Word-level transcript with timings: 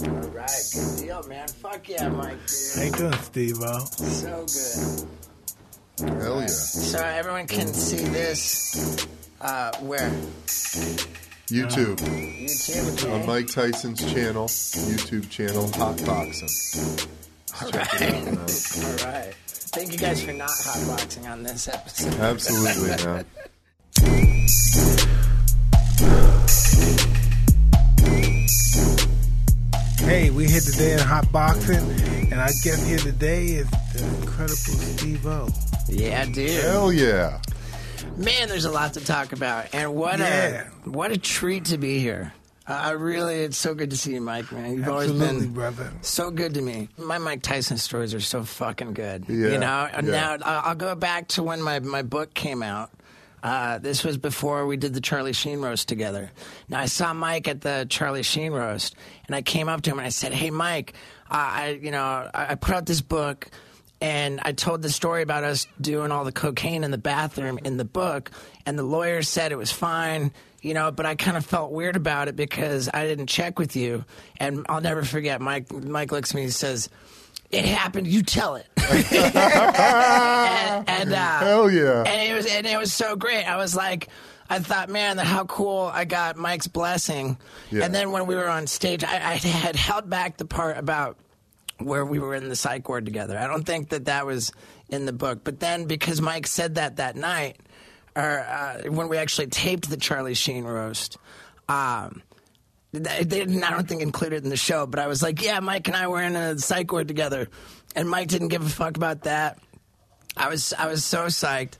All 0.00 0.06
right, 0.06 0.48
good 0.72 1.04
deal, 1.04 1.22
man. 1.28 1.46
Fuck 1.48 1.86
yeah, 1.86 2.08
Mike. 2.08 2.38
How 2.74 2.82
Dude. 2.82 2.92
you 2.92 2.96
doing, 2.96 3.12
Steve-O? 3.12 3.78
So 3.80 4.46
good. 5.98 6.18
Hell 6.22 6.40
yeah. 6.40 6.46
So 6.46 6.98
everyone 6.98 7.46
can 7.46 7.66
see 7.66 8.02
this. 8.04 9.06
Uh, 9.38 9.70
where? 9.80 10.08
YouTube. 11.48 11.96
YouTube. 11.98 13.04
Okay. 13.04 13.12
On 13.12 13.26
Mike 13.26 13.48
Tyson's 13.48 14.00
channel, 14.14 14.46
YouTube 14.46 15.28
channel, 15.28 15.68
Hotboxin'. 15.68 17.06
All 17.60 17.70
Check 17.70 17.94
it 17.94 18.02
out, 18.02 18.12
right. 18.14 18.24
man. 18.24 18.38
All 18.38 19.12
right. 19.12 19.34
Thank 19.46 19.92
you 19.92 19.98
guys 19.98 20.22
for 20.22 20.32
not 20.32 20.48
hotboxing 20.48 21.30
on 21.30 21.42
this 21.42 21.68
episode. 21.68 22.14
Absolutely, 22.14 23.04
man. 23.04 23.26
Hey, 30.04 30.30
we 30.30 30.46
here 30.46 30.60
today 30.60 30.92
in 30.92 30.98
Hotboxin', 30.98 32.30
and 32.32 32.40
I 32.40 32.48
guest 32.62 32.86
here 32.86 32.98
today 32.98 33.46
is 33.46 33.70
the 33.70 34.04
incredible 34.20 34.56
Steve-O. 34.56 35.48
Yeah, 35.88 36.24
dude. 36.26 36.62
Hell 36.62 36.92
yeah. 36.92 37.40
Man, 38.16 38.48
there's 38.48 38.64
a 38.64 38.70
lot 38.70 38.94
to 38.94 39.04
talk 39.04 39.32
about, 39.32 39.66
and 39.72 39.94
what 39.94 40.18
Yeah. 40.18 40.68
a 40.86 40.88
what 40.90 41.12
a 41.12 41.16
treat 41.16 41.66
to 41.66 41.78
be 41.78 41.98
here. 42.00 42.32
I 42.66 42.90
really, 42.90 43.42
it's 43.44 43.56
so 43.56 43.74
good 43.74 43.90
to 43.90 43.96
see 43.96 44.14
you, 44.14 44.20
Mike. 44.20 44.50
Man, 44.52 44.72
you've 44.76 44.86
Absolutely, 44.88 45.26
always 45.26 45.42
been 45.44 45.52
brother. 45.52 45.92
so 46.02 46.30
good 46.30 46.54
to 46.54 46.60
me. 46.62 46.88
My 46.98 47.18
Mike 47.18 47.42
Tyson 47.42 47.76
stories 47.78 48.12
are 48.14 48.20
so 48.20 48.44
fucking 48.44 48.92
good. 48.94 49.24
Yeah, 49.28 49.48
you 49.48 49.58
know. 49.58 49.88
And 49.92 50.06
yeah. 50.06 50.36
Now 50.36 50.36
I- 50.44 50.60
I'll 50.68 50.74
go 50.74 50.94
back 50.94 51.28
to 51.28 51.42
when 51.42 51.62
my 51.62 51.78
my 51.80 52.02
book 52.02 52.34
came 52.34 52.62
out. 52.62 52.90
Uh, 53.42 53.78
this 53.78 54.04
was 54.04 54.16
before 54.18 54.66
we 54.66 54.76
did 54.76 54.94
the 54.94 55.00
Charlie 55.00 55.32
Sheen 55.32 55.60
roast 55.60 55.88
together. 55.88 56.30
Now 56.68 56.80
I 56.80 56.86
saw 56.86 57.12
Mike 57.12 57.48
at 57.48 57.60
the 57.60 57.86
Charlie 57.88 58.22
Sheen 58.22 58.52
roast, 58.52 58.94
and 59.26 59.34
I 59.34 59.42
came 59.42 59.68
up 59.68 59.82
to 59.82 59.90
him 59.90 59.98
and 59.98 60.06
I 60.06 60.10
said, 60.10 60.32
"Hey, 60.32 60.50
Mike, 60.50 60.94
uh, 61.30 61.34
I 61.34 61.78
you 61.82 61.90
know 61.90 62.02
I, 62.02 62.52
I 62.52 62.54
put 62.54 62.74
out 62.74 62.86
this 62.86 63.00
book." 63.00 63.48
And 64.00 64.40
I 64.42 64.50
told 64.50 64.82
the 64.82 64.90
story 64.90 65.22
about 65.22 65.44
us 65.44 65.68
doing 65.80 66.10
all 66.10 66.24
the 66.24 66.32
cocaine 66.32 66.82
in 66.82 66.90
the 66.90 66.98
bathroom 66.98 67.60
in 67.64 67.76
the 67.76 67.84
book, 67.84 68.32
and 68.66 68.76
the 68.76 68.82
lawyer 68.82 69.22
said 69.22 69.52
it 69.52 69.58
was 69.58 69.70
fine, 69.70 70.32
you 70.60 70.74
know, 70.74 70.90
but 70.90 71.06
I 71.06 71.14
kind 71.14 71.36
of 71.36 71.46
felt 71.46 71.70
weird 71.70 71.94
about 71.94 72.26
it 72.26 72.34
because 72.34 72.88
I 72.92 73.06
didn't 73.06 73.28
check 73.28 73.60
with 73.60 73.76
you. 73.76 74.04
And 74.38 74.66
I'll 74.68 74.80
never 74.80 75.04
forget, 75.04 75.40
Mike, 75.40 75.72
Mike 75.72 76.10
looks 76.10 76.30
at 76.30 76.34
me 76.34 76.42
and 76.42 76.52
says, 76.52 76.88
It 77.52 77.66
happened, 77.66 78.06
you 78.06 78.22
tell 78.22 78.56
it. 78.56 78.66
and 78.78 80.88
and, 80.88 81.12
uh, 81.12 81.38
Hell 81.38 81.70
yeah. 81.70 82.02
and 82.06 82.30
it 82.30 82.34
was 82.34 82.46
and 82.46 82.66
it 82.66 82.78
was 82.78 82.92
so 82.92 83.14
great. 83.14 83.44
I 83.44 83.56
was 83.56 83.76
like, 83.76 84.08
I 84.48 84.58
thought, 84.58 84.88
man, 84.88 85.18
how 85.18 85.44
cool! 85.44 85.90
I 85.92 86.04
got 86.04 86.36
Mike's 86.36 86.66
blessing. 86.66 87.36
Yeah. 87.70 87.84
And 87.84 87.94
then 87.94 88.10
when 88.10 88.26
we 88.26 88.34
were 88.34 88.48
on 88.48 88.66
stage, 88.66 89.04
I, 89.04 89.16
I 89.16 89.34
had 89.36 89.76
held 89.76 90.08
back 90.08 90.38
the 90.38 90.46
part 90.46 90.78
about 90.78 91.18
where 91.78 92.04
we 92.04 92.18
were 92.18 92.34
in 92.34 92.48
the 92.48 92.56
psych 92.56 92.88
ward 92.88 93.04
together. 93.04 93.38
I 93.38 93.46
don't 93.46 93.64
think 93.64 93.90
that 93.90 94.06
that 94.06 94.26
was 94.26 94.52
in 94.88 95.04
the 95.04 95.12
book. 95.12 95.40
But 95.44 95.60
then 95.60 95.84
because 95.84 96.20
Mike 96.20 96.46
said 96.46 96.76
that 96.76 96.96
that 96.96 97.16
night, 97.16 97.58
or 98.16 98.40
uh, 98.40 98.90
when 98.90 99.08
we 99.08 99.18
actually 99.18 99.48
taped 99.48 99.90
the 99.90 99.96
Charlie 99.96 100.34
Sheen 100.34 100.64
roast. 100.64 101.18
Um, 101.68 102.22
they 102.92 103.24
didn't, 103.24 103.64
I 103.64 103.70
don't 103.70 103.88
think, 103.88 104.02
included 104.02 104.36
it 104.36 104.44
in 104.44 104.50
the 104.50 104.56
show, 104.56 104.86
but 104.86 105.00
I 105.00 105.06
was 105.06 105.22
like, 105.22 105.42
yeah, 105.42 105.60
Mike 105.60 105.88
and 105.88 105.96
I 105.96 106.08
were 106.08 106.22
in 106.22 106.36
a 106.36 106.58
psych 106.58 106.92
ward 106.92 107.08
together. 107.08 107.48
And 107.96 108.08
Mike 108.08 108.28
didn't 108.28 108.48
give 108.48 108.64
a 108.64 108.68
fuck 108.68 108.96
about 108.96 109.22
that. 109.22 109.58
I 110.36 110.48
was 110.48 110.72
I 110.72 110.86
was 110.86 111.04
so 111.04 111.26
psyched. 111.26 111.74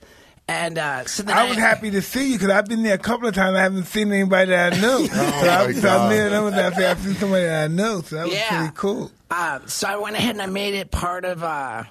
And 0.47 0.77
uh, 0.77 1.05
so 1.05 1.23
I 1.27 1.47
was 1.47 1.57
happy 1.57 1.91
to 1.91 2.01
see 2.01 2.31
you 2.33 2.33
because 2.37 2.49
I've 2.49 2.65
been 2.65 2.83
there 2.83 2.95
a 2.95 2.97
couple 2.97 3.27
of 3.29 3.33
times. 3.33 3.55
I 3.55 3.61
haven't 3.61 3.85
seen 3.85 4.11
anybody 4.11 4.51
that 4.51 4.73
I 4.73 4.75
knew. 4.81 5.07
so 5.07 5.15
I, 5.15 5.71
so 5.71 5.89
I 5.89 6.09
knew 6.09 6.29
them 6.29 6.47
and 6.47 6.55
I 6.57 6.71
said, 6.73 6.91
I've 6.97 6.99
seen 6.99 7.13
somebody 7.15 7.45
that 7.45 7.63
I 7.63 7.67
knew, 7.67 8.01
So 8.03 8.15
that 8.17 8.25
was 8.25 8.33
Yeah. 8.33 8.57
pretty 8.59 8.73
cool. 8.75 9.11
Uh, 9.31 9.59
so 9.67 9.87
I 9.87 9.95
went 9.95 10.15
ahead 10.17 10.31
and 10.31 10.41
I 10.41 10.47
made 10.47 10.73
it 10.73 10.91
part 10.91 11.23
of 11.25 11.43
uh, 11.43 11.83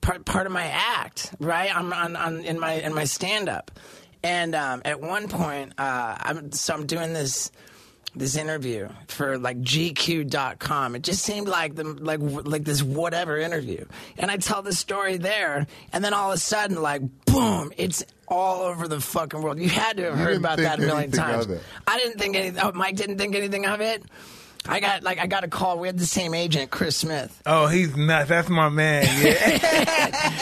part 0.00 0.24
part 0.24 0.46
of 0.46 0.52
my 0.52 0.64
act, 0.66 1.34
right? 1.40 1.74
I'm 1.76 1.92
on, 1.92 2.14
on 2.16 2.40
in 2.44 2.58
my 2.60 2.74
in 2.74 2.94
my 2.94 3.04
stand 3.04 3.48
up, 3.48 3.72
and 4.22 4.54
um, 4.54 4.80
at 4.84 5.00
one 5.00 5.28
point, 5.28 5.72
uh, 5.76 6.16
I'm 6.20 6.52
so 6.52 6.72
I'm 6.74 6.86
doing 6.86 7.12
this 7.12 7.50
this 8.14 8.36
interview 8.36 8.88
for 9.06 9.38
like 9.38 9.60
GQ.com. 9.60 10.96
It 10.96 11.02
just 11.02 11.22
seemed 11.22 11.48
like 11.48 11.74
the 11.74 11.84
like 11.84 12.20
like 12.20 12.64
this 12.64 12.82
whatever 12.82 13.38
interview, 13.38 13.84
and 14.16 14.30
I 14.30 14.36
tell 14.36 14.62
the 14.62 14.72
story 14.72 15.16
there, 15.16 15.66
and 15.92 16.04
then 16.04 16.12
all 16.14 16.30
of 16.30 16.36
a 16.36 16.40
sudden, 16.40 16.80
like 16.80 17.02
boom, 17.26 17.72
it's 17.76 18.04
all 18.26 18.62
over 18.62 18.88
the 18.88 19.00
fucking 19.00 19.40
world. 19.42 19.58
You 19.58 19.68
had 19.68 19.96
to 19.98 20.04
have 20.04 20.18
You 20.18 20.24
heard 20.24 20.36
about 20.36 20.58
that 20.58 20.78
a 20.78 20.82
million 20.82 21.10
times. 21.10 21.46
I 21.86 21.98
didn't 21.98 22.18
think 22.18 22.36
anything. 22.36 22.62
Oh, 22.62 22.72
Mike 22.72 22.96
didn't 22.96 23.18
think 23.18 23.34
anything 23.34 23.66
of 23.66 23.80
it. 23.80 24.02
I 24.66 24.80
got 24.80 25.02
like 25.02 25.18
I 25.18 25.26
got 25.26 25.44
a 25.44 25.48
call. 25.48 25.78
We 25.78 25.88
had 25.88 25.98
the 25.98 26.06
same 26.06 26.34
agent, 26.34 26.70
Chris 26.70 26.96
Smith. 26.96 27.40
Oh, 27.46 27.68
he's 27.68 27.96
nuts. 27.96 28.28
That's 28.28 28.48
my 28.48 28.68
man. 28.68 29.04
Yeah. 29.24 29.94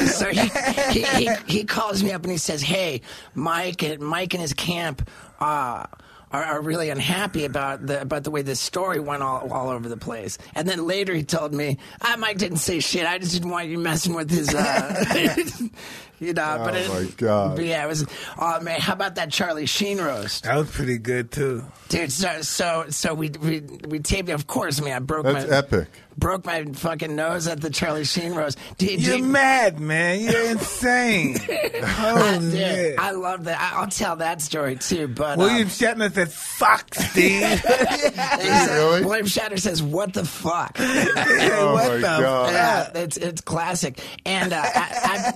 So 0.10 0.28
he, 0.30 0.48
he, 0.92 1.02
he, 1.04 1.30
he 1.46 1.64
calls 1.64 2.02
me 2.02 2.12
up 2.12 2.22
and 2.22 2.30
he 2.30 2.38
says, 2.38 2.62
"Hey, 2.62 3.00
Mike 3.34 3.82
and 3.82 4.00
Mike 4.00 4.34
and 4.34 4.40
his 4.40 4.52
camp 4.52 5.08
uh, 5.40 5.86
are, 6.32 6.44
are 6.44 6.60
really 6.60 6.90
unhappy 6.90 7.44
about 7.44 7.86
the 7.86 8.00
about 8.00 8.24
the 8.24 8.30
way 8.30 8.42
this 8.42 8.60
story 8.60 9.00
went 9.00 9.22
all, 9.22 9.52
all 9.52 9.68
over 9.68 9.88
the 9.88 9.96
place." 9.96 10.38
And 10.54 10.68
then 10.68 10.86
later 10.86 11.14
he 11.14 11.22
told 11.22 11.52
me, 11.52 11.78
ah, 12.02 12.16
"Mike 12.18 12.38
didn't 12.38 12.58
say 12.58 12.80
shit. 12.80 13.06
I 13.06 13.18
just 13.18 13.32
didn't 13.32 13.50
want 13.50 13.68
you 13.68 13.78
messing 13.78 14.14
with 14.14 14.30
his." 14.30 14.54
Uh, 14.54 15.28
You 16.20 16.34
know, 16.34 16.60
but 16.62 16.74
Oh, 16.74 16.76
it, 16.76 16.88
my 16.88 17.10
God. 17.16 17.56
But 17.56 17.64
yeah, 17.64 17.82
it 17.84 17.88
was. 17.88 18.06
Oh 18.38 18.60
man, 18.60 18.78
how 18.80 18.92
about 18.92 19.14
that 19.14 19.32
Charlie 19.32 19.64
Sheen 19.66 19.98
roast, 19.98 20.44
that 20.44 20.54
was 20.56 20.70
pretty 20.70 20.98
good, 20.98 21.30
too. 21.32 21.64
dude? 21.88 22.12
So 22.12 22.42
so 22.42 22.84
so 22.90 23.14
we 23.14 23.30
we 23.30 23.60
we 23.88 23.98
taped. 24.00 24.28
it. 24.28 24.32
Of 24.32 24.46
course, 24.46 24.80
I 24.80 24.84
mean, 24.84 24.92
I 24.92 24.98
broke 24.98 25.24
That's 25.24 25.48
my 25.48 25.56
epic. 25.56 25.88
broke 26.18 26.44
my 26.44 26.64
fucking 26.64 27.16
nose 27.16 27.46
at 27.46 27.62
the 27.62 27.70
Charlie 27.70 28.04
Sheen 28.04 28.34
roast. 28.34 28.58
Did, 28.76 29.00
You're 29.02 29.16
did- 29.16 29.24
mad, 29.24 29.80
man. 29.80 30.20
You're 30.20 30.50
insane. 30.50 31.38
oh, 31.48 32.38
Dude, 32.40 32.52
yeah. 32.52 32.94
I 32.98 33.12
love 33.12 33.44
that. 33.44 33.58
I- 33.58 33.80
I'll 33.80 33.88
tell 33.88 34.16
that 34.16 34.42
story 34.42 34.76
too. 34.76 35.08
But 35.08 35.38
William 35.38 35.62
um, 35.62 35.68
Shatner 35.68 36.12
said, 36.12 36.30
fuck, 36.30 36.94
Steve. 36.94 37.42
said- 37.62 38.68
Really? 38.70 39.04
William 39.04 39.26
Shatner 39.26 39.58
says, 39.58 39.82
"What 39.82 40.12
the 40.12 40.24
fuck?" 40.26 40.76
Oh 40.78 41.72
what 41.72 41.88
my 41.88 41.94
the 41.96 42.00
God. 42.02 42.52
yeah, 42.52 42.90
it's 42.94 43.16
it's 43.16 43.40
classic. 43.40 44.00
And 44.26 44.52
uh, 44.52 44.62
I, 44.62 45.32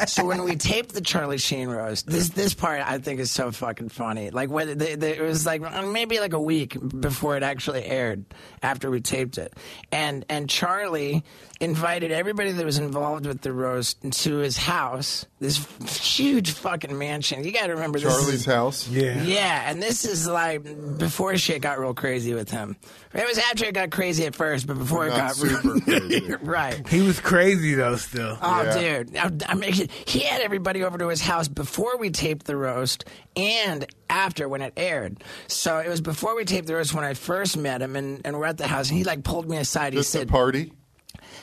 I, 0.00 0.04
so 0.14 0.24
when 0.24 0.44
we 0.44 0.54
taped 0.54 0.94
the 0.94 1.00
Charlie 1.00 1.38
Sheen 1.38 1.68
roast, 1.68 2.06
this 2.06 2.28
this 2.28 2.54
part 2.54 2.80
I 2.80 2.98
think 2.98 3.18
is 3.18 3.32
so 3.32 3.50
fucking 3.50 3.88
funny. 3.88 4.30
Like 4.30 4.48
when 4.48 4.78
they, 4.78 4.94
they, 4.94 5.16
it 5.16 5.22
was 5.22 5.44
like 5.44 5.60
uh, 5.60 5.86
maybe 5.86 6.20
like 6.20 6.34
a 6.34 6.40
week 6.40 6.76
before 7.00 7.36
it 7.36 7.42
actually 7.42 7.84
aired 7.84 8.24
after 8.62 8.90
we 8.90 9.00
taped 9.00 9.38
it, 9.38 9.54
and 9.90 10.24
and 10.28 10.48
Charlie 10.48 11.24
invited 11.60 12.10
everybody 12.10 12.52
that 12.52 12.64
was 12.64 12.78
involved 12.78 13.26
with 13.26 13.40
the 13.42 13.52
roast 13.52 14.00
to 14.10 14.36
his 14.38 14.56
house, 14.56 15.24
this 15.40 15.64
huge 16.04 16.50
fucking 16.52 16.96
mansion. 16.98 17.44
You 17.44 17.52
got 17.52 17.66
to 17.66 17.74
remember 17.74 17.98
this 18.00 18.12
is- 18.12 18.20
Charlie's 18.22 18.44
house. 18.44 18.88
yeah. 18.88 19.22
yeah, 19.22 19.70
and 19.70 19.82
this 19.82 20.04
is 20.04 20.26
like 20.26 20.62
before 20.98 21.36
shit 21.36 21.62
got 21.62 21.78
real 21.78 21.94
crazy 21.94 22.34
with 22.34 22.50
him. 22.50 22.76
It 23.12 23.26
was 23.28 23.38
after 23.38 23.64
it 23.66 23.74
got 23.74 23.90
crazy 23.90 24.26
at 24.26 24.34
first, 24.34 24.66
but 24.66 24.76
before 24.78 25.06
it 25.06 25.10
got 25.10 25.36
super 25.36 25.80
crazy. 25.84 26.34
right. 26.42 26.86
He 26.88 27.00
was 27.02 27.20
crazy, 27.20 27.74
though, 27.74 27.96
still. 27.96 28.36
Oh, 28.42 28.62
Yeah. 28.62 29.02
dude! 29.04 29.16
I, 29.16 29.30
I 29.48 29.54
mean, 29.54 29.72
he 29.72 30.20
had 30.20 30.40
everybody 30.40 30.82
over 30.82 30.98
to 30.98 31.08
his 31.08 31.20
house 31.20 31.46
before 31.46 31.96
we 31.98 32.10
taped 32.10 32.46
the 32.46 32.56
roast 32.56 33.04
and 33.36 33.86
after 34.10 34.48
when 34.48 34.62
it 34.62 34.72
aired. 34.76 35.22
So 35.46 35.78
it 35.78 35.88
was 35.88 36.00
before 36.00 36.34
we 36.36 36.44
taped 36.44 36.66
the 36.66 36.74
roast 36.74 36.92
when 36.94 37.04
I 37.04 37.14
first 37.14 37.56
met 37.56 37.80
him, 37.82 37.94
and, 37.96 38.20
and 38.24 38.36
we're 38.38 38.46
at 38.46 38.58
the 38.58 38.66
house, 38.66 38.88
and 38.88 38.98
he 38.98 39.04
like 39.04 39.22
pulled 39.22 39.48
me 39.48 39.56
aside. 39.58 39.92
He 39.92 40.00
Just 40.00 40.14
a 40.14 40.18
said, 40.18 40.28
party. 40.28 40.72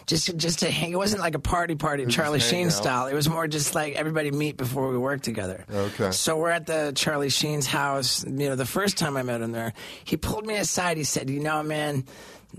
Just 0.07 0.35
just 0.37 0.59
to 0.59 0.69
hang. 0.71 0.91
It 0.91 0.97
wasn't 0.97 1.21
like 1.21 1.35
a 1.35 1.39
party 1.39 1.75
party 1.75 2.05
Charlie 2.07 2.39
Sheen 2.39 2.67
out. 2.67 2.73
style. 2.73 3.07
It 3.07 3.13
was 3.13 3.29
more 3.29 3.47
just 3.47 3.75
like 3.75 3.95
everybody 3.95 4.31
meet 4.31 4.57
before 4.57 4.89
we 4.89 4.97
work 4.97 5.21
together. 5.21 5.65
Okay. 5.71 6.11
So 6.11 6.37
we're 6.37 6.49
at 6.49 6.65
the 6.65 6.91
Charlie 6.95 7.29
Sheen's 7.29 7.67
house. 7.67 8.23
You 8.25 8.49
know, 8.49 8.55
the 8.55 8.65
first 8.65 8.97
time 8.97 9.17
I 9.17 9.23
met 9.23 9.41
him 9.41 9.51
there, 9.51 9.73
he 10.03 10.17
pulled 10.17 10.45
me 10.45 10.57
aside. 10.57 10.97
He 10.97 11.03
said, 11.03 11.29
"You 11.29 11.39
know, 11.39 11.63
man, 11.63 12.05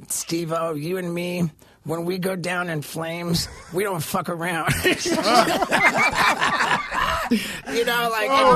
Steve 0.08 0.52
O, 0.52 0.74
you 0.74 0.98
and 0.98 1.12
me." 1.12 1.50
When 1.84 2.04
we 2.04 2.18
go 2.18 2.36
down 2.36 2.68
in 2.68 2.80
flames, 2.80 3.48
we 3.72 3.82
don't 3.82 3.98
fuck 4.00 4.28
around. 4.28 4.72
you 4.84 4.94
know, 7.84 8.08
like, 8.08 8.30
and, 8.30 8.48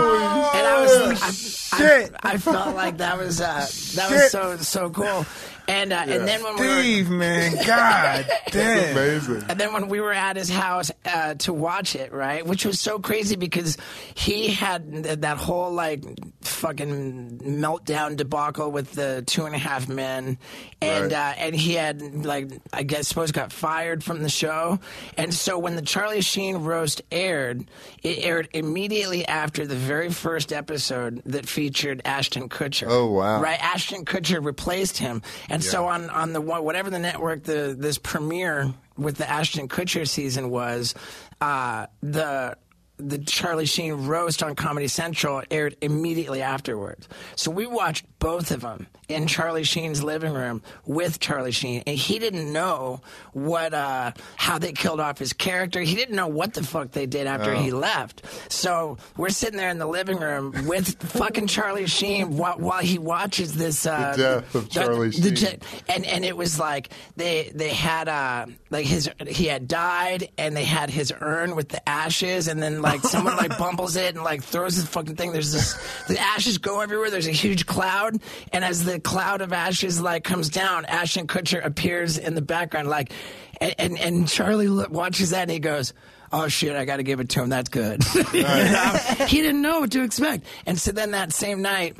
and 0.55 0.67
I 0.67 0.81
was, 0.81 1.23
I, 1.23 1.31
shit. 1.33 2.15
I, 2.23 2.35
I 2.35 2.39
felt 2.39 2.77
like 2.77 2.99
that 2.99 3.19
was 3.19 3.41
uh, 3.41 3.67
that 3.97 4.11
was 4.13 4.31
so 4.31 4.57
so 4.59 4.91
cool. 4.91 5.27
And 5.69 5.93
uh, 5.93 6.05
and 6.07 6.29
then 6.29 6.43
when 6.45 6.57
we 6.57 7.03
were 7.03 7.11
man. 7.11 7.57
God 7.67 8.27
damn. 8.51 8.93
Amazing. 8.97 9.45
and 9.49 9.59
then 9.59 9.73
when 9.73 9.89
we 9.89 10.01
were 10.01 10.13
at 10.13 10.37
his 10.37 10.49
house 10.49 10.91
uh, 11.05 11.35
to 11.35 11.53
watch 11.53 11.97
it, 11.97 12.13
right, 12.13 12.47
which 12.47 12.65
was 12.65 12.79
so 12.79 12.99
crazy 12.99 13.35
because 13.37 13.77
he 14.15 14.49
had 14.49 14.93
that 15.23 15.37
whole 15.39 15.73
like 15.73 16.05
fucking 16.43 17.39
meltdown 17.45 18.17
debacle 18.17 18.71
with 18.71 18.93
the 18.93 19.23
two 19.27 19.45
and 19.47 19.55
a 19.55 19.59
half 19.59 19.89
men, 19.89 20.39
and 20.81 21.13
Right. 21.13 21.13
uh, 21.13 21.35
and 21.39 21.55
he 21.55 21.75
had 21.75 22.25
like 22.25 22.51
I 22.73 22.83
guess 22.83 23.09
suppose 23.09 23.33
got 23.33 23.53
fired 23.53 24.05
from 24.05 24.23
the 24.23 24.29
show, 24.29 24.79
and 25.17 25.33
so 25.35 25.59
when 25.59 25.77
the 25.77 25.83
Charlie 25.83 26.21
Sheen 26.21 26.59
roast 26.59 27.03
aired, 27.11 27.65
it 28.03 28.25
aired 28.25 28.49
immediately 28.53 29.27
after 29.27 29.67
the 29.67 29.75
very 29.77 30.11
first 30.11 30.53
episode 30.53 31.23
that 31.27 31.49
featured 31.49 32.03
Ashton 32.05 32.49
Kutcher. 32.49 32.87
Oh, 32.89 33.11
wow. 33.11 33.41
Right, 33.41 33.63
Ashton 33.63 34.05
Kutcher 34.05 34.45
replaced 34.45 34.99
him, 34.99 35.23
and 35.49 35.56
so 35.63 35.85
Yeah. 35.85 35.95
on 35.95 36.11
on 36.11 36.33
the 36.33 36.41
whatever 36.41 36.91
the 36.91 36.99
network 36.99 37.43
the 37.45 37.75
this 37.79 37.99
premiere 37.99 38.73
with 38.97 39.17
the 39.17 39.29
Ashton 39.29 39.69
Kutcher 39.69 40.09
season 40.09 40.51
was, 40.51 40.95
uh, 41.41 41.87
the 42.03 42.57
the 42.99 43.19
Charlie 43.19 43.67
Sheen 43.67 43.93
roast 44.07 44.43
on 44.43 44.55
Comedy 44.55 44.89
Central 44.89 45.43
aired 45.51 45.77
immediately 45.83 46.41
afterwards. 46.43 47.09
So 47.35 47.51
we 47.51 47.67
watched 47.67 48.07
both 48.19 48.51
of 48.51 48.63
them 48.63 48.87
in 49.09 49.27
Charlie 49.27 49.63
Sheen's 49.65 50.03
living 50.03 50.33
room 50.33 50.63
with 50.87 51.21
Charlie 51.21 51.53
Sheen, 51.53 51.83
and 51.87 51.97
he 51.97 52.19
didn't 52.19 52.51
know 52.53 53.03
what 53.33 53.75
uh, 53.75 54.13
how 54.37 54.59
they 54.59 54.73
killed 54.73 54.99
off 54.99 55.19
his 55.19 55.33
character. 55.33 55.81
He 55.81 55.95
didn't 55.95 56.17
know 56.17 56.27
what 56.27 56.55
the 56.55 56.63
fuck 56.65 56.93
they 56.93 57.07
did 57.07 57.27
after 57.27 57.55
he 57.55 57.71
left. 57.71 58.23
So 58.51 58.97
we're 59.17 59.29
sitting 59.29 59.59
there 59.59 59.69
in 59.71 59.79
the 59.79 59.87
living 59.87 60.19
room 60.19 60.67
with 60.67 61.01
fucking 61.11 61.47
Charlie 61.49 61.87
Sheen 61.87 62.37
while, 62.37 62.59
while 62.59 62.81
he 62.83 62.99
watches 62.99 63.55
this 63.55 63.87
uh, 63.87 64.13
The 64.17 64.23
death 64.23 64.55
of 64.55 64.71
Charlie 64.71 65.11
the- 65.11 65.31
the 65.31 65.37
Sheen. 65.37 65.61
and 65.89 66.05
and 66.07 66.25
it 66.25 66.37
was 66.37 66.59
like 66.59 66.89
they 67.17 67.53
they 67.55 67.69
had 67.71 68.09
uh 68.09 68.47
like 68.71 68.87
his 68.87 69.09
he 69.29 69.47
had 69.47 69.69
died 69.69 70.29
and 70.39 70.57
they 70.57 70.65
had 70.65 70.91
his 70.91 71.13
urn 71.21 71.55
with 71.55 71.69
the 71.69 71.87
ashes 71.89 72.49
and 72.49 72.61
then 72.63 72.83
like 72.87 73.03
someone 73.03 73.37
like 73.37 73.57
bumbles 73.59 73.97
it 73.97 74.15
and 74.15 74.25
like 74.25 74.43
throws 74.43 74.77
this 74.77 74.87
fucking 74.87 75.17
thing 75.17 75.33
there's 75.33 75.53
this 75.53 75.75
the 76.09 76.19
ashes 76.19 76.59
go 76.59 76.81
everywhere 76.81 77.11
there's 77.11 77.27
a 77.27 77.33
huge 77.33 77.67
cloud 77.67 78.19
and 78.53 78.65
as 78.65 78.85
the 78.85 79.01
cloud 79.01 79.41
of 79.41 79.53
ashes 79.53 80.01
like 80.01 80.25
comes 80.25 80.49
down 80.49 80.85
Ashton 80.85 81.27
Kutcher 81.27 81.65
appears 81.65 82.19
in 82.19 82.35
the 82.35 82.43
background 82.43 82.89
like 82.89 83.13
and 83.61 83.75
and, 83.79 83.99
and 83.99 84.29
Charlie 84.29 84.69
lo- 84.69 84.87
watches 84.91 85.31
that 85.31 85.43
and 85.43 85.51
he 85.51 85.59
goes 85.59 85.93
Oh 86.33 86.49
shit! 86.49 86.75
I 86.75 86.85
got 86.85 86.97
to 86.97 87.05
give 87.05 87.21
it 87.21 87.29
to 87.31 87.43
him. 87.43 87.51
That's 87.51 87.69
good. 87.69 88.03
You 88.33 88.43
know? 88.43 88.99
he 89.29 89.43
didn't 89.43 89.63
know 89.63 89.81
what 89.81 89.93
to 89.93 90.03
expect, 90.03 90.45
and 90.67 90.79
so 90.79 90.91
then 90.93 91.13
that 91.13 91.33
same 91.33 91.63
night, 91.63 91.97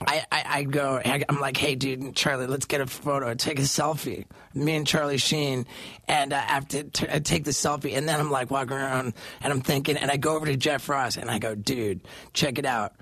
I, 0.00 0.24
I, 0.30 0.44
I 0.46 0.62
go, 0.64 1.00
I'm 1.04 1.40
like, 1.40 1.56
hey, 1.56 1.74
dude, 1.74 2.14
Charlie, 2.14 2.46
let's 2.46 2.66
get 2.66 2.80
a 2.80 2.86
photo, 2.86 3.32
take 3.34 3.58
a 3.58 3.62
selfie. 3.62 4.26
Me 4.54 4.76
and 4.76 4.86
Charlie 4.86 5.16
Sheen, 5.16 5.66
and 6.06 6.32
uh, 6.32 6.36
after 6.36 6.82
t- 6.82 7.06
I 7.10 7.18
take 7.20 7.44
the 7.44 7.50
selfie, 7.50 7.96
and 7.96 8.08
then 8.08 8.20
I'm 8.20 8.30
like 8.30 8.50
walking 8.50 8.76
around, 8.76 9.14
and 9.40 9.52
I'm 9.52 9.60
thinking, 9.60 9.96
and 9.96 10.10
I 10.10 10.16
go 10.16 10.36
over 10.36 10.46
to 10.46 10.56
Jeff 10.56 10.88
Ross, 10.88 11.16
and 11.16 11.30
I 11.30 11.38
go, 11.38 11.54
dude, 11.54 12.02
check 12.34 12.58
it 12.58 12.66
out. 12.66 12.94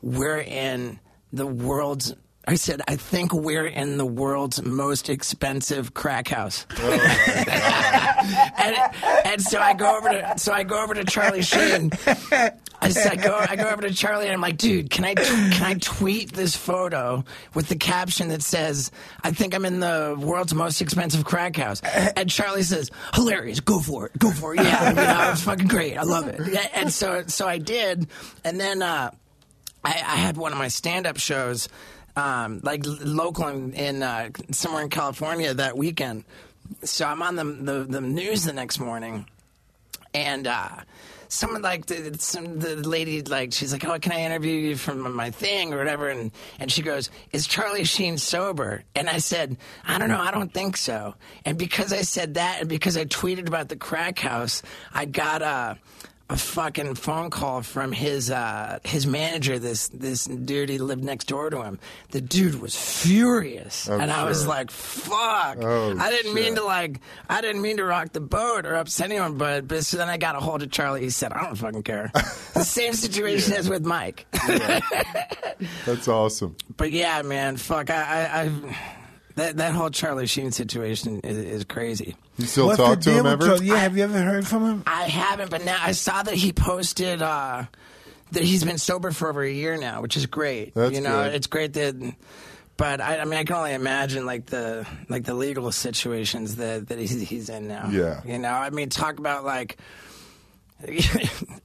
We're 0.00 0.40
in 0.40 1.00
the 1.32 1.46
world's. 1.46 2.14
I 2.48 2.54
said, 2.54 2.80
I 2.88 2.96
think 2.96 3.34
we're 3.34 3.66
in 3.66 3.98
the 3.98 4.06
world's 4.06 4.62
most 4.62 5.10
expensive 5.10 5.92
crack 5.92 6.28
house. 6.28 6.64
and, 6.80 8.76
and 9.26 9.42
so 9.42 9.60
I 9.60 9.74
go 9.74 9.98
over 9.98 10.08
to 10.08 10.38
so 10.38 10.54
I 10.54 10.62
go 10.62 10.82
over 10.82 10.94
to 10.94 11.04
Charlie 11.04 11.42
Sheen. 11.42 11.90
I, 12.80 12.88
said, 12.88 13.12
I 13.12 13.16
go 13.16 13.36
I 13.36 13.54
go 13.56 13.68
over 13.68 13.82
to 13.82 13.92
Charlie 13.92 14.24
and 14.24 14.32
I'm 14.32 14.40
like, 14.40 14.56
dude, 14.56 14.88
can 14.88 15.04
I 15.04 15.14
can 15.14 15.62
I 15.62 15.74
tweet 15.74 16.32
this 16.32 16.56
photo 16.56 17.22
with 17.52 17.68
the 17.68 17.76
caption 17.76 18.28
that 18.28 18.40
says, 18.42 18.92
"I 19.22 19.32
think 19.32 19.54
I'm 19.54 19.66
in 19.66 19.80
the 19.80 20.16
world's 20.18 20.54
most 20.54 20.80
expensive 20.80 21.26
crack 21.26 21.54
house." 21.56 21.82
And 21.82 22.30
Charlie 22.30 22.62
says, 22.62 22.90
"Hilarious, 23.12 23.60
go 23.60 23.78
for 23.78 24.06
it, 24.06 24.18
go 24.18 24.30
for 24.30 24.54
it." 24.54 24.62
Yeah, 24.62 24.88
you 24.88 24.94
know, 24.94 25.32
it's 25.32 25.42
fucking 25.42 25.68
great. 25.68 25.98
I 25.98 26.04
love 26.04 26.28
it. 26.28 26.40
And 26.72 26.90
so 26.90 27.24
so 27.26 27.46
I 27.46 27.58
did, 27.58 28.06
and 28.42 28.58
then 28.58 28.80
uh, 28.80 29.10
I, 29.84 29.90
I 29.90 30.16
had 30.16 30.38
one 30.38 30.52
of 30.52 30.58
my 30.58 30.68
stand-up 30.68 31.18
shows, 31.18 31.68
um, 32.18 32.60
like 32.62 32.82
local 32.84 33.46
in, 33.48 33.72
in 33.72 34.02
uh, 34.02 34.30
somewhere 34.50 34.82
in 34.82 34.90
California 34.90 35.54
that 35.54 35.76
weekend. 35.76 36.24
So 36.82 37.06
I'm 37.06 37.22
on 37.22 37.36
the, 37.36 37.44
the 37.44 37.84
the 37.84 38.00
news 38.00 38.44
the 38.44 38.52
next 38.52 38.78
morning, 38.80 39.26
and 40.12 40.46
uh, 40.46 40.68
someone 41.28 41.62
like 41.62 41.86
the, 41.86 42.16
some 42.18 42.58
the 42.58 42.76
lady 42.76 43.22
like 43.22 43.52
she's 43.52 43.72
like, 43.72 43.84
"Oh, 43.86 43.98
can 43.98 44.12
I 44.12 44.22
interview 44.22 44.52
you 44.52 44.76
from 44.76 45.14
my 45.14 45.30
thing 45.30 45.72
or 45.72 45.78
whatever?" 45.78 46.08
And 46.08 46.32
and 46.58 46.70
she 46.70 46.82
goes, 46.82 47.08
"Is 47.32 47.46
Charlie 47.46 47.84
Sheen 47.84 48.18
sober?" 48.18 48.82
And 48.94 49.08
I 49.08 49.18
said, 49.18 49.56
"I 49.86 49.98
don't 49.98 50.08
know. 50.08 50.20
I 50.20 50.30
don't 50.30 50.52
think 50.52 50.76
so." 50.76 51.14
And 51.44 51.56
because 51.56 51.92
I 51.92 52.02
said 52.02 52.34
that, 52.34 52.60
and 52.60 52.68
because 52.68 52.96
I 52.96 53.04
tweeted 53.04 53.46
about 53.46 53.68
the 53.68 53.76
crack 53.76 54.18
house, 54.18 54.62
I 54.92 55.04
got 55.04 55.40
a. 55.42 55.78
A 56.30 56.36
fucking 56.36 56.94
phone 56.96 57.30
call 57.30 57.62
from 57.62 57.90
his 57.90 58.30
uh, 58.30 58.80
his 58.84 59.06
manager, 59.06 59.58
this 59.58 59.88
this 59.88 60.26
dude 60.26 60.68
he 60.68 60.76
lived 60.76 61.02
next 61.02 61.24
door 61.24 61.48
to 61.48 61.62
him. 61.62 61.78
The 62.10 62.20
dude 62.20 62.60
was 62.60 62.76
furious, 62.76 63.88
I'm 63.88 64.02
and 64.02 64.10
I 64.10 64.24
was 64.24 64.46
like, 64.46 64.70
"Fuck!" 64.70 65.56
Oh, 65.62 65.96
I 65.98 66.10
didn't 66.10 66.34
mean 66.34 66.56
to 66.56 66.64
like 66.64 67.00
I 67.30 67.40
didn't 67.40 67.62
mean 67.62 67.78
to 67.78 67.84
rock 67.84 68.12
the 68.12 68.20
boat 68.20 68.66
or 68.66 68.74
upset 68.74 69.10
anyone, 69.10 69.38
but 69.38 69.66
but 69.66 69.86
so 69.86 69.96
then 69.96 70.10
I 70.10 70.18
got 70.18 70.36
a 70.36 70.40
hold 70.40 70.62
of 70.62 70.70
Charlie. 70.70 71.00
He 71.00 71.08
said, 71.08 71.32
"I 71.32 71.44
don't 71.44 71.56
fucking 71.56 71.82
care." 71.84 72.10
the 72.14 72.62
same 72.62 72.92
situation 72.92 73.54
as 73.54 73.70
with 73.70 73.86
Mike. 73.86 74.26
That's 75.86 76.08
awesome. 76.08 76.56
but 76.76 76.92
yeah, 76.92 77.22
man, 77.22 77.56
fuck, 77.56 77.88
I, 77.88 77.94
I, 77.94 78.42
I 78.42 78.86
that 79.38 79.56
that 79.56 79.72
whole 79.74 79.90
Charlie 79.90 80.26
Sheen 80.26 80.52
situation 80.52 81.20
is, 81.24 81.36
is 81.36 81.64
crazy. 81.64 82.16
You 82.36 82.46
still 82.46 82.66
What's 82.66 82.78
talk 82.78 83.00
to 83.00 83.10
him 83.10 83.26
ever? 83.26 83.46
Charlie? 83.46 83.66
Yeah, 83.66 83.76
have 83.76 83.96
you 83.96 84.04
ever 84.04 84.18
heard 84.18 84.46
from 84.46 84.64
him? 84.64 84.82
I 84.86 85.04
haven't, 85.04 85.50
but 85.50 85.64
now 85.64 85.78
I 85.80 85.92
saw 85.92 86.22
that 86.22 86.34
he 86.34 86.52
posted 86.52 87.22
uh, 87.22 87.64
that 88.32 88.42
he's 88.42 88.64
been 88.64 88.78
sober 88.78 89.10
for 89.10 89.28
over 89.28 89.42
a 89.42 89.50
year 89.50 89.76
now, 89.76 90.02
which 90.02 90.16
is 90.16 90.26
great. 90.26 90.74
That's 90.74 90.94
you 90.94 91.00
know, 91.00 91.24
good. 91.24 91.34
it's 91.34 91.46
great 91.46 91.72
that. 91.74 92.14
But 92.76 93.00
I, 93.00 93.18
I 93.18 93.24
mean, 93.24 93.34
I 93.34 93.42
can 93.42 93.56
only 93.56 93.72
imagine 93.72 94.24
like 94.24 94.46
the 94.46 94.86
like 95.08 95.24
the 95.24 95.34
legal 95.34 95.72
situations 95.72 96.56
that 96.56 96.88
that 96.88 96.98
he's, 96.98 97.20
he's 97.20 97.48
in 97.48 97.66
now. 97.66 97.88
Yeah. 97.90 98.20
you 98.24 98.38
know, 98.38 98.52
I 98.52 98.70
mean, 98.70 98.88
talk 98.88 99.18
about 99.18 99.44
like. 99.44 99.78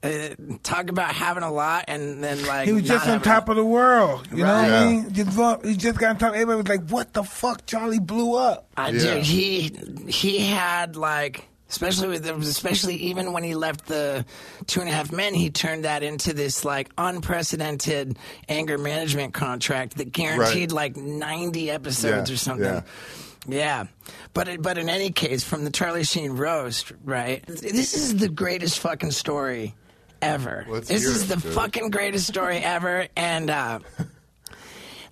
Uh, 0.02 0.28
talk 0.62 0.90
about 0.90 1.14
having 1.14 1.42
a 1.42 1.50
lot 1.52 1.84
and 1.88 2.22
then 2.22 2.44
like 2.46 2.66
He 2.66 2.72
was 2.72 2.82
just 2.82 3.06
on 3.08 3.20
top 3.22 3.48
of 3.48 3.56
the 3.56 3.64
world. 3.64 4.26
You 4.32 4.38
know 4.44 4.54
what 4.54 4.70
I 4.70 4.86
mean? 4.86 5.12
Just, 5.12 5.36
lo- 5.38 5.60
he 5.62 5.76
just 5.76 5.98
got 5.98 6.10
on 6.10 6.18
top. 6.18 6.32
Everybody 6.34 6.56
was 6.58 6.68
like, 6.68 6.88
"What 6.90 7.12
the 7.12 7.22
fuck?" 7.24 7.64
Charlie 7.66 8.00
blew 8.00 8.36
up. 8.36 8.68
I 8.76 8.88
Yeah. 8.90 9.14
dude, 9.14 9.22
he 9.24 9.76
he 10.08 10.38
had 10.38 10.96
like 10.96 11.46
especially 11.70 12.08
with 12.08 12.26
especially 12.26 12.94
even 12.96 13.32
when 13.32 13.42
he 13.42 13.54
left 13.54 13.86
the 13.86 14.24
two 14.66 14.80
and 14.80 14.88
a 14.88 14.92
half 14.92 15.10
men, 15.12 15.34
he 15.34 15.50
turned 15.50 15.84
that 15.84 16.02
into 16.02 16.32
this 16.32 16.64
like 16.64 16.90
unprecedented 16.98 18.16
anger 18.48 18.78
management 18.78 19.34
contract 19.34 19.96
that 19.96 20.12
guaranteed 20.12 20.72
like 20.72 20.96
ninety 20.96 21.70
episodes 21.70 22.30
Yeah, 22.30 22.34
or 22.34 22.36
something. 22.38 22.82
yeah. 23.48 23.86
But 24.34 24.48
it- 24.48 24.62
but 24.62 24.76
in 24.78 24.88
any 24.88 25.10
case, 25.10 25.42
from 25.44 25.64
the 25.64 25.70
Charlie 25.70 26.04
Sheen 26.04 26.32
roast, 26.32 26.92
right? 27.04 27.44
This 27.46 27.94
is 27.94 28.16
the 28.16 28.28
greatest 28.28 28.80
fucking 28.80 29.12
story 29.12 29.74
ever. 30.20 30.66
This 30.82 31.04
is 31.04 31.28
the 31.28 31.36
dude. 31.36 31.52
fucking 31.54 31.90
greatest 31.90 32.26
story 32.26 32.58
ever, 32.58 33.06
and 33.16 33.48
uh, 33.48 33.78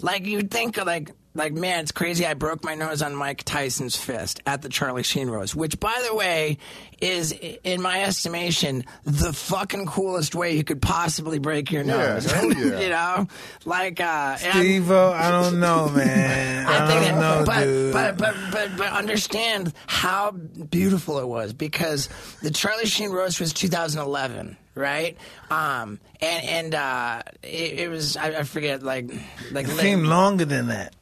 like 0.00 0.26
you'd 0.26 0.50
think 0.50 0.76
like 0.84 1.12
like 1.34 1.52
man 1.52 1.80
it's 1.80 1.92
crazy 1.92 2.26
i 2.26 2.34
broke 2.34 2.64
my 2.64 2.74
nose 2.74 3.02
on 3.02 3.14
mike 3.14 3.42
tyson's 3.44 3.96
fist 3.96 4.40
at 4.46 4.62
the 4.62 4.68
charlie 4.68 5.02
sheen 5.02 5.28
roast 5.28 5.54
which 5.54 5.78
by 5.80 6.02
the 6.08 6.14
way 6.14 6.58
is 7.00 7.32
in 7.64 7.80
my 7.82 8.02
estimation 8.02 8.84
the 9.04 9.32
fucking 9.32 9.86
coolest 9.86 10.34
way 10.34 10.56
you 10.56 10.62
could 10.64 10.80
possibly 10.80 11.38
break 11.38 11.70
your 11.70 11.84
nose 11.84 12.30
hell 12.30 12.52
yeah. 12.52 12.80
you 12.80 12.88
know 12.88 13.26
like 13.64 14.00
uh 14.00 14.36
Steve-O, 14.36 15.12
I 15.12 15.30
don't 15.30 15.60
know, 15.60 15.88
man. 15.94 16.66
I, 16.66 16.84
I 16.84 16.88
think 16.88 17.10
don't 17.10 17.20
know, 17.20 17.42
but, 17.46 17.64
dude. 17.64 17.92
but 17.92 18.16
but 18.18 18.34
but 18.50 18.76
but 18.76 18.92
understand 18.92 19.72
how 19.86 20.32
beautiful 20.32 21.18
it 21.18 21.28
was 21.28 21.52
because 21.52 22.08
the 22.42 22.50
Charlie 22.50 22.86
Sheen 22.86 23.10
roast 23.10 23.40
was 23.40 23.52
2011, 23.52 24.56
right? 24.74 25.16
Um, 25.50 26.00
and 26.20 26.44
and 26.44 26.74
uh, 26.74 27.22
it, 27.42 27.80
it 27.80 27.90
was 27.90 28.16
I, 28.16 28.38
I 28.38 28.42
forget 28.42 28.82
like 28.82 29.10
like 29.50 29.66
it 29.68 29.76
seemed 29.76 30.06
longer 30.06 30.44
than 30.44 30.68
that. 30.68 30.94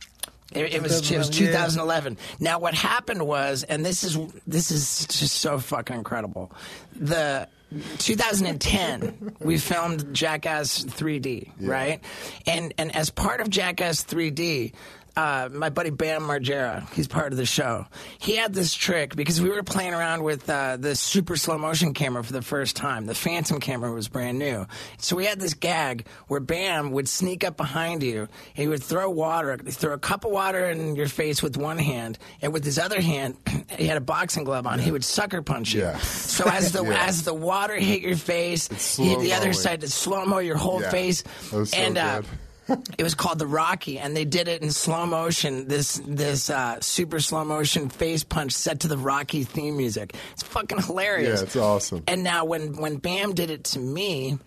It, 0.53 0.75
it 0.75 0.83
was 0.83 1.11
it 1.11 1.19
was 1.19 1.31
2011, 1.31 1.33
yeah. 1.33 1.67
2011. 1.67 2.19
Now 2.41 2.59
what 2.59 2.75
happened 2.75 3.27
was, 3.27 3.63
and 3.63 3.85
this 3.85 4.03
is 4.05 4.19
this 4.47 4.71
is 4.71 5.07
just 5.07 5.37
so 5.37 5.59
fucking 5.59 5.97
incredible. 5.97 6.53
The 6.97 7.49
2010, 7.99 9.37
we 9.41 9.59
filmed 9.59 10.13
Jackass 10.13 10.85
3D, 10.85 11.51
right? 11.61 12.01
And 12.47 12.75
and 12.79 12.95
as 12.95 13.11
part 13.11 13.41
of 13.41 13.51
Jackass 13.51 14.05
3D. 14.05 14.73
Uh, 15.17 15.49
my 15.53 15.69
buddy 15.71 15.91
Bam 15.91 16.23
Margera, 16.23 16.89
he's 16.93 17.09
part 17.09 17.33
of 17.33 17.37
the 17.39 17.45
show. 17.45 17.87
He 18.19 18.37
had 18.37 18.55
this 18.55 18.73
trick 18.75 19.17
because 19.17 19.41
we 19.41 19.51
were 19.51 19.63
playing 19.63 19.93
around 19.93 20.23
with 20.23 20.49
uh, 20.49 20.77
the 20.77 20.95
super 20.95 21.37
slow 21.37 21.59
motion 21.59 21.95
camera 21.95 22.23
for 22.23 22.33
the 22.33 22.43
first 22.43 22.77
time. 22.77 23.07
The 23.07 23.15
Phantom 23.15 23.59
camera 23.61 23.93
was 23.93 24.09
brand 24.09 24.39
new. 24.39 24.67
So 24.99 25.17
we 25.17 25.27
had 25.27 25.41
this 25.41 25.55
gag 25.55 26.07
where 26.29 26.41
Bam 26.41 26.93
would 26.93 27.09
sneak 27.09 27.45
up 27.45 27.57
behind 27.57 28.03
you. 28.03 28.21
And 28.21 28.29
he 28.55 28.69
would 28.69 28.83
throw 28.83 29.11
water, 29.11 29.57
throw 29.59 29.95
a 29.95 29.99
cup 29.99 30.25
of 30.25 30.31
water 30.31 30.67
in 30.71 30.95
your 30.97 31.09
face 31.09 31.43
with 31.43 31.57
one 31.57 31.79
hand, 31.79 32.19
and 32.41 32.53
with 32.53 32.65
his 32.65 32.79
other 32.79 33.01
hand, 33.01 33.37
he 33.77 33.87
had 33.87 33.97
a 33.97 34.01
boxing 34.01 34.45
glove 34.45 34.67
on. 34.67 34.79
He 34.79 34.91
would 34.93 35.05
sucker 35.05 35.43
punch 35.43 35.75
you. 35.75 35.81
Yeah. 35.83 35.99
So 35.99 36.49
as 36.49 36.73
the 36.73 36.85
Yeah. 36.91 37.07
as 37.07 37.25
the 37.25 37.35
water 37.35 37.75
hit 37.77 38.01
your 38.03 38.17
face, 38.17 38.69
he, 38.97 39.17
the 39.17 39.33
other 39.35 39.53
side 39.53 39.81
to 39.83 39.89
slow 39.89 40.25
mo 40.25 40.39
your 40.39 40.57
whole 40.57 40.81
Yeah. 40.81 40.91
face, 40.91 41.23
That 41.51 41.57
was 41.59 41.71
so 41.71 41.77
and 41.77 41.99
uh. 41.99 42.23
It 42.99 43.03
was 43.03 43.15
called 43.15 43.39
the 43.39 43.47
Rocky, 43.47 43.99
and 43.99 44.17
they 44.17 44.25
did 44.25 44.49
it 44.49 44.63
in 44.63 44.71
slow 44.71 45.07
motion. 45.07 45.69
This 45.69 46.01
this 46.07 46.51
uh, 46.51 46.81
super 46.81 47.21
slow 47.21 47.45
motion 47.45 47.89
face 47.89 48.25
punch 48.25 48.53
set 48.53 48.81
to 48.81 48.89
the 48.89 48.99
Rocky 48.99 49.45
theme 49.45 49.77
music. 49.77 50.15
It's 50.33 50.43
fucking 50.43 50.83
hilarious. 50.83 51.41
Yeah, 51.41 51.45
it's 51.47 51.57
awesome. 51.57 52.05
And 52.07 52.23
now 52.23 52.45
when 52.45 52.77
when 52.77 52.97
Bam 52.97 53.35
did 53.35 53.51
it 53.51 53.65
to 53.65 53.79
me, 53.79 54.39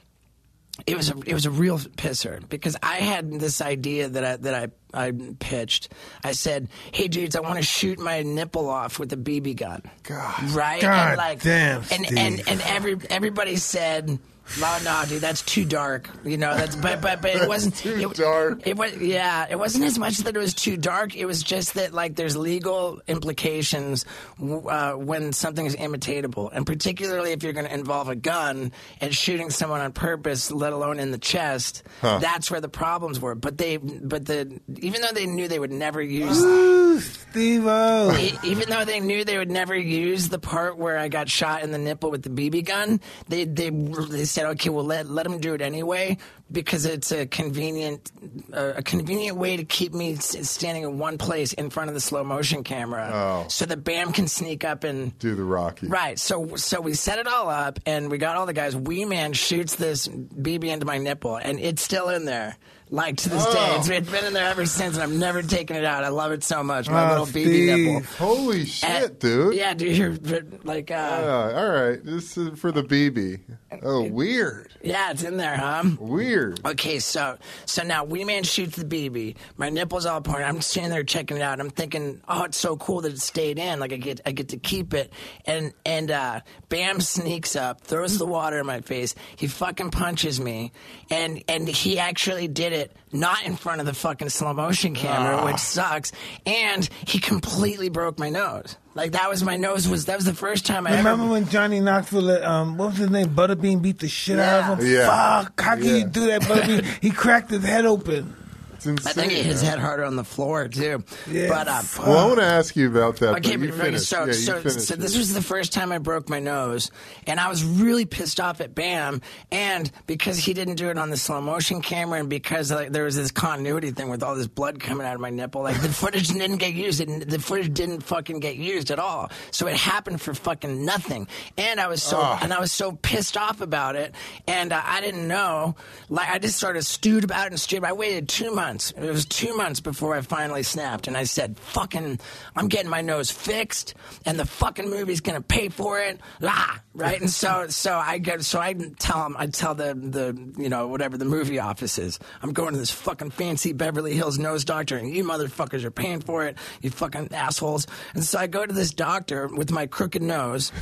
it 0.87 0.97
was 0.97 1.11
a 1.11 1.17
it 1.25 1.33
was 1.33 1.45
a 1.45 1.51
real 1.51 1.77
pisser 1.77 2.47
because 2.49 2.75
I 2.81 2.95
had 2.95 3.31
this 3.31 3.61
idea 3.61 4.09
that 4.09 4.23
I 4.23 4.35
that 4.37 4.71
I 4.93 5.07
I 5.07 5.11
pitched. 5.39 5.89
I 6.23 6.31
said, 6.31 6.67
"Hey 6.91 7.07
dudes, 7.07 7.35
I 7.35 7.41
want 7.41 7.57
to 7.57 7.63
shoot 7.63 7.99
my 7.99 8.23
nipple 8.23 8.69
off 8.69 8.97
with 8.97 9.13
a 9.13 9.17
BB 9.17 9.55
gun." 9.55 9.83
God. 10.03 10.51
right? 10.51 10.81
God 10.81 11.19
and 11.19 11.39
damn, 11.39 11.83
and, 11.91 12.17
and 12.17 12.47
and 12.47 12.61
every 12.61 12.97
everybody 13.09 13.55
said. 13.57 14.19
No, 14.59 14.77
no, 14.83 15.03
dude, 15.07 15.21
that's 15.21 15.41
too 15.41 15.65
dark. 15.65 16.09
You 16.23 16.37
know, 16.37 16.55
that's 16.55 16.75
but 16.75 17.01
but 17.01 17.21
but 17.21 17.31
it 17.35 17.47
wasn't 17.47 17.75
too 17.75 18.11
it, 18.11 18.17
dark. 18.17 18.67
It 18.67 18.77
was 18.77 18.95
yeah, 18.97 19.47
it 19.49 19.57
wasn't 19.57 19.85
as 19.85 19.97
much 19.97 20.17
that 20.19 20.35
it 20.35 20.39
was 20.39 20.53
too 20.53 20.77
dark. 20.77 21.15
It 21.15 21.25
was 21.25 21.41
just 21.41 21.73
that 21.75 21.93
like 21.93 22.15
there's 22.15 22.37
legal 22.37 23.01
implications 23.07 24.05
uh, 24.41 24.93
when 24.93 25.33
something 25.33 25.65
is 25.65 25.75
imitatable, 25.75 26.49
and 26.53 26.65
particularly 26.65 27.31
if 27.31 27.41
you're 27.41 27.53
going 27.53 27.65
to 27.65 27.73
involve 27.73 28.09
a 28.09 28.15
gun 28.15 28.71
and 29.01 29.15
shooting 29.15 29.49
someone 29.49 29.81
on 29.81 29.91
purpose, 29.91 30.51
let 30.51 30.73
alone 30.73 30.99
in 30.99 31.11
the 31.11 31.17
chest. 31.17 31.83
That's 32.01 32.51
where 32.51 32.61
the 32.61 32.69
problems 32.69 33.19
were. 33.19 33.35
But 33.35 33.57
they, 33.57 33.77
but 33.77 34.25
the 34.25 34.59
even 34.77 35.01
though 35.01 35.11
they 35.13 35.25
knew 35.25 35.47
they 35.47 35.59
would 35.59 35.71
never 35.71 36.01
use 36.01 36.41
Ooh, 36.43 36.99
Steve-O. 36.99 38.15
E- 38.19 38.37
even 38.43 38.69
though 38.69 38.85
they 38.85 38.99
knew 38.99 39.23
they 39.25 39.37
would 39.37 39.51
never 39.51 39.75
use 39.75 40.29
the 40.29 40.39
part 40.39 40.77
where 40.77 40.97
I 40.97 41.07
got 41.07 41.29
shot 41.29 41.63
in 41.63 41.71
the 41.71 41.77
nipple 41.77 42.11
with 42.11 42.23
the 42.23 42.29
BB 42.29 42.65
gun, 42.65 42.99
they 43.27 43.45
they 43.45 43.69
they 43.69 44.25
said, 44.33 44.45
okay, 44.47 44.69
well 44.69 44.83
let 44.85 45.07
let 45.09 45.23
them 45.23 45.39
do 45.39 45.53
it 45.53 45.61
anyway 45.61 46.17
because 46.51 46.85
it's 46.85 47.11
a 47.11 47.25
convenient 47.25 48.11
uh, 48.53 48.73
a 48.77 48.83
convenient 48.83 49.37
way 49.37 49.57
to 49.57 49.63
keep 49.63 49.93
me 49.93 50.13
s- 50.13 50.49
standing 50.49 50.83
in 50.83 50.97
one 50.99 51.17
place 51.17 51.53
in 51.53 51.69
front 51.69 51.89
of 51.89 51.93
the 51.93 52.01
slow 52.01 52.23
motion 52.23 52.63
camera, 52.63 53.09
Oh. 53.13 53.45
so 53.47 53.65
that 53.65 53.83
Bam 53.83 54.11
can 54.13 54.27
sneak 54.27 54.63
up 54.63 54.83
and. 54.83 55.17
Do 55.19 55.35
the 55.35 55.43
Rocky. 55.43 55.87
Right, 55.87 56.19
so 56.19 56.55
so 56.55 56.81
we 56.81 56.93
set 56.93 57.19
it 57.19 57.27
all 57.27 57.49
up, 57.49 57.79
and 57.85 58.09
we 58.11 58.17
got 58.17 58.35
all 58.35 58.45
the 58.45 58.53
guys. 58.53 58.75
Wee 58.75 59.05
Man 59.05 59.33
shoots 59.33 59.75
this 59.75 60.07
BB 60.07 60.65
into 60.65 60.85
my 60.85 60.97
nipple, 60.97 61.35
and 61.37 61.59
it's 61.59 61.81
still 61.81 62.09
in 62.09 62.25
there, 62.25 62.57
like 62.93 63.17
to 63.17 63.29
this 63.29 63.43
day. 63.45 63.51
Oh. 63.55 63.75
It's, 63.79 63.89
it's 63.89 64.09
been 64.09 64.23
in 64.23 64.33
there 64.33 64.45
ever 64.47 64.67
since, 64.67 64.93
and 64.95 65.03
I've 65.03 65.11
never 65.11 65.41
taken 65.41 65.75
it 65.75 65.83
out. 65.83 66.03
I 66.03 66.09
love 66.09 66.31
it 66.31 66.43
so 66.43 66.63
much. 66.63 66.87
My 66.87 67.05
Oh, 67.07 67.09
little 67.09 67.25
BB 67.25 67.93
nipple. 67.95 68.07
Holy 68.17 68.65
shit, 68.65 68.89
And- 68.89 69.19
dude. 69.19 69.55
Yeah, 69.55 69.73
dude, 69.73 69.97
you're 70.27 70.43
like, 70.63 70.91
uh, 70.91 70.93
Yeah, 70.93 71.51
all 71.59 71.69
right. 71.69 72.03
This 72.05 72.37
is 72.37 72.59
for 72.59 72.71
the 72.71 72.83
BB. 72.83 73.39
Oh, 73.81 74.03
weird. 74.03 74.71
yeah, 74.83 75.09
it's 75.09 75.23
in 75.23 75.37
there, 75.37 75.57
huh? 75.57 75.83
Weird. 75.99 76.59
Okay, 76.63 76.99
so 76.99 77.37
so 77.65 77.81
now 77.81 78.03
Wee 78.03 78.23
Man 78.23 78.43
shoots 78.43 78.75
the 78.77 78.85
BB. 78.85 79.37
My 79.57 79.69
nipples 79.71 80.05
all 80.05 80.21
pointed. 80.21 80.43
I'm 80.43 80.61
standing 80.61 80.91
there 80.91 81.03
checking 81.03 81.37
it 81.37 81.43
out. 81.43 81.59
I'm 81.59 81.71
thinking, 81.71 82.21
oh, 82.27 82.43
it's 82.43 82.57
so 82.57 82.77
cool 82.77 83.01
that 83.01 83.13
it 83.13 83.19
stayed 83.19 83.57
in. 83.57 83.79
Like 83.79 83.91
I 83.91 83.97
get 83.97 84.21
I 84.27 84.31
get 84.31 84.49
to 84.49 84.57
keep 84.57 84.93
it. 84.93 85.11
And 85.45 85.73
and 85.87 86.11
uh, 86.11 86.41
Bam 86.69 87.01
sneaks 87.01 87.55
up, 87.55 87.81
throws 87.81 88.19
the 88.19 88.27
water 88.27 88.59
in 88.59 88.67
my 88.67 88.81
face. 88.81 89.15
He 89.35 89.47
fucking 89.47 89.89
punches 89.89 90.39
me, 90.39 90.71
and 91.09 91.43
and 91.47 91.67
he 91.67 91.97
actually 91.97 92.47
did 92.47 92.73
it 92.73 92.82
not 93.11 93.45
in 93.45 93.55
front 93.55 93.79
of 93.79 93.85
the 93.85 93.93
fucking 93.93 94.29
slow 94.29 94.53
motion 94.53 94.95
camera, 94.95 95.45
which 95.45 95.57
sucks. 95.59 96.11
And 96.45 96.87
he 97.05 97.19
completely 97.19 97.89
broke 97.89 98.17
my 98.19 98.29
nose. 98.29 98.75
Like 98.95 99.13
that 99.13 99.29
was 99.29 99.43
my 99.43 99.57
nose 99.57 99.87
was 99.87 100.05
that 100.05 100.15
was 100.17 100.25
the 100.25 100.33
first 100.35 100.65
time 100.65 100.85
I 100.85 100.97
Remember 100.97 101.23
ever. 101.23 101.31
when 101.31 101.47
Johnny 101.49 101.79
Knoxville, 101.79 102.21
let, 102.21 102.43
um, 102.43 102.77
what 102.77 102.89
was 102.89 102.97
his 102.97 103.09
name? 103.09 103.29
Butterbean 103.29 103.81
beat 103.81 103.99
the 103.99 104.07
shit 104.07 104.37
out 104.39 104.73
of 104.73 104.79
him. 104.79 104.91
Yeah. 104.91 105.07
Fuck! 105.43 105.59
How 105.61 105.75
can 105.75 105.85
Yeah. 105.85 105.95
you 105.95 106.05
do 106.07 106.27
that, 106.27 106.41
Butterbean? 106.43 106.85
he 107.01 107.09
cracked 107.09 107.49
his 107.49 107.63
head 107.63 107.85
open. 107.85 108.35
It's 108.83 109.05
insane. 109.05 109.09
I 109.09 109.13
think 109.13 109.31
he 109.31 109.37
hit 109.37 109.45
his 109.45 109.61
head 109.61 109.79
harder 109.79 110.03
on 110.03 110.15
the 110.15 110.23
floor 110.23 110.67
too. 110.67 111.03
Yeah, 111.29 111.47
but 111.47 111.67
uh, 111.67 111.81
fuck. 111.81 112.07
Well, 112.07 112.17
I 112.17 112.25
want 112.27 112.39
to 112.39 112.45
ask 112.45 112.75
you 112.75 112.89
about 112.89 113.17
that. 113.17 113.35
Okay, 113.37 113.55
but 113.55 113.65
you 113.65 113.67
but 113.69 113.75
okay, 113.75 113.85
finish. 113.85 114.07
so 114.07 114.25
yeah, 114.25 114.33
so, 114.33 114.59
finish 114.59 114.83
so 114.83 114.95
this 114.95 115.17
was 115.17 115.33
the 115.33 115.41
first 115.41 115.71
time 115.71 115.91
I 115.91 115.99
broke 115.99 116.27
my 116.29 116.39
nose, 116.39 116.91
and 117.25 117.39
I 117.39 117.47
was 117.47 117.63
really 117.63 118.05
pissed 118.05 118.39
off 118.39 118.59
at 118.59 118.75
Bam, 118.75 119.21
and 119.51 119.89
because 120.05 120.37
he 120.37 120.53
didn't 120.53 120.75
do 120.75 120.89
it 120.89 120.97
on 120.97 121.09
the 121.09 121.17
slow 121.17 121.39
motion 121.39 121.81
camera, 121.81 122.19
and 122.19 122.29
because 122.29 122.71
like, 122.71 122.91
there 122.91 123.05
was 123.05 123.15
this 123.15 123.31
continuity 123.31 123.91
thing 123.91 124.09
with 124.09 124.21
all 124.21 124.35
this 124.35 124.47
blood 124.47 124.79
coming 124.79 125.07
out 125.07 125.15
of 125.15 125.21
my 125.21 125.29
nipple, 125.29 125.63
like 125.63 125.81
the 125.81 125.89
footage 125.89 126.27
didn't 126.27 126.57
get 126.57 126.73
used, 126.73 126.99
and 126.99 127.21
the 127.21 127.39
footage 127.39 127.73
didn't 127.73 128.01
fucking 128.01 128.39
get 128.39 128.57
used 128.57 128.91
at 128.91 128.99
all. 128.99 129.31
So 129.51 129.67
it 129.67 129.77
happened 129.77 130.21
for 130.21 130.33
fucking 130.33 130.83
nothing, 130.85 131.27
and 131.57 131.79
I 131.79 131.87
was 131.87 132.03
so 132.03 132.21
and 132.21 132.51
I 132.51 132.59
was 132.59 132.73
so 132.73 132.91
pissed 132.91 133.37
off 133.37 133.61
about 133.61 133.95
it, 133.95 134.13
and 134.45 134.73
uh, 134.73 134.81
I 134.83 134.99
didn't 134.99 135.27
know, 135.27 135.75
like 136.09 136.29
I 136.29 136.37
just 136.37 136.59
sort 136.59 136.75
of 136.75 136.83
stewed 136.85 137.23
about 137.23 137.47
it 137.47 137.53
and 137.53 137.59
stewed. 137.59 137.83
I 137.85 137.93
waited 137.93 138.27
two 138.27 138.53
months. 138.53 138.72
It 138.73 139.09
was 139.09 139.25
two 139.25 139.55
months 139.55 139.79
before 139.79 140.15
I 140.15 140.21
finally 140.21 140.63
snapped, 140.63 141.07
and 141.07 141.15
I 141.15 141.23
said, 141.23 141.57
"Fucking, 141.57 142.19
I'm 142.55 142.67
getting 142.67 142.89
my 142.89 143.01
nose 143.01 143.31
fixed, 143.31 143.93
and 144.25 144.39
the 144.39 144.45
fucking 144.45 144.89
movie's 144.89 145.21
gonna 145.21 145.41
pay 145.41 145.69
for 145.69 145.99
it." 145.99 146.19
La, 146.39 146.79
right. 146.93 147.19
And 147.19 147.29
so, 147.29 147.67
so 147.69 147.95
I 147.95 148.17
go, 148.17 148.37
so 148.39 148.59
I 148.59 148.73
tell 148.73 149.25
him, 149.25 149.35
I 149.37 149.47
tell 149.47 149.75
the 149.75 149.93
the 149.93 150.61
you 150.61 150.69
know 150.69 150.87
whatever 150.87 151.17
the 151.17 151.25
movie 151.25 151.59
office 151.59 151.97
is, 151.97 152.19
I'm 152.41 152.53
going 152.53 152.73
to 152.73 152.79
this 152.79 152.91
fucking 152.91 153.31
fancy 153.31 153.73
Beverly 153.73 154.13
Hills 154.13 154.39
nose 154.39 154.65
doctor, 154.65 154.97
and 154.97 155.13
you 155.13 155.23
motherfuckers 155.23 155.83
are 155.83 155.91
paying 155.91 156.21
for 156.21 156.45
it, 156.45 156.57
you 156.81 156.89
fucking 156.89 157.33
assholes. 157.33 157.87
And 158.13 158.23
so 158.23 158.39
I 158.39 158.47
go 158.47 158.65
to 158.65 158.73
this 158.73 158.91
doctor 158.91 159.47
with 159.47 159.71
my 159.71 159.85
crooked 159.85 160.21
nose 160.21 160.71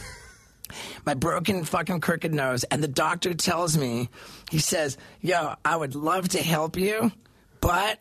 my 1.06 1.14
broken 1.14 1.64
fucking 1.64 2.02
crooked 2.02 2.34
nose, 2.34 2.64
and 2.66 2.84
the 2.84 2.88
doctor 2.88 3.34
tells 3.34 3.78
me, 3.78 4.10
he 4.50 4.60
says, 4.60 4.98
"Yo, 5.22 5.56
I 5.64 5.76
would 5.76 5.96
love 5.96 6.30
to 6.30 6.42
help 6.42 6.78
you, 6.78 7.12
but." 7.62 8.00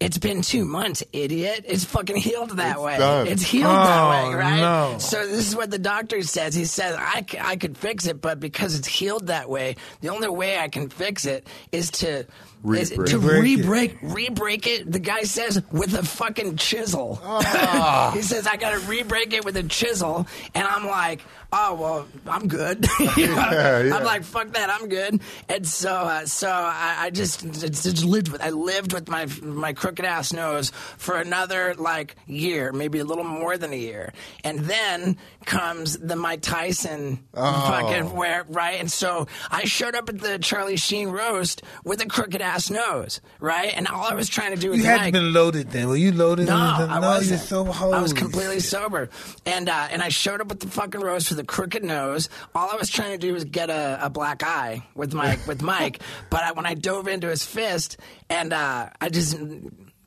It's 0.00 0.18
been 0.18 0.42
two 0.42 0.64
months, 0.66 1.02
idiot. 1.12 1.64
It's 1.66 1.84
fucking 1.84 2.16
healed 2.16 2.50
that 2.58 2.72
It's 2.72 2.80
way. 2.80 2.98
done. 2.98 3.26
It's 3.28 3.42
healed 3.42 3.70
that 3.72 4.02
Oh, 4.02 4.10
way, 4.28 4.34
right? 4.34 4.60
no. 4.60 4.96
So 4.98 5.24
this 5.26 5.48
is 5.48 5.56
what 5.56 5.70
the 5.70 5.78
doctor 5.78 6.20
says. 6.20 6.52
He 6.52 6.64
says 6.66 6.96
I, 6.98 7.24
c- 7.26 7.38
I 7.40 7.56
could 7.56 7.78
fix 7.78 8.06
it, 8.06 8.20
but 8.20 8.38
because 8.38 8.76
it's 8.76 8.88
healed 8.88 9.28
that 9.28 9.48
way, 9.48 9.76
the 10.02 10.08
only 10.10 10.28
way 10.28 10.58
I 10.58 10.68
can 10.68 10.90
fix 10.90 11.24
it 11.24 11.46
is 11.72 11.90
to 11.92 12.26
is 12.74 12.90
Re-break. 12.90 13.08
to 13.10 13.18
Re-break 13.18 13.92
it. 13.92 13.98
re-break 14.02 14.66
it. 14.66 14.90
The 14.92 14.98
guy 14.98 15.22
says 15.22 15.62
with 15.70 15.94
a 15.94 16.02
fucking 16.04 16.56
chisel. 16.56 17.20
Ah. 17.22 18.10
he 18.14 18.20
says 18.20 18.46
I 18.46 18.56
got 18.56 18.72
to 18.72 18.80
re-break 18.80 19.32
it 19.32 19.44
with 19.44 19.56
a 19.56 19.62
chisel, 19.62 20.26
and 20.54 20.66
I'm 20.66 20.86
like, 20.86 21.20
oh 21.56 21.74
well, 21.74 22.06
I'm 22.26 22.48
good. 22.48 22.86
You 23.16 23.28
know? 23.28 23.34
Yeah, 23.36 23.82
yeah. 23.82 23.96
I'm 23.96 24.04
like, 24.04 24.24
fuck 24.24 24.48
that, 24.54 24.68
I'm 24.70 24.88
good. 24.88 25.20
And 25.48 25.66
so, 25.66 25.90
uh, 25.92 26.26
so 26.26 26.48
I, 26.50 26.96
I 27.06 27.10
just, 27.10 27.48
just 27.52 28.04
lived 28.04 28.28
with. 28.28 28.42
I 28.42 28.50
lived 28.50 28.92
with 28.92 29.08
my 29.08 29.26
my 29.42 29.72
crooked 29.72 30.04
ass 30.04 30.32
nose 30.32 30.70
for 30.98 31.16
another 31.16 31.74
like 31.76 32.16
year, 32.26 32.72
maybe 32.72 32.98
a 32.98 33.04
little 33.04 33.24
more 33.24 33.56
than 33.56 33.72
a 33.72 33.76
year, 33.76 34.12
and 34.42 34.60
then 34.60 35.16
comes 35.44 35.96
the 35.98 36.16
Mike 36.16 36.40
Tyson 36.40 37.20
Oh. 37.34 37.60
fucking 37.68 38.14
where 38.16 38.44
right. 38.48 38.80
And 38.80 38.90
so 38.90 39.26
I 39.50 39.64
showed 39.64 39.94
up 39.94 40.08
at 40.08 40.18
the 40.20 40.38
Charlie 40.38 40.76
Sheen 40.76 41.08
roast 41.08 41.62
with 41.84 42.02
a 42.02 42.06
crooked 42.06 42.40
ass 42.40 42.70
nose, 42.70 43.20
right? 43.40 43.72
And 43.76 43.86
all 43.88 44.06
I 44.10 44.14
was 44.14 44.28
trying 44.28 44.54
to 44.54 44.60
do 44.60 44.70
with 44.70 44.78
You 44.80 44.86
had 44.86 45.00
Mike. 45.02 45.12
been 45.12 45.32
loaded 45.32 45.70
then. 45.70 45.88
Were 45.88 45.96
you 45.96 46.12
loaded? 46.12 46.46
No, 46.48 46.56
the, 46.56 46.92
I 46.92 46.98
wasn't. 47.00 47.30
you're 47.30 47.38
so 47.38 47.94
I 47.94 48.00
was 48.00 48.12
completely 48.12 48.56
shit. 48.56 48.64
sober, 48.70 49.08
and 49.46 49.68
uh, 49.68 49.88
and 49.90 50.02
I 50.02 50.08
showed 50.08 50.40
up 50.40 50.48
with 50.48 50.60
the 50.60 50.68
fucking 50.68 51.00
roast 51.00 51.28
for 51.28 51.34
the 51.34 51.43
crooked 51.44 51.84
nose. 51.84 52.28
All 52.54 52.70
I 52.70 52.76
was 52.76 52.90
trying 52.90 53.12
to 53.12 53.18
do 53.18 53.32
was 53.32 53.44
get 53.44 53.70
a, 53.70 53.98
a 54.02 54.10
black 54.10 54.42
eye 54.42 54.86
with 54.94 55.14
Mike 55.14 55.46
with 55.46 55.62
Mike, 55.62 56.02
but 56.30 56.42
I, 56.42 56.52
when 56.52 56.66
I 56.66 56.74
dove 56.74 57.08
into 57.08 57.28
his 57.28 57.44
fist, 57.44 57.98
and 58.28 58.52
uh, 58.52 58.90
I 59.00 59.08
just 59.08 59.38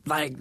like. 0.05 0.33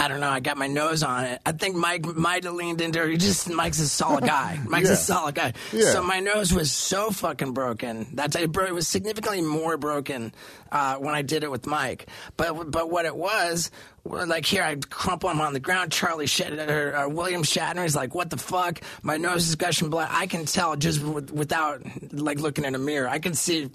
I 0.00 0.08
don't 0.08 0.20
know. 0.20 0.30
I 0.30 0.40
got 0.40 0.56
my 0.56 0.66
nose 0.66 1.02
on 1.02 1.24
it. 1.24 1.42
I 1.44 1.52
think 1.52 1.76
Mike 1.76 2.06
might 2.16 2.44
have 2.44 2.54
leaned 2.54 2.80
into 2.80 3.02
it. 3.04 3.10
He 3.10 3.16
just 3.18 3.50
Mike's 3.50 3.80
a 3.80 3.86
solid 3.88 4.24
guy. 4.24 4.58
Mike's 4.66 4.88
Yeah. 4.88 4.94
a 4.94 4.96
solid 4.96 5.34
guy. 5.34 5.52
Yeah. 5.72 5.92
So 5.92 6.02
my 6.02 6.20
nose 6.20 6.54
was 6.54 6.72
so 6.72 7.10
fucking 7.10 7.52
broken. 7.52 8.06
That's 8.14 8.34
it, 8.34 8.50
bro- 8.50 8.64
it 8.66 8.72
was 8.74 8.88
significantly 8.88 9.42
more 9.42 9.76
broken 9.76 10.32
uh, 10.72 10.96
when 10.96 11.14
I 11.14 11.20
did 11.22 11.44
it 11.44 11.50
with 11.50 11.66
Mike. 11.66 12.06
But 12.38 12.70
but 12.70 12.90
what 12.90 13.04
it 13.04 13.14
was, 13.14 13.70
like 14.04 14.46
here 14.46 14.62
I 14.62 14.76
crumple 14.76 15.28
him 15.28 15.42
on 15.42 15.52
the 15.52 15.60
ground. 15.60 15.92
Charlie 15.92 16.26
Shat- 16.26 16.58
or, 16.58 16.96
uh, 16.96 17.08
William 17.08 17.42
Shatner 17.42 17.84
is 17.84 17.94
like, 17.94 18.14
"What 18.14 18.30
the 18.30 18.38
fuck? 18.38 18.80
My 19.02 19.18
nose 19.18 19.48
is 19.48 19.56
gushing 19.56 19.90
blood." 19.90 20.08
I 20.10 20.26
can 20.28 20.46
tell 20.46 20.76
just 20.76 21.02
with, 21.02 21.30
without 21.30 21.82
like 22.12 22.40
looking 22.40 22.64
in 22.64 22.74
a 22.74 22.78
mirror. 22.78 23.06
I 23.08 23.18
can 23.18 23.34
see. 23.34 23.68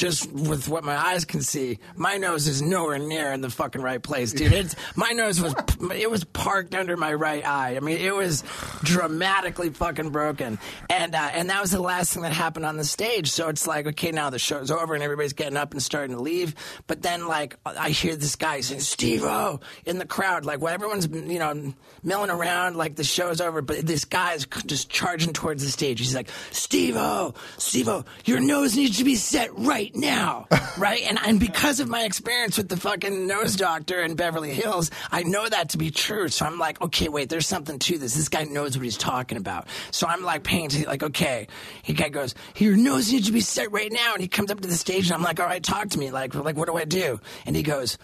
Just 0.00 0.32
with 0.32 0.66
what 0.66 0.82
my 0.82 0.96
eyes 0.96 1.26
can 1.26 1.42
see, 1.42 1.78
my 1.94 2.16
nose 2.16 2.48
is 2.48 2.62
nowhere 2.62 2.98
near 2.98 3.34
in 3.34 3.42
the 3.42 3.50
fucking 3.50 3.82
right 3.82 4.02
place, 4.02 4.32
dude. 4.32 4.50
It's 4.50 4.74
my 4.96 5.10
nose 5.10 5.42
was 5.42 5.54
it 5.94 6.10
was 6.10 6.24
parked 6.24 6.74
under 6.74 6.96
my 6.96 7.12
right 7.12 7.46
eye. 7.46 7.76
I 7.76 7.80
mean, 7.80 7.98
it 7.98 8.14
was 8.14 8.42
dramatically 8.82 9.68
fucking 9.68 10.08
broken, 10.08 10.58
and 10.88 11.14
uh, 11.14 11.28
and 11.34 11.50
that 11.50 11.60
was 11.60 11.72
the 11.72 11.82
last 11.82 12.14
thing 12.14 12.22
that 12.22 12.32
happened 12.32 12.64
on 12.64 12.78
the 12.78 12.84
stage. 12.84 13.30
So 13.30 13.50
it's 13.50 13.66
like, 13.66 13.86
okay, 13.88 14.10
now 14.10 14.30
the 14.30 14.38
show's 14.38 14.70
over 14.70 14.94
and 14.94 15.02
everybody's 15.02 15.34
getting 15.34 15.58
up 15.58 15.72
and 15.72 15.82
starting 15.82 16.16
to 16.16 16.22
leave. 16.22 16.54
But 16.86 17.02
then, 17.02 17.28
like, 17.28 17.58
I 17.66 17.90
hear 17.90 18.16
this 18.16 18.36
guy 18.36 18.62
saying, 18.62 18.80
"Steve-O, 18.80 19.60
in 19.84 19.98
the 19.98 20.06
crowd, 20.06 20.46
like 20.46 20.62
while 20.62 20.72
everyone's 20.72 21.08
you 21.08 21.38
know 21.38 21.74
milling 22.02 22.30
around, 22.30 22.76
like 22.76 22.96
the 22.96 23.04
show's 23.04 23.42
over, 23.42 23.60
but 23.60 23.86
this 23.86 24.06
guy's 24.06 24.46
just 24.64 24.88
charging 24.88 25.34
towards 25.34 25.62
the 25.62 25.70
stage. 25.70 25.98
He's 25.98 26.14
like, 26.14 26.30
"Steve-O, 26.52 27.34
Steve-O, 27.58 28.06
your 28.24 28.40
nose 28.40 28.74
needs 28.74 28.96
to 28.96 29.04
be 29.04 29.16
set 29.16 29.50
right 29.58 29.89
now, 29.94 30.46
right?" 30.78 31.02
And 31.02 31.18
and 31.24 31.40
because 31.40 31.80
of 31.80 31.88
my 31.88 32.04
experience 32.04 32.56
with 32.56 32.68
the 32.68 32.76
fucking 32.76 33.26
nose 33.26 33.56
doctor 33.56 34.02
in 34.02 34.14
Beverly 34.14 34.52
Hills, 34.52 34.90
I 35.10 35.22
know 35.22 35.48
that 35.48 35.70
to 35.70 35.78
be 35.78 35.90
true. 35.90 36.28
So 36.28 36.46
I'm 36.46 36.58
like, 36.58 36.80
okay, 36.80 37.08
wait, 37.08 37.28
there's 37.28 37.46
something 37.46 37.78
to 37.78 37.98
this. 37.98 38.14
This 38.14 38.28
guy 38.28 38.44
knows 38.44 38.76
what 38.76 38.84
he's 38.84 38.96
talking 38.96 39.38
about. 39.38 39.68
So 39.90 40.06
I'm 40.06 40.22
like 40.22 40.42
paying 40.42 40.66
attention, 40.66 40.88
like, 40.88 41.02
okay. 41.02 41.46
He 41.82 41.94
guy 41.94 42.08
goes, 42.08 42.34
your 42.56 42.76
nose 42.76 43.12
needs 43.12 43.26
to 43.26 43.32
be 43.32 43.40
set 43.40 43.70
right 43.72 43.92
now. 43.92 44.12
And 44.12 44.22
he 44.22 44.28
comes 44.28 44.50
up 44.50 44.60
to 44.60 44.68
the 44.68 44.74
stage, 44.74 45.06
and 45.06 45.14
I'm 45.14 45.22
like, 45.22 45.40
all 45.40 45.46
right, 45.46 45.62
talk 45.62 45.90
to 45.90 45.98
me. 45.98 46.10
Like, 46.10 46.34
like, 46.34 46.56
what 46.56 46.68
do 46.68 46.76
I 46.76 46.84
do? 46.84 47.20
And 47.46 47.56
he 47.56 47.62
goes. 47.62 47.98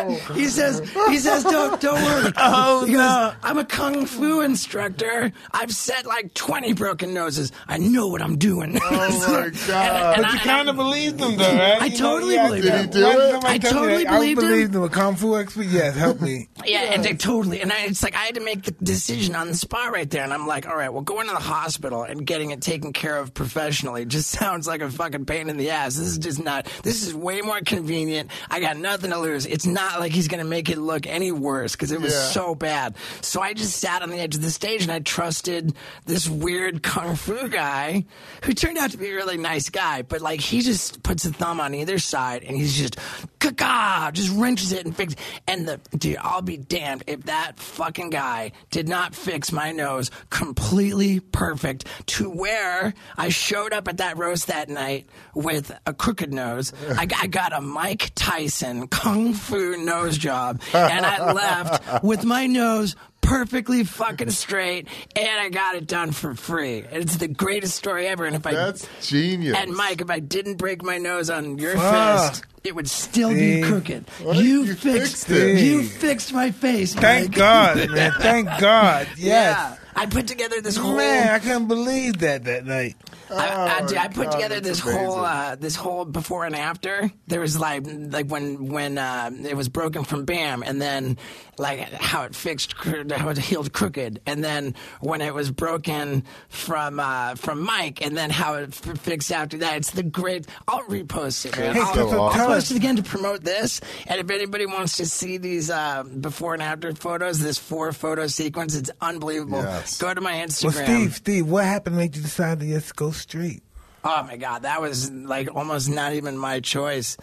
Oh, 0.00 0.14
he 0.34 0.46
says, 0.46 0.80
he 1.08 1.18
says, 1.18 1.44
don't, 1.44 1.80
don't 1.80 2.02
worry. 2.02 2.32
Oh, 2.38 2.84
he 2.84 2.92
goes, 2.92 2.98
no. 3.00 3.32
I'm 3.42 3.58
a 3.58 3.64
kung 3.64 4.06
fu 4.06 4.40
instructor. 4.40 5.32
I've 5.52 5.70
set 5.72 6.06
like 6.06 6.32
20 6.34 6.72
broken 6.74 7.12
noses. 7.14 7.52
I 7.66 7.78
know 7.78 8.06
what 8.08 8.22
I'm 8.22 8.36
doing. 8.38 8.78
Oh 8.82 8.90
my 8.90 9.50
God. 9.66 10.14
And 10.14 10.22
But 10.22 10.24
I- 10.24 10.32
you 10.34 10.38
kind 10.40 10.68
of 10.68 10.76
believed 10.76 11.20
him, 11.20 11.36
though, 11.36 11.44
right? 11.56 11.82
I 11.82 11.86
You 11.86 11.96
totally 11.98 12.36
believed 12.36 12.62
Did 12.64 12.72
he 12.74 12.80
him. 12.80 12.90
do 12.90 13.06
it? 13.20 13.44
I 13.44 13.58
totally? 13.58 14.06
I 14.06 14.14
believed 14.16 14.40
him. 14.42 14.48
believed 14.48 14.74
him. 14.74 14.82
A 14.84 14.88
kung 14.88 15.16
fu 15.16 15.36
expert? 15.36 15.66
Yes, 15.66 15.94
help 15.96 16.20
me. 16.20 16.48
Yeah, 16.64 16.78
and 16.94 17.04
they 17.04 17.14
totally. 17.14 17.60
And 17.60 17.72
I, 17.72 17.84
it's 17.86 18.02
like 18.02 18.14
I 18.14 18.24
had 18.24 18.34
to 18.36 18.40
make 18.44 18.62
the 18.64 18.72
decision 18.72 19.34
on 19.34 19.48
the 19.48 19.54
spot 19.54 19.92
right 19.92 20.08
there. 20.08 20.22
And 20.24 20.32
I'm 20.32 20.46
like, 20.46 20.66
all 20.66 20.76
right, 20.76 20.92
well, 20.92 21.02
going 21.02 21.26
to 21.28 21.32
the 21.34 21.40
hospital 21.40 22.02
and 22.02 22.24
getting 22.26 22.50
it 22.50 22.60
taken 22.62 22.92
care 22.92 23.16
of 23.18 23.34
professionally 23.34 24.04
just 24.06 24.27
sounds 24.28 24.66
like 24.66 24.80
a 24.80 24.90
fucking 24.90 25.24
pain 25.24 25.48
in 25.48 25.56
the 25.56 25.70
ass. 25.70 25.96
This 25.96 26.06
is 26.08 26.18
just 26.18 26.42
not. 26.42 26.66
This 26.82 27.06
is 27.06 27.14
way 27.14 27.40
more 27.40 27.60
convenient. 27.60 28.30
I 28.50 28.60
got 28.60 28.76
nothing 28.76 29.10
to 29.10 29.18
lose. 29.18 29.46
It's 29.46 29.66
not 29.66 30.00
like 30.00 30.12
he's 30.12 30.28
going 30.28 30.42
to 30.42 30.48
make 30.48 30.68
it 30.68 30.78
look 30.78 31.06
any 31.06 31.32
worse 31.32 31.72
because 31.72 31.90
it 31.92 32.00
was 32.00 32.12
Yeah. 32.12 32.20
so 32.28 32.54
bad. 32.54 32.96
So 33.22 33.40
I 33.40 33.54
just 33.54 33.76
sat 33.76 34.02
on 34.02 34.10
the 34.10 34.18
edge 34.18 34.34
of 34.34 34.42
the 34.42 34.50
stage 34.50 34.82
and 34.82 34.92
I 34.92 35.00
trusted 35.00 35.74
this 36.04 36.28
weird 36.28 36.82
kung 36.82 37.16
fu 37.16 37.48
guy 37.48 38.04
who 38.44 38.52
turned 38.52 38.78
out 38.78 38.90
to 38.92 38.98
be 38.98 39.08
a 39.10 39.14
really 39.14 39.38
nice 39.38 39.68
guy. 39.70 40.02
But 40.02 40.20
like 40.20 40.40
he 40.40 40.60
just 40.60 41.02
puts 41.02 41.24
a 41.24 41.32
thumb 41.32 41.60
on 41.60 41.74
either 41.74 41.98
side 41.98 42.44
and 42.44 42.56
he's 42.56 42.76
just 42.76 42.96
caca, 43.40 44.12
just 44.12 44.34
wrenches 44.36 44.72
it 44.72 44.84
and 44.84 44.94
fixes. 44.94 45.18
And 45.46 45.66
the 45.66 45.80
dude, 45.96 46.18
I'll 46.20 46.42
be 46.42 46.56
damned 46.56 47.04
if 47.06 47.24
that 47.24 47.58
fucking 47.58 48.10
guy 48.10 48.52
did 48.70 48.88
not 48.88 49.14
fix 49.14 49.52
my 49.52 49.72
nose 49.72 50.10
completely 50.30 51.20
perfect 51.20 51.84
to 52.06 52.28
where 52.28 52.94
I 53.16 53.28
showed 53.30 53.72
up 53.72 53.88
at 53.88 53.98
that 53.98 54.17
roast 54.18 54.48
that 54.48 54.68
night 54.68 55.06
with 55.34 55.72
a 55.86 55.94
crooked 55.94 56.32
nose. 56.32 56.72
I, 56.90 57.06
I 57.16 57.26
got 57.26 57.52
a 57.52 57.60
Mike 57.60 58.10
Tyson 58.14 58.88
kung 58.88 59.32
fu 59.34 59.76
nose 59.76 60.18
job, 60.18 60.60
and 60.74 61.06
I 61.06 61.32
left 61.32 62.02
with 62.04 62.24
my 62.24 62.46
nose 62.46 62.96
perfectly 63.20 63.84
fucking 63.84 64.30
straight, 64.30 64.88
and 65.14 65.40
I 65.40 65.50
got 65.50 65.74
it 65.74 65.86
done 65.86 66.12
for 66.12 66.34
free. 66.34 66.78
And 66.90 67.02
It's 67.02 67.16
the 67.18 67.28
greatest 67.28 67.76
story 67.76 68.06
ever. 68.06 68.24
And 68.24 68.34
if 68.34 68.46
I 68.46 68.52
That's 68.54 68.88
genius. 69.06 69.56
and 69.56 69.74
Mike, 69.74 70.00
if 70.00 70.08
I 70.10 70.18
didn't 70.18 70.54
break 70.56 70.82
my 70.82 70.96
nose 70.98 71.28
on 71.28 71.58
your 71.58 71.76
Fuck. 71.76 72.32
fist, 72.34 72.44
it 72.64 72.74
would 72.74 72.88
still 72.88 73.30
be 73.30 73.62
crooked. 73.62 74.06
You, 74.22 74.32
You 74.64 74.74
fixed, 74.74 75.26
fixed 75.26 75.30
it. 75.30 75.60
You 75.62 75.82
fixed 75.82 76.32
my 76.32 76.50
face. 76.52 76.94
Thank 76.94 77.30
Mike. 77.30 77.36
God, 77.36 77.90
man. 77.90 78.12
Thank 78.18 78.46
God. 78.60 79.08
Yeah. 79.16 79.26
Yes. 79.72 79.78
I 79.94 80.06
put 80.06 80.26
together 80.28 80.60
this 80.62 80.76
whole. 80.76 80.96
Man, 80.96 81.28
I 81.34 81.38
couldn't 81.40 81.66
believe 81.68 82.18
that 82.18 82.44
that 82.44 82.64
night. 82.64 82.96
I, 83.30 83.34
I, 83.48 83.80
Oh, 83.80 83.96
I 83.96 84.08
put 84.08 84.24
God, 84.26 84.32
together 84.32 84.60
this 84.60 84.80
whole 84.80 85.16
uh, 85.24 85.54
this 85.56 85.76
whole 85.76 86.04
before 86.04 86.44
and 86.44 86.54
after. 86.56 87.10
There 87.26 87.40
was 87.40 87.58
like 87.58 87.82
like 87.86 88.26
when 88.28 88.66
when 88.68 88.98
uh, 88.98 89.30
it 89.44 89.56
was 89.56 89.68
broken 89.68 90.04
from 90.04 90.24
Bam, 90.24 90.62
and 90.62 90.80
then 90.80 91.16
like 91.58 91.80
how 91.92 92.24
it 92.24 92.34
fixed 92.34 92.72
how 92.74 93.28
it 93.28 93.38
healed 93.38 93.72
crooked, 93.72 94.20
and 94.26 94.42
then 94.42 94.74
when 95.00 95.20
it 95.20 95.34
was 95.34 95.50
broken 95.50 96.24
from 96.48 97.00
uh, 97.00 97.34
from 97.34 97.62
Mike, 97.62 98.02
and 98.04 98.16
then 98.16 98.30
how 98.30 98.54
it 98.54 98.68
f- 98.70 98.98
fixed 98.98 99.32
after 99.32 99.58
that. 99.58 99.76
It's 99.78 99.90
the 99.90 100.02
great. 100.02 100.46
I'll 100.66 100.82
repost 100.84 101.46
it. 101.46 101.54
Hey, 101.54 101.68
I'll, 101.78 101.94
so- 101.94 102.20
I'll 102.22 102.46
post 102.46 102.70
it 102.70 102.76
again 102.76 102.96
to 102.96 103.02
promote 103.02 103.42
this. 103.44 103.80
And 104.06 104.20
if 104.20 104.30
anybody 104.30 104.66
wants 104.66 104.96
to 104.98 105.06
see 105.06 105.36
these 105.38 105.70
uh, 105.70 106.02
before 106.04 106.54
and 106.54 106.62
after 106.62 106.92
photos, 106.94 107.38
this 107.40 107.58
four 107.58 107.92
photo 107.92 108.26
sequence, 108.26 108.74
it's 108.74 108.90
unbelievable. 109.00 109.62
Yes. 109.62 109.98
Go 109.98 110.12
to 110.14 110.20
my 110.20 110.34
Instagram. 110.34 110.74
Well. 110.74 110.84
Steve, 110.84 111.14
Steve, 111.16 111.46
what 111.48 111.64
happened 111.64 111.96
made 111.96 112.16
you 112.16 112.22
decide 112.22 112.60
to 112.60 112.66
just 112.66 112.94
go 112.96 113.10
straight? 113.18 113.62
Oh 114.04 114.22
my 114.22 114.36
god, 114.36 114.62
that 114.62 114.80
was 114.80 115.10
like 115.10 115.54
almost 115.54 115.88
not 115.90 116.12
even 116.14 116.38
my 116.38 116.60
choice. 116.60 117.16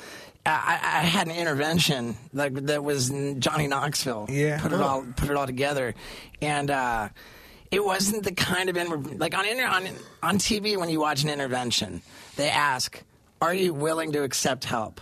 I, 0.45 0.51
I 0.83 0.99
I 0.99 1.01
had 1.03 1.27
an 1.27 1.35
intervention 1.35 2.17
like 2.33 2.53
that 2.53 2.83
was 2.83 3.09
Johnny 3.39 3.67
Knoxville. 3.67 4.27
Yeah. 4.29 4.61
put 4.61 4.71
it 4.73 4.81
all 4.81 5.05
put 5.15 5.29
it 5.29 5.35
all 5.35 5.47
together, 5.47 5.95
and 6.41 6.69
uh, 6.69 7.09
it 7.71 7.83
wasn't 7.83 8.23
the 8.23 8.33
kind 8.33 8.69
of 8.69 8.77
inter- 8.77 8.97
like 9.17 9.35
on, 9.35 9.45
inter- 9.47 9.67
on 9.67 9.87
on 10.21 10.37
TV 10.37 10.77
when 10.77 10.89
you 10.89 10.99
watch 10.99 11.23
an 11.23 11.29
intervention, 11.29 12.01
they 12.35 12.49
ask, 12.49 13.01
"Are 13.41 13.53
you 13.53 13.73
willing 13.73 14.11
to 14.11 14.23
accept 14.23 14.65
help?" 14.65 15.01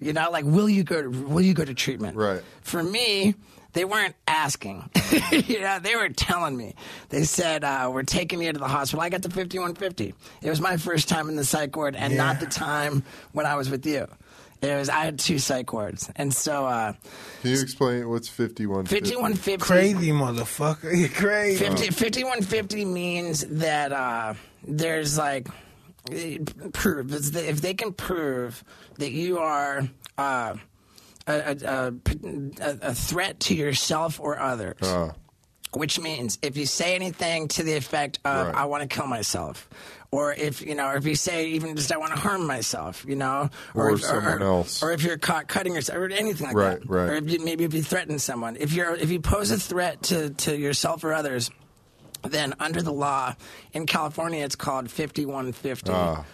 You 0.00 0.12
know, 0.12 0.30
like 0.30 0.44
will 0.44 0.68
you 0.68 0.82
go 0.84 1.00
to, 1.00 1.08
will 1.08 1.40
you 1.40 1.54
go 1.54 1.64
to 1.64 1.72
treatment? 1.74 2.16
Right. 2.16 2.42
For 2.60 2.82
me, 2.82 3.36
they 3.74 3.84
weren't 3.84 4.14
asking. 4.26 4.88
you 5.30 5.60
know, 5.60 5.78
they 5.78 5.94
were 5.96 6.08
telling 6.08 6.56
me. 6.56 6.74
They 7.10 7.24
said, 7.24 7.62
uh, 7.64 7.90
"We're 7.92 8.02
taking 8.04 8.40
you 8.40 8.52
to 8.52 8.58
the 8.58 8.68
hospital." 8.68 9.02
I 9.02 9.10
got 9.10 9.22
the 9.22 9.30
fifty-one 9.30 9.74
fifty. 9.74 10.14
It 10.42 10.48
was 10.50 10.60
my 10.60 10.76
first 10.78 11.08
time 11.08 11.28
in 11.28 11.36
the 11.36 11.44
psych 11.44 11.76
ward, 11.76 11.94
and 11.96 12.16
not 12.16 12.40
the 12.40 12.46
time 12.46 13.04
when 13.32 13.46
I 13.46 13.56
was 13.56 13.68
with 13.70 13.84
you. 13.84 14.06
It 14.62 14.74
was 14.74 14.88
I 14.88 15.04
had 15.04 15.18
two 15.18 15.38
psych 15.38 15.72
wards, 15.72 16.10
and 16.16 16.32
so 16.32 16.64
uh, 16.66 16.94
Can 17.42 17.50
you 17.50 17.60
explain 17.60 18.08
what's 18.08 18.28
51? 18.28 18.86
fifty-one 18.86 19.34
fifty. 19.34 19.62
Crazy 19.62 20.10
motherfucker. 20.10 20.96
You're 20.98 21.08
crazy. 21.10 21.58
50, 21.64 21.88
5150 21.90 22.84
means 22.86 23.44
that 23.46 23.92
uh, 23.92 24.34
there's 24.66 25.18
like 25.18 25.48
eh, 26.10 26.38
proof 26.72 27.12
It's 27.12 27.30
that 27.32 27.46
if 27.46 27.60
they 27.60 27.74
can 27.74 27.92
prove 27.92 28.64
that 28.96 29.10
you 29.10 29.38
are 29.38 29.86
uh, 30.16 30.54
a, 31.26 31.56
a, 31.64 31.92
a, 32.60 32.78
a 32.90 32.94
threat 32.94 33.40
to 33.40 33.54
yourself 33.54 34.20
or 34.20 34.38
others. 34.38 34.80
Uh, 34.82 35.12
Which 35.72 35.98
means 35.98 36.38
if 36.42 36.56
you 36.56 36.66
say 36.66 36.94
anything 36.94 37.48
to 37.48 37.62
the 37.64 37.74
effect 37.74 38.18
of 38.24 38.46
Right. 38.48 38.54
"I 38.54 38.64
want 38.66 38.82
to 38.82 38.88
kill 38.94 39.06
myself," 39.08 39.68
or 40.12 40.32
if 40.32 40.60
you 40.62 40.74
know, 40.76 40.86
or 40.86 40.96
if 40.96 41.04
you 41.06 41.16
say 41.16 41.46
even 41.48 41.74
just 41.74 41.90
"I 41.90 41.96
want 41.96 42.12
to 42.14 42.20
harm 42.20 42.46
myself," 42.46 43.04
you 43.08 43.16
know, 43.16 43.50
Or 43.74 43.90
if, 43.90 44.02
someone 44.02 44.40
else. 44.42 44.82
or 44.84 44.92
if 44.92 45.02
you're 45.02 45.18
caught 45.18 45.48
cutting 45.48 45.74
yourself, 45.74 45.98
or 45.98 46.08
anything 46.10 46.46
like 46.46 46.54
Right, 46.56 46.78
that, 46.80 46.88
right. 46.88 47.08
or 47.10 47.14
if 47.14 47.28
you, 47.28 47.44
maybe 47.44 47.64
if 47.64 47.74
you 47.74 47.82
threaten 47.82 48.20
someone, 48.20 48.56
if 48.60 48.72
you're 48.72 48.94
if 48.94 49.10
you 49.10 49.18
pose 49.20 49.50
a 49.50 49.58
threat 49.58 50.02
to 50.04 50.30
to 50.30 50.56
yourself 50.56 51.02
or 51.02 51.12
others, 51.12 51.50
then 52.22 52.54
under 52.60 52.80
the 52.80 52.92
law 52.92 53.34
in 53.72 53.86
California, 53.86 54.44
it's 54.44 54.54
called 54.56 54.88
5150. 54.92 55.90
Ah. 55.92 56.24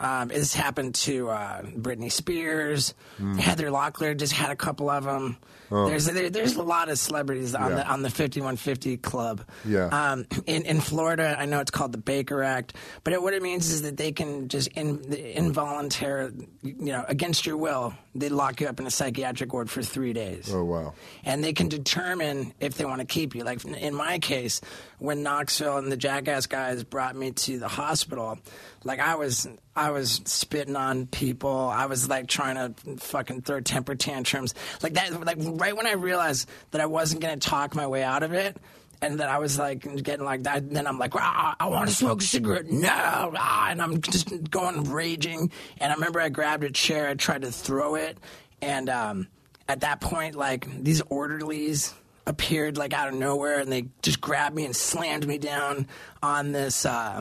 Um, 0.00 0.28
this 0.28 0.54
happened 0.54 0.94
to 0.96 1.28
uh, 1.28 1.62
Britney 1.62 2.10
Spears. 2.10 2.94
Hmm. 3.18 3.36
Heather 3.36 3.68
Locklear 3.70 4.16
just 4.16 4.32
had 4.32 4.50
a 4.50 4.56
couple 4.56 4.88
of 4.90 5.04
them. 5.04 5.36
There's 5.70 6.06
there, 6.06 6.30
there's 6.30 6.56
a 6.56 6.64
lot 6.64 6.88
of 6.88 6.98
celebrities 6.98 7.54
on 7.54 7.62
Oh. 7.62 7.68
Yeah. 7.68 7.74
the 7.76 7.88
on 7.88 8.02
the 8.02 8.10
5150 8.10 8.96
club. 8.96 9.44
Yeah. 9.64 9.84
Um, 9.86 10.26
in 10.46 10.62
in 10.62 10.80
Florida, 10.80 11.36
I 11.38 11.46
know 11.46 11.60
it's 11.60 11.70
called 11.70 11.92
the 11.92 11.98
Baker 11.98 12.42
Act, 12.42 12.74
but 13.04 13.12
it, 13.12 13.22
what 13.22 13.34
it 13.34 13.42
means 13.42 13.70
is 13.70 13.82
that 13.82 13.96
they 13.96 14.10
can 14.10 14.48
just 14.48 14.66
in, 14.68 14.98
involuntary, 15.12 16.32
you 16.62 16.74
know, 16.92 17.04
against 17.06 17.46
your 17.46 17.56
will, 17.56 17.94
they 18.16 18.28
lock 18.28 18.60
you 18.60 18.66
up 18.66 18.80
in 18.80 18.86
a 18.86 18.90
psychiatric 18.90 19.52
ward 19.52 19.70
for 19.70 19.82
three 19.82 20.12
days 20.12 20.52
oh, 20.52 20.64
wow. 20.64 20.92
and 21.24 21.44
they 21.44 21.52
can 21.52 21.68
determine 21.68 22.52
if 22.58 22.74
they 22.74 22.84
want 22.84 23.00
to 23.00 23.06
keep 23.06 23.34
you. 23.36 23.44
Like 23.44 23.64
in 23.64 23.94
my 23.94 24.18
case, 24.18 24.60
when 25.00 25.22
Knoxville 25.22 25.78
and 25.78 25.90
the 25.90 25.96
Jackass 25.96 26.46
guys 26.46 26.84
brought 26.84 27.16
me 27.16 27.32
to 27.32 27.58
the 27.58 27.68
hospital, 27.68 28.38
like 28.84 29.00
I 29.00 29.16
was, 29.16 29.48
I 29.74 29.90
was 29.90 30.20
spitting 30.24 30.76
on 30.76 31.06
people. 31.06 31.50
I 31.50 31.86
was 31.86 32.08
like 32.08 32.26
trying 32.26 32.56
to 32.56 32.96
fucking 32.98 33.42
throw 33.42 33.60
temper 33.60 33.94
tantrums, 33.94 34.54
like 34.82 34.94
that. 34.94 35.24
Like 35.24 35.38
right 35.40 35.76
when 35.76 35.86
I 35.86 35.92
realized 35.92 36.48
that 36.70 36.80
I 36.80 36.86
wasn't 36.86 37.22
gonna 37.22 37.38
talk 37.38 37.74
my 37.74 37.86
way 37.86 38.02
out 38.02 38.22
of 38.22 38.32
it. 38.32 38.56
And 39.02 39.20
that 39.20 39.30
I 39.30 39.38
was 39.38 39.58
like 39.58 39.80
getting 40.02 40.26
like 40.26 40.42
that. 40.42 40.68
Then 40.68 40.86
I'm 40.86 40.98
like, 40.98 41.16
ah, 41.16 41.56
I 41.58 41.68
want 41.68 41.88
to 41.88 41.94
smoke 41.94 42.20
a 42.20 42.24
cigarette. 42.24 42.66
No, 42.66 42.90
ah, 42.90 43.68
and 43.70 43.80
I'm 43.80 44.02
just 44.02 44.50
going 44.50 44.90
raging. 44.90 45.50
And 45.78 45.90
I 45.90 45.94
remember 45.94 46.20
I 46.20 46.28
grabbed 46.28 46.64
a 46.64 46.70
chair, 46.70 47.08
I 47.08 47.14
tried 47.14 47.40
to 47.40 47.50
throw 47.50 47.94
it, 47.94 48.18
and 48.60 48.90
um, 48.90 49.28
at 49.66 49.80
that 49.80 50.02
point, 50.02 50.34
like 50.34 50.68
these 50.84 51.00
orderlies 51.08 51.94
appeared 52.30 52.78
like 52.78 52.92
out 52.94 53.08
of 53.08 53.14
nowhere, 53.14 53.58
and 53.58 53.70
they 53.70 53.86
just 54.02 54.20
grabbed 54.20 54.54
me 54.56 54.64
and 54.64 54.74
slammed 54.74 55.26
me 55.26 55.36
down 55.38 55.86
on 56.22 56.52
this 56.52 56.86
uh, 56.86 57.20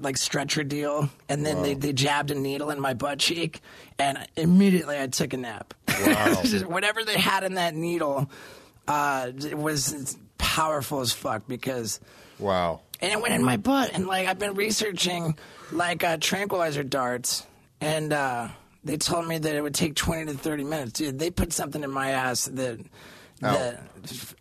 like 0.00 0.16
stretcher 0.16 0.62
deal, 0.62 1.10
and 1.28 1.44
then 1.44 1.62
they, 1.62 1.74
they 1.74 1.92
jabbed 1.92 2.30
a 2.30 2.34
needle 2.34 2.70
in 2.70 2.80
my 2.80 2.94
butt 2.94 3.18
cheek, 3.18 3.60
and 3.98 4.18
immediately 4.36 4.98
I 4.98 5.06
took 5.08 5.32
a 5.32 5.36
nap. 5.36 5.74
Just 6.44 6.66
Whatever 6.66 7.04
they 7.04 7.18
had 7.18 7.44
in 7.44 7.54
that 7.54 7.74
needle 7.74 8.30
uh, 8.88 9.30
it 9.36 9.56
was 9.58 10.16
powerful 10.38 11.00
as 11.00 11.12
fuck 11.12 11.46
because 11.46 12.00
Wow. 12.38 12.80
and 13.00 13.12
it 13.12 13.20
went 13.20 13.34
in 13.34 13.44
my 13.44 13.56
butt. 13.56 13.90
And 13.92 14.06
like 14.06 14.26
I've 14.26 14.38
been 14.38 14.54
researching 14.54 15.36
like 15.70 16.02
uh, 16.02 16.16
tranquilizer 16.18 16.82
darts 16.82 17.46
and 17.80 18.12
uh, 18.12 18.48
they 18.82 18.96
told 18.96 19.28
me 19.28 19.38
that 19.38 19.54
it 19.54 19.60
would 19.60 19.74
take 19.74 19.94
20 19.94 20.32
to 20.32 20.38
30 20.38 20.64
minutes. 20.64 20.92
Dude, 20.92 21.18
they 21.18 21.30
put 21.30 21.52
something 21.52 21.84
in 21.84 21.90
my 21.90 22.10
ass 22.12 22.46
that 22.46 22.80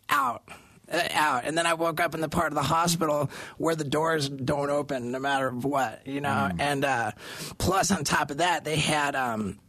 out. 0.09 0.43
uh, 0.91 1.07
Out, 1.11 1.41
and 1.45 1.55
then 1.55 1.67
I 1.67 1.75
woke 1.75 1.99
up 1.99 2.15
in 2.15 2.21
the 2.21 2.29
part 2.29 2.47
of 2.47 2.55
the 2.55 2.63
hospital 2.63 3.29
where 3.57 3.75
the 3.75 3.83
doors 3.83 4.27
don't 4.27 4.71
open, 4.71 5.11
no 5.11 5.19
matter 5.19 5.51
what, 5.51 6.07
you 6.07 6.19
know. 6.19 6.49
And 6.57 6.83
uh, 6.83 7.11
plus, 7.59 7.91
on 7.91 8.03
top 8.03 8.31
of 8.31 8.37
that, 8.37 8.63
they 8.63 8.75
had 8.77 9.15
um, 9.15 9.59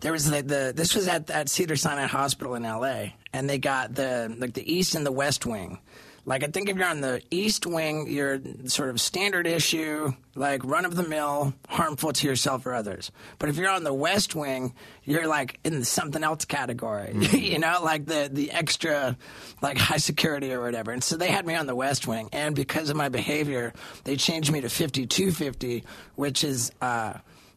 there 0.00 0.10
was 0.10 0.28
the, 0.28 0.42
the 0.42 0.72
this 0.74 0.94
was 0.94 1.06
at 1.06 1.30
at 1.30 1.48
Cedar 1.48 1.76
Sinai 1.76 2.06
Hospital 2.06 2.56
in 2.56 2.64
L.A. 2.64 3.14
and 3.32 3.48
they 3.48 3.58
got 3.58 3.94
the 3.94 4.34
like 4.36 4.54
the 4.54 4.72
east 4.74 4.94
and 4.96 5.06
the 5.06 5.12
west 5.12 5.46
wing. 5.46 5.78
Like 6.26 6.42
I 6.42 6.46
think 6.46 6.68
if 6.70 6.76
you're 6.76 6.86
on 6.86 7.00
the 7.02 7.20
east 7.30 7.66
wing, 7.66 8.06
you're 8.08 8.40
sort 8.64 8.88
of 8.88 9.00
standard 9.00 9.46
issue, 9.46 10.12
like 10.34 10.64
run 10.64 10.84
of 10.86 10.96
the 10.96 11.06
mill, 11.06 11.52
harmful 11.68 12.12
to 12.14 12.26
yourself 12.26 12.64
or 12.64 12.72
others. 12.74 13.10
But 13.38 13.50
if 13.50 13.56
you're 13.56 13.68
on 13.68 13.84
the 13.84 13.92
west 13.92 14.34
wing, 14.34 14.72
you're 15.04 15.26
like 15.26 15.58
in 15.64 15.80
the 15.80 15.84
something 15.84 16.24
else 16.24 16.44
category, 16.46 17.14
you 17.32 17.58
know, 17.58 17.80
like 17.82 18.06
the 18.06 18.30
the 18.32 18.50
extra, 18.52 19.16
like 19.60 19.76
high 19.90 19.98
security 19.98 20.52
or 20.52 20.62
whatever. 20.62 20.92
And 20.92 21.04
so 21.04 21.16
they 21.18 21.28
had 21.28 21.46
me 21.46 21.54
on 21.56 21.66
the 21.66 21.76
west 21.76 22.06
wing, 22.06 22.30
and 22.32 22.54
because 22.56 22.88
of 22.88 22.96
my 22.96 23.10
behavior, 23.10 23.74
they 24.04 24.16
changed 24.16 24.50
me 24.50 24.60
to 24.62 24.68
5250, 24.68 25.84
which 26.16 26.42
is. 26.44 26.72
uh 26.80 27.14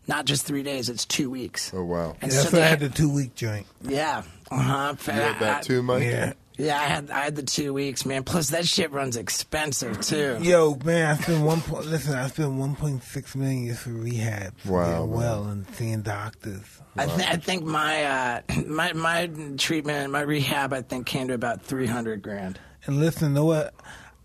not 0.10 0.24
just 0.24 0.46
three 0.46 0.64
days; 0.64 0.88
it's 0.88 1.04
two 1.06 1.30
weeks. 1.30 1.74
Oh, 1.76 1.84
wow. 1.84 2.16
And 2.22 2.32
That's 2.32 2.50
so 2.50 2.58
why 2.58 2.60
I 2.60 2.62
they 2.64 2.70
had 2.70 2.80
the 2.80 2.88
two 2.88 3.10
week 3.10 3.36
joint. 3.36 3.68
yeah. 3.82 4.24
Uh-huh. 4.50 4.96
You 5.06 5.12
had 5.12 5.40
that 5.42 5.64
too, 5.64 5.84
Mike? 5.84 6.04
Yeah. 6.04 6.32
Yeah, 6.58 6.76
I 6.80 6.86
had 6.86 7.12
I 7.12 7.20
had 7.26 7.36
the 7.36 7.44
two 7.44 7.74
weeks, 7.74 8.06
man. 8.06 8.24
Plus 8.24 8.50
that 8.50 8.68
shit 8.68 8.92
runs 8.92 9.16
expensive 9.16 10.02
too. 10.02 10.38
Yo, 10.42 10.76
man, 10.84 11.12
I 11.16 11.22
spent 11.22 11.44
one 11.46 11.62
point. 11.62 11.86
Listen, 11.86 12.16
I 12.16 12.28
spent 12.28 12.52
one 12.54 12.76
point 12.76 13.04
six 13.04 13.36
million 13.36 13.66
years 13.66 13.80
for 13.80 13.92
rehab, 13.92 14.58
for 14.60 14.74
Wow, 14.74 14.86
getting 14.86 15.10
man. 15.10 15.18
well 15.20 15.44
and 15.46 15.76
seeing 15.76 16.02
doctors. 16.02 16.64
I, 16.98 17.06
th- 17.06 17.28
I 17.28 17.36
think 17.38 17.64
my 17.64 18.04
uh, 18.04 18.42
my 18.66 18.94
my 18.94 19.30
treatment, 19.58 20.12
my 20.12 20.22
rehab, 20.22 20.74
I 20.74 20.82
think 20.82 21.06
came 21.06 21.28
to 21.28 21.36
about 21.36 21.62
three 21.62 21.86
hundred 21.88 22.22
grand. 22.24 22.60
And 22.86 23.00
listen, 23.00 23.34
know 23.34 23.46
what? 23.46 23.74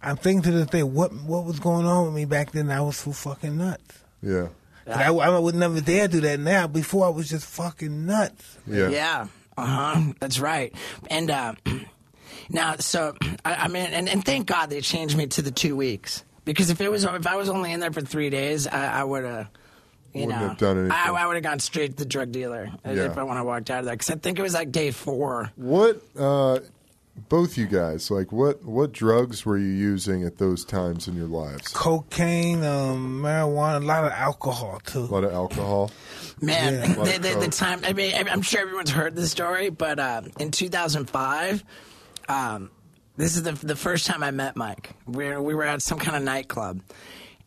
I'm 0.02 0.16
thinking 0.16 0.42
to 0.42 0.50
this 0.52 0.66
day, 0.68 0.82
what 0.82 1.12
what 1.12 1.44
was 1.44 1.60
going 1.60 1.86
on 1.86 2.06
with 2.06 2.14
me 2.14 2.24
back 2.24 2.52
then? 2.52 2.70
I 2.70 2.80
was 2.80 2.96
so 2.96 3.12
fucking 3.12 3.56
nuts. 3.58 3.98
Yeah. 4.22 4.48
I, 4.86 5.12
I 5.12 5.38
would 5.38 5.54
never 5.54 5.80
dare 5.80 6.08
do 6.08 6.20
that 6.22 6.40
now. 6.40 6.66
Before 6.66 7.06
I 7.06 7.08
was 7.10 7.28
just 7.28 7.46
fucking 7.46 8.04
nuts. 8.06 8.58
Yeah. 8.66 8.88
Yeah, 8.88 9.26
uh 9.56 9.66
huh. 9.66 10.12
That's 10.18 10.40
right. 10.40 10.74
And 11.08 11.30
uh, 11.30 11.54
now, 12.48 12.76
so 12.76 13.14
I, 13.44 13.54
I 13.54 13.68
mean, 13.68 13.86
and, 13.86 14.08
and 14.08 14.24
thank 14.24 14.46
God 14.46 14.70
they 14.70 14.80
changed 14.80 15.16
me 15.16 15.26
to 15.28 15.42
the 15.42 15.50
two 15.50 15.76
weeks 15.76 16.24
because 16.44 16.70
if 16.70 16.80
it 16.80 16.90
was 16.90 17.04
if 17.04 17.26
I 17.26 17.36
was 17.36 17.48
only 17.48 17.72
in 17.72 17.80
there 17.80 17.92
for 17.92 18.00
three 18.00 18.30
days, 18.30 18.66
I, 18.66 19.00
I 19.00 19.04
would 19.04 19.24
have. 19.24 19.48
You 20.14 20.26
Wouldn't 20.26 20.42
know, 20.42 20.48
have 20.48 20.58
done 20.58 20.78
anything. 20.78 20.92
I, 20.92 21.10
I 21.10 21.26
would 21.26 21.36
have 21.36 21.42
gone 21.42 21.58
straight 21.58 21.92
to 21.92 21.96
the 21.96 22.04
drug 22.04 22.32
dealer 22.32 22.70
Yeah. 22.84 22.92
if 23.10 23.16
I 23.16 23.22
when 23.22 23.38
I 23.38 23.42
walked 23.42 23.70
out 23.70 23.78
of 23.78 23.84
there 23.86 23.94
because 23.94 24.10
I 24.10 24.16
think 24.16 24.38
it 24.38 24.42
was 24.42 24.52
like 24.52 24.70
day 24.70 24.90
four. 24.90 25.50
What, 25.56 26.02
uh, 26.18 26.58
both 27.30 27.56
you 27.56 27.66
guys, 27.66 28.10
like, 28.10 28.30
what, 28.30 28.62
what 28.62 28.92
drugs 28.92 29.46
were 29.46 29.56
you 29.56 29.68
using 29.68 30.22
at 30.24 30.36
those 30.36 30.66
times 30.66 31.08
in 31.08 31.14
your 31.16 31.28
lives? 31.28 31.68
Cocaine, 31.68 32.62
um, 32.62 33.22
marijuana, 33.22 33.82
a 33.82 33.86
lot 33.86 34.04
of 34.04 34.12
alcohol 34.12 34.80
too. 34.84 34.98
A 34.98 35.04
lot 35.06 35.24
of 35.24 35.32
alcohol? 35.32 35.90
Man, 36.42 36.74
Yeah. 36.74 37.04
the, 37.04 37.18
the, 37.18 37.40
the 37.46 37.48
time. 37.48 37.80
I 37.82 37.94
mean, 37.94 38.12
I'm 38.28 38.42
sure 38.42 38.60
everyone's 38.60 38.90
heard 38.90 39.16
this 39.16 39.30
story, 39.30 39.70
but 39.70 39.98
uh, 39.98 40.20
in 40.38 40.50
2005, 40.50 41.64
um, 42.28 42.70
this 43.16 43.36
is 43.36 43.42
the 43.42 43.52
the 43.52 43.76
first 43.76 44.06
time 44.06 44.22
I 44.22 44.30
met 44.30 44.56
Mike. 44.56 44.90
We 45.06 45.26
were, 45.26 45.42
we 45.42 45.54
were 45.54 45.64
at 45.64 45.82
some 45.82 45.98
kind 45.98 46.16
of 46.16 46.22
nightclub. 46.22 46.80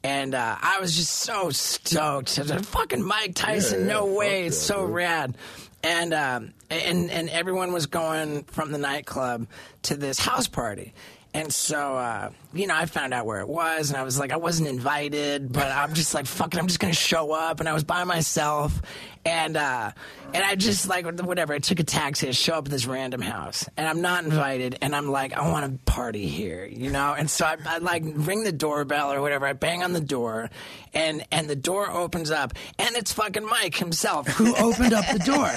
And 0.04 0.36
uh, 0.36 0.56
I 0.62 0.80
was 0.80 0.96
just 0.96 1.12
so 1.12 1.50
stoked. 1.50 2.38
I 2.38 2.44
was 2.44 2.52
like, 2.52 2.64
fucking 2.64 3.02
Mike 3.04 3.34
Tyson, 3.34 3.82
Yeah, 3.82 3.94
no 3.94 4.06
way. 4.14 4.46
It's 4.46 4.58
yeah, 4.70 4.76
so 4.76 4.86
dude. 4.86 4.96
rad. 4.96 5.38
And, 5.82 6.14
um, 6.14 6.54
and, 6.70 7.10
and 7.10 7.28
everyone 7.32 7.74
was 7.74 7.88
going 7.88 8.44
from 8.44 8.72
the 8.72 8.78
nightclub 8.78 9.48
to 9.84 9.96
this 9.96 10.20
house 10.20 10.48
party. 10.48 10.94
And 11.34 11.52
so, 11.52 11.96
uh, 11.98 12.30
you 12.56 12.68
know, 12.68 12.76
I 12.76 12.86
found 12.86 13.14
out 13.14 13.26
where 13.26 13.42
it 13.42 13.48
was, 13.48 13.90
and 13.90 13.98
I 13.98 14.04
was 14.04 14.18
like, 14.18 14.32
I 14.32 14.38
wasn't 14.38 14.70
invited, 14.70 15.52
but 15.52 15.72
I'm 15.72 15.94
just 15.94 16.14
like, 16.14 16.26
fuck 16.26 16.54
it, 16.54 16.60
I'm 16.60 16.68
just 16.68 16.80
gonna 16.80 16.94
show 16.94 17.32
up. 17.32 17.60
And 17.60 17.68
I 17.68 17.74
was 17.74 17.84
by 17.84 18.04
myself, 18.06 18.82
and 19.26 19.58
uh, 19.58 19.92
and 20.34 20.44
I 20.44 20.56
just 20.56 20.88
like 20.88 21.06
whatever. 21.06 21.54
I 21.54 21.60
took 21.60 21.80
a 21.80 21.84
taxi 21.84 22.28
to 22.28 22.34
show 22.34 22.54
up 22.54 22.66
at 22.66 22.72
this 22.72 22.86
random 22.86 23.22
house, 23.22 23.68
and 23.76 23.88
I'm 23.88 24.02
not 24.02 24.24
invited, 24.24 24.78
and 24.82 24.96
I'm 24.96 25.10
like, 25.12 25.34
I 25.34 25.50
want 25.52 25.72
to 25.72 25.92
party 25.92 26.28
here, 26.28 26.66
you 26.66 26.90
know. 26.92 27.14
And 27.18 27.30
so 27.30 27.46
I, 27.46 27.58
I 27.66 27.78
like 27.80 28.04
ring 28.06 28.44
the 28.44 28.52
doorbell 28.52 29.12
or 29.12 29.22
whatever. 29.22 29.46
I 29.46 29.54
bang 29.54 29.84
on 29.84 29.94
the 29.94 30.02
door, 30.02 30.50
and 30.94 31.26
and 31.32 31.50
the 31.50 31.56
door 31.56 31.90
opens 31.92 32.32
up, 32.32 32.54
and 32.80 32.96
it's 32.96 33.12
fucking 33.14 33.46
Mike 33.46 33.76
himself 33.76 34.28
who 34.28 34.56
opened 34.60 34.94
up 34.94 35.06
the 35.12 35.20
door, 35.20 35.52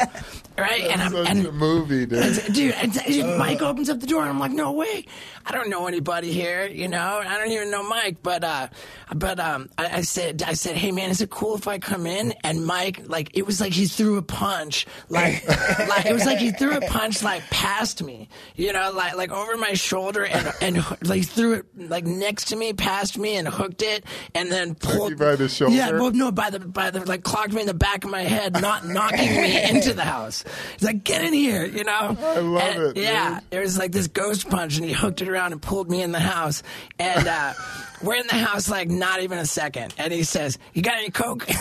right? 0.58 0.84
and 0.84 1.00
I'm 1.02 1.12
Such 1.12 1.28
and 1.28 1.46
a 1.46 1.52
movie, 1.52 2.06
dude. 2.06 2.54
dude, 2.54 2.74
and, 2.74 2.96
and 3.06 3.38
Mike 3.38 3.62
opens 3.62 3.90
up 3.90 4.00
the 4.00 4.06
door, 4.06 4.22
and 4.22 4.30
I'm 4.30 4.40
like, 4.40 4.52
no 4.52 4.72
way, 4.72 5.04
I 5.44 5.52
don't 5.52 5.68
know 5.68 5.87
anybody 5.87 6.32
here, 6.32 6.66
you 6.66 6.88
know, 6.88 7.22
I 7.27 7.38
don't 7.38 7.51
even 7.51 7.70
know 7.70 7.83
Mike, 7.83 8.18
but 8.22 8.42
uh, 8.44 8.68
but 9.14 9.38
um, 9.40 9.68
I, 9.79 9.98
I 9.98 10.01
said, 10.03 10.42
I 10.42 10.53
said, 10.55 10.77
hey 10.77 10.92
man, 10.92 11.11
is 11.11 11.20
it 11.20 11.31
cool 11.31 11.55
if 11.55 11.66
I 11.68 11.79
come 11.79 12.07
in? 12.07 12.33
And 12.44 12.64
Mike, 12.64 13.03
like, 13.07 13.31
it 13.35 13.46
was 13.46 13.61
like 13.61 13.72
he 13.72 13.87
threw 13.87 14.16
a 14.18 14.22
punch, 14.22 14.87
like, 15.09 15.46
like 15.88 16.07
it 16.07 16.12
was 16.12 16.27
like 16.27 16.38
he 16.38 16.51
threw 16.53 16.77
a 16.77 16.81
punch 16.83 17.22
like 17.22 17.42
past 17.51 18.03
me, 18.03 18.29
you 18.57 18.72
know, 18.72 18.90
like 18.92 19.16
like 19.16 19.31
over 19.31 19.57
my 19.57 19.74
shoulder, 19.74 20.24
and 20.24 20.53
and 20.61 20.85
like 21.09 21.24
threw 21.27 21.55
it 21.55 21.66
like 21.77 22.05
next 22.05 22.46
to 22.48 22.57
me, 22.57 22.72
past 22.72 23.18
me, 23.18 23.37
and 23.37 23.48
hooked 23.48 23.83
it, 23.83 24.05
and 24.35 24.51
then 24.51 24.74
pulled 24.74 25.11
you 25.11 25.16
by 25.16 25.37
the 25.37 25.48
shoulder? 25.48 25.74
Yeah, 25.74 25.90
well, 25.92 26.11
no, 26.11 26.31
by 26.33 26.51
the 26.51 26.61
by 26.61 26.90
the 26.90 27.05
like 27.05 27.22
clocked 27.22 27.53
me 27.53 27.61
in 27.61 27.66
the 27.66 27.74
back 27.74 28.05
of 28.05 28.11
my 28.11 28.22
head, 28.22 28.61
not 28.61 28.87
knocking 28.87 29.31
me 29.40 29.62
into 29.70 29.94
the 29.94 30.03
house. 30.05 30.44
He's 30.74 30.85
like, 30.85 31.05
get 31.05 31.22
in 31.24 31.33
here, 31.33 31.64
you 31.64 31.85
know. 31.85 32.16
I 32.20 32.38
love 32.40 32.62
And, 32.62 32.96
it, 32.96 33.03
Yeah, 33.03 33.40
dude. 33.51 33.59
it 33.59 33.61
was 33.62 33.79
like 33.79 33.92
this 33.92 34.07
ghost 34.09 34.48
punch, 34.48 34.77
and 34.77 34.85
he 34.85 34.92
hooked 34.92 35.22
it 35.22 35.29
around 35.29 35.53
and 35.53 35.61
pulled 35.62 35.90
me 35.90 36.03
in 36.03 36.12
the 36.12 36.20
house. 36.20 36.62
And 36.98 37.26
uh, 37.26 37.54
we're 38.02 38.16
in 38.16 38.26
the 38.26 38.34
house 38.34 38.68
like 38.68 38.88
not 38.88 39.22
even 39.22 39.38
a 39.38 39.46
second, 39.46 39.94
and 39.98 40.12
he 40.12 40.22
says, 40.22 40.58
"You 40.74 40.82
got 40.82 40.98
any 40.98 41.10
coke?" 41.10 41.48
and 41.48 41.56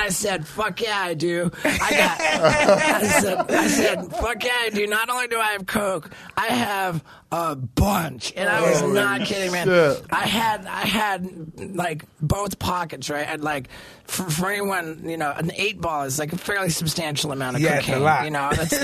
I 0.00 0.08
said, 0.08 0.46
"Fuck 0.46 0.80
yeah, 0.80 0.98
I 0.98 1.14
do." 1.14 1.50
I 1.64 1.90
got. 1.90 2.20
I 2.20 3.20
said, 3.20 3.50
I 3.50 3.66
said, 3.68 4.10
"Fuck 4.12 4.44
yeah, 4.44 4.52
I 4.62 4.70
do." 4.70 4.86
Not 4.86 5.10
only 5.10 5.28
do 5.28 5.38
I 5.38 5.52
have 5.52 5.66
coke, 5.66 6.10
I 6.36 6.46
have 6.46 7.04
a 7.36 7.56
bunch, 7.56 8.32
and 8.36 8.48
I 8.48 8.60
was 8.70 8.80
Holy 8.80 8.94
not 8.94 9.22
kidding, 9.22 9.50
man. 9.50 9.66
shit. 9.66 10.02
I 10.10 10.26
had 10.26 10.66
I 10.66 10.86
had 10.86 11.74
like 11.74 12.04
both 12.20 12.58
pockets, 12.60 13.10
right? 13.10 13.26
I'd 13.28 13.40
like 13.40 13.68
for, 14.04 14.22
for 14.30 14.50
anyone, 14.50 15.08
you 15.08 15.16
know, 15.16 15.32
an 15.32 15.50
eight 15.56 15.80
ball 15.80 16.02
is 16.04 16.18
like 16.18 16.32
a 16.32 16.38
fairly 16.38 16.68
substantial 16.70 17.32
amount 17.32 17.56
of 17.56 17.62
Yeah, 17.62 17.78
it's 17.78 17.88
a 17.88 17.92
cocaine. 17.92 18.02
lot. 18.04 18.24
You 18.26 18.30
know, 18.30 18.50
that's 18.52 18.76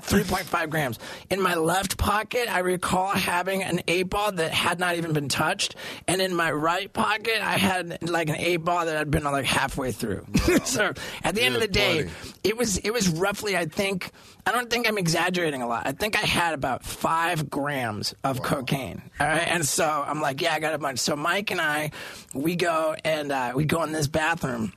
three 0.08 0.24
point 0.24 0.44
five 0.46 0.70
grams. 0.70 0.98
In 1.28 1.42
my 1.42 1.56
left 1.56 1.98
pocket, 1.98 2.48
I 2.52 2.60
recall 2.60 3.08
having 3.08 3.62
an 3.62 3.82
eight 3.86 4.04
ball 4.10 4.32
that 4.32 4.50
had 4.52 4.78
not 4.78 4.96
even 4.96 5.12
been 5.12 5.28
touched, 5.28 5.74
and 6.08 6.22
in 6.22 6.34
my 6.34 6.50
right 6.52 6.90
pocket, 6.92 7.38
I 7.42 7.58
had 7.58 8.08
like 8.08 8.30
an 8.30 8.36
eight 8.36 8.58
ball 8.64 8.86
that 8.86 8.96
had 8.96 9.10
been 9.10 9.24
like 9.24 9.44
halfway 9.44 9.92
through. 9.92 10.24
so 10.64 10.92
at 11.22 11.34
the 11.34 11.42
end 11.42 11.54
of 11.54 11.60
the 11.60 11.66
Good 11.68 11.72
day, 11.74 12.02
buddy. 12.04 12.10
it 12.44 12.56
was 12.56 12.78
it 12.78 12.90
was 12.92 13.08
roughly, 13.08 13.56
I 13.58 13.66
think. 13.66 14.10
I 14.46 14.52
don't 14.52 14.68
think 14.68 14.86
I'm 14.86 14.98
exaggerating 14.98 15.62
a 15.62 15.66
lot. 15.66 15.86
I 15.86 15.92
think 15.92 16.16
I 16.16 16.26
had 16.26 16.52
about 16.54 16.84
five 16.84 17.48
grams 17.48 18.14
of 18.22 18.42
cocaine. 18.42 19.00
All 19.18 19.26
right, 19.26 19.46
and 19.48 19.66
so 19.66 19.86
I'm 19.86 20.20
like, 20.20 20.40
yeah, 20.42 20.52
I 20.54 20.60
got 20.60 20.74
a 20.74 20.78
bunch. 20.78 20.98
So 20.98 21.16
Mike 21.16 21.50
and 21.50 21.60
I, 21.60 21.92
we 22.34 22.54
go 22.56 22.94
and 23.04 23.32
uh, 23.32 23.52
we 23.54 23.64
go 23.64 23.82
in 23.84 23.92
this 23.92 24.06
bathroom 24.06 24.72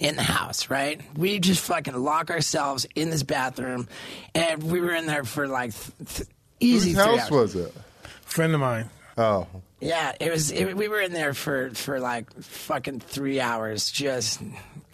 in 0.00 0.16
the 0.16 0.22
house, 0.22 0.68
right? 0.68 1.00
We 1.16 1.38
just 1.38 1.64
fucking 1.64 1.94
lock 1.94 2.30
ourselves 2.30 2.86
in 2.96 3.10
this 3.10 3.22
bathroom, 3.22 3.88
and 4.34 4.62
we 4.64 4.80
were 4.80 4.94
in 4.94 5.06
there 5.06 5.24
for 5.24 5.46
like 5.46 5.72
th- 5.74 6.08
th- 6.16 6.28
easy 6.60 6.90
Whose 6.90 6.98
house 7.04 7.20
hours. 7.20 7.30
was 7.30 7.54
it? 7.56 7.74
Friend 8.22 8.52
of 8.52 8.60
mine. 8.60 8.90
Oh, 9.16 9.46
Yeah, 9.80 10.12
it 10.20 10.30
was. 10.30 10.50
It, 10.50 10.76
we 10.76 10.88
were 10.88 11.00
in 11.00 11.12
there 11.12 11.34
for 11.34 11.70
for 11.70 12.00
like 12.00 12.32
fucking 12.42 13.00
three 13.00 13.40
hours, 13.40 13.90
just 13.90 14.40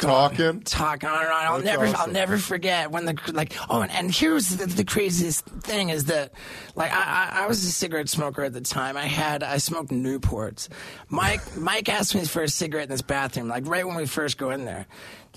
Talking? 0.07 0.61
talking 0.62 1.09
on 1.09 1.21
and 1.23 1.29
on. 1.29 1.45
I'll 1.45 1.61
That's 1.61 1.64
never, 1.64 1.97
I'll 1.97 2.09
never 2.09 2.38
forget 2.38 2.90
when 2.90 3.05
the 3.05 3.19
like. 3.33 3.57
Oh, 3.69 3.81
and, 3.81 3.90
and 3.90 4.14
here's 4.14 4.49
the, 4.57 4.67
the 4.67 4.85
craziest 4.85 5.47
thing 5.47 5.88
is 5.88 6.07
that, 6.07 6.33
like, 6.75 6.93
I, 6.93 7.31
I, 7.33 7.45
I 7.45 7.47
was 7.47 7.64
a 7.64 7.73
cigarette 7.73 8.09
smoker 8.09 8.43
at 8.43 8.53
the 8.53 8.61
time. 8.61 8.97
I 8.97 9.07
had 9.07 9.43
I 9.43 9.59
smoked 9.59 9.90
Newports. 9.90 10.69
Mike 11.09 11.40
Mike 11.57 11.88
asked 11.88 12.14
me 12.14 12.25
for 12.25 12.43
a 12.43 12.49
cigarette 12.49 12.85
in 12.85 12.90
this 12.90 13.03
bathroom, 13.03 13.49
like 13.49 13.67
right 13.67 13.87
when 13.87 13.97
we 13.97 14.07
first 14.07 14.38
go 14.38 14.51
in 14.51 14.64
there. 14.64 14.87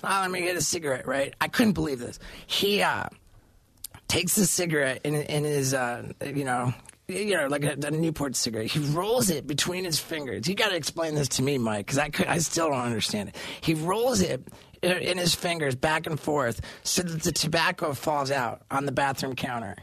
Oh, 0.04 0.18
let 0.22 0.30
me 0.30 0.42
get 0.42 0.56
a 0.56 0.60
cigarette. 0.60 1.06
Right? 1.06 1.34
I 1.40 1.48
couldn't 1.48 1.72
believe 1.72 1.98
this. 1.98 2.18
He 2.46 2.82
uh, 2.82 3.04
takes 4.08 4.34
the 4.34 4.46
cigarette 4.46 5.00
in, 5.04 5.14
in 5.14 5.44
his, 5.44 5.74
uh, 5.74 6.12
you 6.24 6.44
know, 6.44 6.72
you 7.08 7.36
know, 7.36 7.46
like 7.46 7.64
a, 7.64 7.72
a 7.86 7.90
Newport 7.90 8.36
cigarette. 8.36 8.66
He 8.66 8.78
rolls 8.80 9.30
it 9.30 9.46
between 9.46 9.84
his 9.84 9.98
fingers. 9.98 10.46
You 10.48 10.54
got 10.54 10.68
to 10.70 10.76
explain 10.76 11.14
this 11.14 11.28
to 11.30 11.42
me, 11.42 11.56
Mike, 11.58 11.86
because 11.86 11.98
I 11.98 12.10
could, 12.10 12.26
I 12.26 12.38
still 12.38 12.68
don't 12.68 12.80
understand 12.82 13.30
it. 13.30 13.36
He 13.62 13.74
rolls 13.74 14.20
it 14.20 14.46
in 14.82 15.18
his 15.18 15.34
fingers 15.34 15.74
back 15.74 16.06
and 16.06 16.20
forth 16.20 16.60
so 16.84 17.02
that 17.02 17.22
the 17.22 17.32
tobacco 17.32 17.94
falls 17.94 18.30
out 18.30 18.62
on 18.70 18.86
the 18.86 18.92
bathroom 18.92 19.34
counter. 19.34 19.74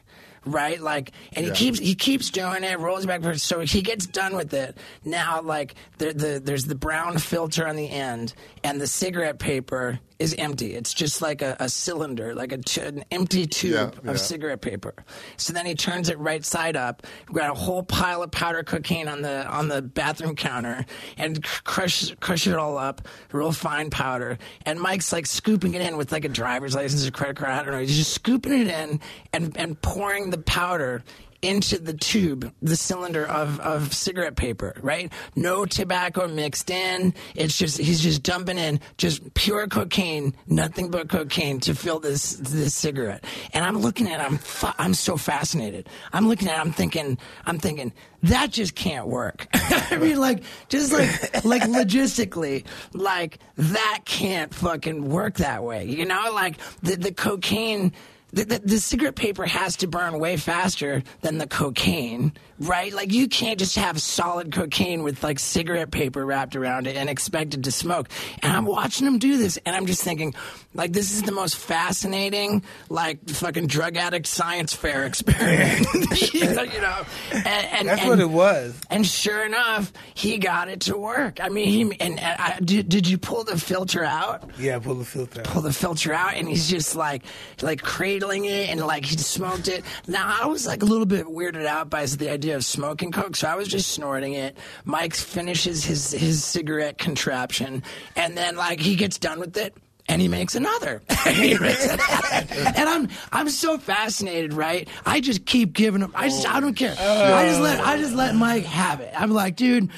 right? 0.46 0.80
Like, 0.80 1.12
and 1.34 1.48
Yeah. 1.48 1.54
he 1.54 1.58
keeps 1.58 1.80
he 1.80 1.96
keeps 1.96 2.30
doing 2.30 2.64
it, 2.64 2.78
rolls 2.80 3.08
back, 3.08 3.24
so 3.38 3.62
he 3.62 3.82
gets 3.82 4.06
done 4.06 4.36
with 4.36 4.54
it. 4.54 4.78
Now, 5.04 5.42
like, 5.42 5.74
the, 5.98 6.14
the 6.14 6.40
there's 6.44 6.66
the 6.66 6.76
brown 6.76 7.18
filter 7.18 7.68
on 7.68 7.76
the 7.76 7.90
end, 7.90 8.36
and 8.64 8.80
the 8.80 8.86
cigarette 8.86 9.40
paper 9.40 10.00
is 10.20 10.34
empty. 10.38 10.76
It's 10.76 10.94
just 10.94 11.22
like 11.22 11.42
a, 11.42 11.58
a 11.60 11.68
cylinder, 11.70 12.34
like 12.34 12.52
a 12.52 12.58
t- 12.58 12.82
an 12.82 13.04
empty 13.12 13.46
tube 13.46 13.74
Yeah, 13.74 14.10
of 14.10 14.16
yeah. 14.16 14.16
cigarette 14.16 14.62
paper. 14.62 14.94
So 15.38 15.52
then 15.54 15.66
he 15.66 15.76
turns 15.76 16.10
it 16.10 16.18
right 16.20 16.44
side 16.46 16.76
up. 16.78 17.06
We 17.30 17.40
got 17.40 17.50
a 17.52 17.54
whole 17.54 17.84
pile 17.84 18.24
of 18.24 18.32
powder 18.32 18.64
cocaine 18.64 19.08
on 19.08 19.22
the 19.22 19.46
on 19.48 19.68
the 19.68 19.82
bathroom 19.82 20.36
counter, 20.36 20.86
and 21.18 21.44
cr- 21.44 21.62
crush 21.64 22.16
crush 22.22 22.48
it 22.48 22.56
all 22.56 22.78
up, 22.78 23.08
real 23.32 23.52
fine 23.52 23.90
powder. 23.90 24.38
And 24.66 24.80
Mike's 24.80 25.12
like 25.12 25.26
scooping 25.26 25.74
it 25.74 25.82
in 25.82 25.98
with 25.98 26.12
like 26.12 26.26
a 26.26 26.30
driver's 26.30 26.76
license 26.76 27.06
or 27.06 27.12
credit 27.12 27.36
card. 27.38 27.52
I 27.52 27.64
don't 27.64 27.74
know. 27.74 27.80
He's 27.80 27.98
just 27.98 28.14
scooping 28.14 28.54
it 28.54 28.68
in 28.68 29.00
and 29.34 29.56
and 29.58 29.82
pouring 29.82 30.30
the 30.30 30.38
powder 30.38 31.04
into 31.46 31.78
the 31.78 31.94
tube, 31.94 32.52
the 32.62 32.76
cylinder 32.76 33.26
of, 33.26 33.60
of 33.60 33.94
cigarette 33.94 34.36
paper, 34.36 34.74
right? 34.82 35.14
No 35.36 35.66
tobacco 35.66 36.28
mixed 36.28 36.72
in. 36.72 37.14
It's 37.36 37.58
just 37.58 37.78
he's 37.78 38.02
just 38.02 38.24
dumping 38.24 38.58
in 38.58 38.80
just 38.98 39.34
pure 39.36 39.68
cocaine, 39.68 40.36
nothing 40.48 40.90
but 40.90 41.08
cocaine 41.10 41.60
to 41.62 41.76
fill 41.76 42.00
this 42.00 42.34
this 42.34 42.74
cigarette. 42.74 43.24
And 43.54 43.64
I'm 43.64 43.78
looking 43.78 44.08
at 44.08 44.20
I'm 44.20 44.38
fu- 44.40 44.74
I'm 44.78 44.94
so 44.94 45.18
fascinated. 45.18 45.88
I'm 46.12 46.28
looking 46.28 46.48
at 46.48 46.60
I'm 46.60 46.72
thinking 46.72 47.18
I'm 47.46 47.60
thinking 47.60 47.94
that 48.24 48.52
just 48.52 48.74
can't 48.74 49.08
work. 49.08 49.48
I 49.54 49.98
mean 49.98 50.20
like 50.20 50.44
just 50.68 50.92
like 50.92 51.46
like 51.46 51.62
logistically 51.64 52.66
like 52.94 53.38
that 53.58 54.02
can't 54.06 54.54
fucking 54.54 55.10
work 55.10 55.36
that 55.36 55.64
way. 55.64 55.86
You 55.86 56.06
know, 56.06 56.32
like 56.34 56.58
the 56.82 56.96
the 56.96 57.14
cocaine 57.14 57.94
the, 58.36 58.44
the, 58.46 58.60
the 58.60 58.80
cigarette 58.80 59.16
paper 59.16 59.46
has 59.46 59.78
to 59.78 59.88
burn 59.88 60.20
way 60.20 60.38
faster 60.38 61.02
than 61.22 61.38
the 61.40 61.48
cocaine, 61.48 62.34
right? 62.60 62.94
Like 62.94 63.12
you 63.14 63.28
can't 63.28 63.58
just 63.58 63.76
have 63.78 64.00
solid 64.02 64.52
cocaine 64.52 65.02
with 65.04 65.24
like 65.24 65.40
cigarette 65.40 65.90
paper 65.90 66.24
wrapped 66.26 66.56
around 66.56 66.86
it 66.86 66.96
and 66.98 67.10
expect 67.10 67.54
it 67.56 67.64
to 67.64 67.72
smoke. 67.72 68.10
And 68.44 68.52
I'm 68.54 68.66
watching 68.66 69.06
them 69.06 69.18
do 69.20 69.38
this, 69.38 69.58
and 69.66 69.76
I'm 69.76 69.86
just 69.88 70.04
thinking, 70.04 70.36
like, 70.74 70.92
this 70.94 71.12
is 71.14 71.24
the 71.24 71.32
most 71.32 71.56
fascinating, 71.56 72.62
like, 72.90 73.28
fucking 73.30 73.68
drug 73.68 73.96
addict 73.96 74.28
science 74.28 74.74
fair 74.74 75.06
experiment, 75.08 75.88
you 76.34 76.44
know? 76.54 76.62
you 76.64 76.82
know? 76.82 77.06
And, 77.32 77.48
and, 77.48 77.88
That's 77.88 78.02
and- 78.02 78.10
what 78.10 78.20
it 78.20 78.30
was. 78.30 78.80
and 78.90 79.06
sure 79.08 79.46
enough, 79.46 79.94
he 80.14 80.38
got 80.38 80.68
it 80.68 80.82
to 80.82 80.98
work. 80.98 81.40
I 81.42 81.48
mean, 81.50 81.68
he 81.68 81.82
and, 82.02 82.20
and 82.20 82.42
I, 82.42 82.60
did, 82.60 82.90
did 82.90 83.08
you 83.08 83.18
pull 83.18 83.46
the 83.46 83.58
filter 83.58 84.04
out? 84.04 84.50
Yeah, 84.60 84.78
pull 84.80 84.96
the 84.96 85.06
filter 85.06 85.40
out. 85.40 85.46
pull 85.48 85.62
the 85.62 85.72
filter 85.74 86.14
out 86.14 86.34
and 86.36 86.48
he's 86.50 86.70
just 86.70 86.96
like 86.96 87.24
like 87.62 87.82
cradling 87.82 88.25
it 88.32 88.70
and 88.70 88.80
like 88.82 89.06
he 89.12 89.18
smoked 89.18 89.68
it. 89.68 89.84
Now 90.08 90.38
I 90.42 90.48
was 90.48 90.66
like 90.66 90.82
a 90.82 90.86
little 90.86 91.06
bit 91.06 91.26
weirded 91.28 91.66
out 91.66 91.90
by 91.90 92.06
the 92.06 92.32
idea 92.32 92.56
of 92.56 92.66
smoking 92.66 93.12
coke, 93.12 93.36
so 93.36 93.48
I 93.48 93.56
was 93.56 93.68
just 93.68 93.92
snorting 93.92 94.34
it. 94.34 94.58
Mike 94.84 95.14
finishes 95.14 95.86
his 95.86 96.12
his 96.12 96.44
cigarette 96.44 96.98
contraption 96.98 97.84
and 98.16 98.38
then 98.38 98.56
like 98.56 98.80
he 98.80 98.96
gets 98.96 99.18
done 99.18 99.40
with 99.40 99.56
it. 99.58 99.76
And 100.08 100.22
he 100.22 100.28
makes 100.28 100.56
another. 100.56 101.02
He 101.26 101.58
makes 101.58 101.84
another. 101.86 102.46
and 102.78 102.88
I'm 102.88 103.10
I'm 103.32 103.50
so 103.50 103.80
fascinated, 103.80 104.54
right? 104.54 104.88
I 105.08 105.20
just 105.22 105.46
keep 105.46 105.74
giving 105.74 106.02
him. 106.02 106.12
I 106.16 106.30
just 106.30 106.48
I 106.48 106.60
don't 106.60 106.76
care. 106.76 106.96
I 107.00 107.48
just 107.48 107.60
let 107.60 107.80
I 107.80 107.98
just 107.98 108.14
let 108.14 108.36
Mike 108.36 108.66
have 108.66 109.00
it. 109.02 109.12
I'm 109.18 109.32
like, 109.32 109.56
dude, 109.56 109.90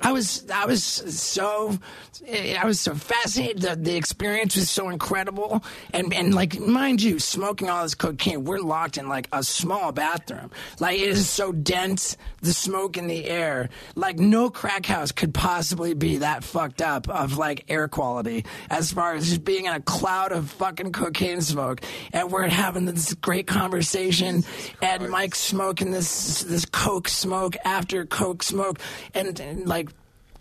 I 0.00 0.12
was 0.12 0.48
I 0.50 0.66
was 0.66 0.84
so 0.84 1.78
eh, 2.26 2.56
I 2.60 2.66
was 2.66 2.78
so 2.80 2.94
fascinated. 2.94 3.62
The, 3.62 3.76
the 3.76 3.96
experience 3.96 4.54
was 4.54 4.70
so 4.70 4.88
incredible, 4.90 5.64
and 5.92 6.12
and 6.14 6.34
like 6.34 6.58
mind 6.60 7.02
you, 7.02 7.18
smoking 7.18 7.68
all 7.68 7.82
this 7.82 7.94
cocaine, 7.94 8.44
we're 8.44 8.58
locked 8.60 8.98
in 8.98 9.08
like 9.08 9.28
a 9.32 9.42
small 9.42 9.92
bathroom. 9.92 10.50
Like 10.78 10.98
it 11.00 11.08
is 11.08 11.28
so 11.28 11.50
dense, 11.52 12.16
the 12.42 12.52
smoke 12.52 12.96
in 12.96 13.06
the 13.06 13.24
air. 13.24 13.70
Like 13.94 14.18
no 14.18 14.50
crack 14.50 14.86
house 14.86 15.12
could 15.12 15.34
possibly 15.34 15.94
be 15.94 16.18
that 16.18 16.44
fucked 16.44 16.82
up 16.82 17.08
of 17.08 17.38
like 17.38 17.64
air 17.68 17.88
quality 17.88 18.44
as 18.70 18.92
far 18.92 19.14
as 19.14 19.28
just 19.28 19.44
being 19.56 19.66
in 19.66 19.72
a 19.72 19.80
cloud 19.80 20.32
of 20.32 20.50
fucking 20.50 20.92
cocaine 20.92 21.40
smoke, 21.40 21.80
and 22.12 22.30
we're 22.30 22.46
having 22.46 22.84
this 22.84 23.14
great 23.14 23.46
conversation, 23.46 24.44
and 24.82 25.08
Mike's 25.08 25.38
smoking 25.38 25.92
this 25.92 26.42
this 26.42 26.66
coke 26.66 27.08
smoke 27.08 27.56
after 27.64 28.04
coke 28.04 28.42
smoke, 28.42 28.78
and, 29.14 29.40
and 29.40 29.66
like 29.66 29.88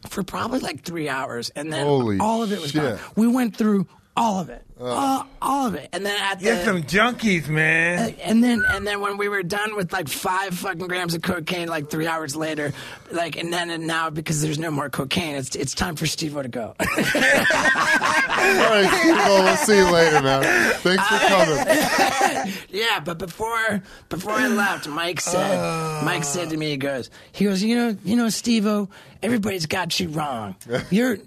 for 0.10 0.22
probably 0.22 0.60
like 0.60 0.82
three 0.84 1.08
hours, 1.08 1.50
and 1.56 1.72
then 1.72 1.86
Holy 1.86 2.20
all 2.20 2.44
of 2.44 2.52
it 2.52 2.60
was 2.62 2.74
gone. 2.74 3.00
We 3.16 3.28
went 3.28 3.56
through 3.56 3.88
all 4.18 4.40
of 4.40 4.50
it, 4.50 4.64
all, 4.80 5.28
all 5.42 5.68
of 5.68 5.76
it, 5.76 5.90
and 5.92 6.06
then 6.06 6.18
at 6.22 6.40
the 6.40 6.46
Get 6.46 6.66
some 6.66 6.84
junkies, 6.84 7.50
man. 7.50 8.16
and 8.24 8.44
then 8.44 8.64
and 8.70 8.88
then 8.88 9.02
when 9.02 9.18
we 9.18 9.28
were 9.28 9.44
done 9.44 9.76
with 9.76 9.92
like 9.92 10.08
five 10.08 10.54
fucking 10.54 10.88
grams 10.88 11.14
of 11.14 11.22
cocaine, 11.22 11.68
like 11.68 11.90
three 11.90 12.08
hours 12.08 12.36
later, 12.36 12.74
like 13.12 13.36
and 13.36 13.52
then 13.52 13.70
and 13.70 13.88
now 13.88 14.10
because 14.10 14.42
there's 14.42 14.60
no 14.60 14.72
more 14.72 14.90
cocaine, 14.90 15.36
it's 15.36 15.56
it's 15.56 15.74
time 15.74 15.96
for 15.96 16.06
Steve 16.06 16.34
to 16.34 16.48
go. 16.48 16.76
All 16.80 16.86
right, 16.86 18.90
Steve, 19.00 19.16
well, 19.16 19.44
we'll 19.44 19.58
see 19.58 19.78
you 19.78 19.92
later, 19.92 20.22
man. 20.22 20.74
Thanks 20.76 21.08
for 21.08 21.18
coming. 21.28 22.54
yeah, 22.70 23.00
but 23.00 23.18
before 23.18 23.82
before 24.10 24.34
I 24.34 24.48
left, 24.48 24.88
Mike 24.88 25.22
said 25.22 25.58
uh. 25.58 26.02
Mike 26.06 26.24
said 26.24 26.50
to 26.50 26.58
me, 26.58 26.72
he 26.72 26.78
goes, 26.78 27.10
he 27.32 27.46
goes, 27.46 27.64
you 27.64 27.76
know, 27.76 27.98
you 28.04 28.16
know, 28.16 28.30
Steve-O, 28.30 28.90
everybody's 29.22 29.66
got 29.66 30.00
you 30.00 30.10
wrong. 30.10 30.56
You're 30.90 31.18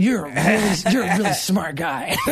you're 0.00 0.24
a 0.26 0.30
really, 0.34 0.74
you're 0.90 1.02
a 1.04 1.18
really 1.18 1.32
smart 1.34 1.76
guy. 1.76 2.16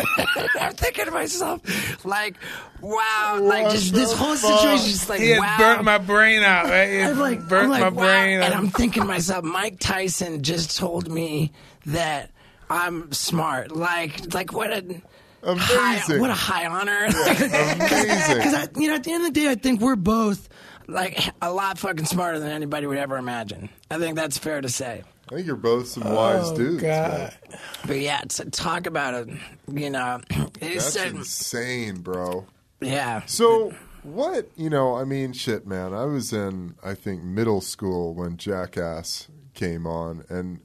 I'm 0.61 0.73
thinking 0.73 1.05
to 1.05 1.11
myself, 1.11 1.61
like, 2.05 2.37
wow, 2.81 3.39
like 3.43 3.71
just 3.71 3.93
this 3.93 4.13
whole 4.13 4.37
situation, 4.37 4.87
just 4.91 5.09
like, 5.09 5.21
He 5.21 5.39
wow. 5.39 5.57
burnt 5.59 5.85
my 5.85 5.99
brain 5.99 6.43
out, 6.43 6.65
right? 6.65 6.89
He 6.89 7.01
I'm 7.03 7.19
like, 7.19 7.47
burnt 7.49 7.71
like, 7.71 7.81
my 7.81 7.89
wow. 7.91 8.03
brain 8.03 8.41
And 8.41 8.55
out. 8.55 8.57
I'm 8.59 8.71
thinking 8.71 9.03
to 9.03 9.09
myself, 9.09 9.45
Mike 9.45 9.79
Tyson 9.79 10.43
just 10.43 10.77
told 10.79 11.11
me 11.11 11.53
that 11.87 12.31
I'm 12.71 13.13
smart. 13.13 13.71
Like, 13.75 14.33
like 14.35 14.53
what 14.53 14.71
a 14.73 15.03
high, 15.45 16.19
what 16.19 16.31
a 16.31 16.35
high 16.35 16.67
honor. 16.67 17.05
Amazing. 17.07 18.37
Because 18.37 18.69
you 18.77 18.89
know, 18.89 18.95
at 18.95 19.05
the 19.05 19.13
end 19.13 19.27
of 19.27 19.35
the 19.35 19.41
day, 19.41 19.51
I 19.51 19.55
think 19.55 19.81
we're 19.81 19.97
both 19.97 20.49
like 20.87 21.19
a 21.43 21.53
lot 21.53 21.79
fucking 21.79 22.07
smarter 22.07 22.39
than 22.39 22.49
anybody 22.51 22.87
would 22.87 22.99
ever 22.99 23.17
imagine. 23.19 23.69
I 23.91 23.99
think 23.99 24.17
that's 24.17 24.39
fair 24.39 24.61
to 24.61 24.69
say. 24.69 25.05
I 25.31 25.35
think 25.37 25.47
you're 25.47 25.57
both 25.57 25.89
some 25.89 26.05
wise 26.05 26.51
oh, 26.51 26.57
dudes. 26.57 26.83
God. 26.83 27.35
Man. 27.51 27.61
But 27.87 28.01
yeah, 28.01 28.21
to 28.21 28.51
talk 28.51 28.87
about 28.87 29.15
it, 29.15 29.29
you 29.71 29.91
know, 29.91 30.21
it's 30.61 30.95
That's 30.95 30.97
uh, 30.97 31.17
insane, 31.17 32.01
bro. 32.01 32.47
yeah. 32.81 33.23
So 33.27 33.75
what 34.03 34.49
you 34.57 34.71
know? 34.71 34.97
I 34.97 35.05
mean, 35.05 35.33
shit, 35.33 35.67
man. 35.67 35.93
I 35.93 36.05
was 36.05 36.33
in 36.33 36.75
I 36.83 36.95
think 36.95 37.23
middle 37.23 37.61
school 37.61 38.15
when 38.15 38.37
Jackass 38.37 39.29
came 39.55 39.87
on, 39.87 40.25
and 40.29 40.61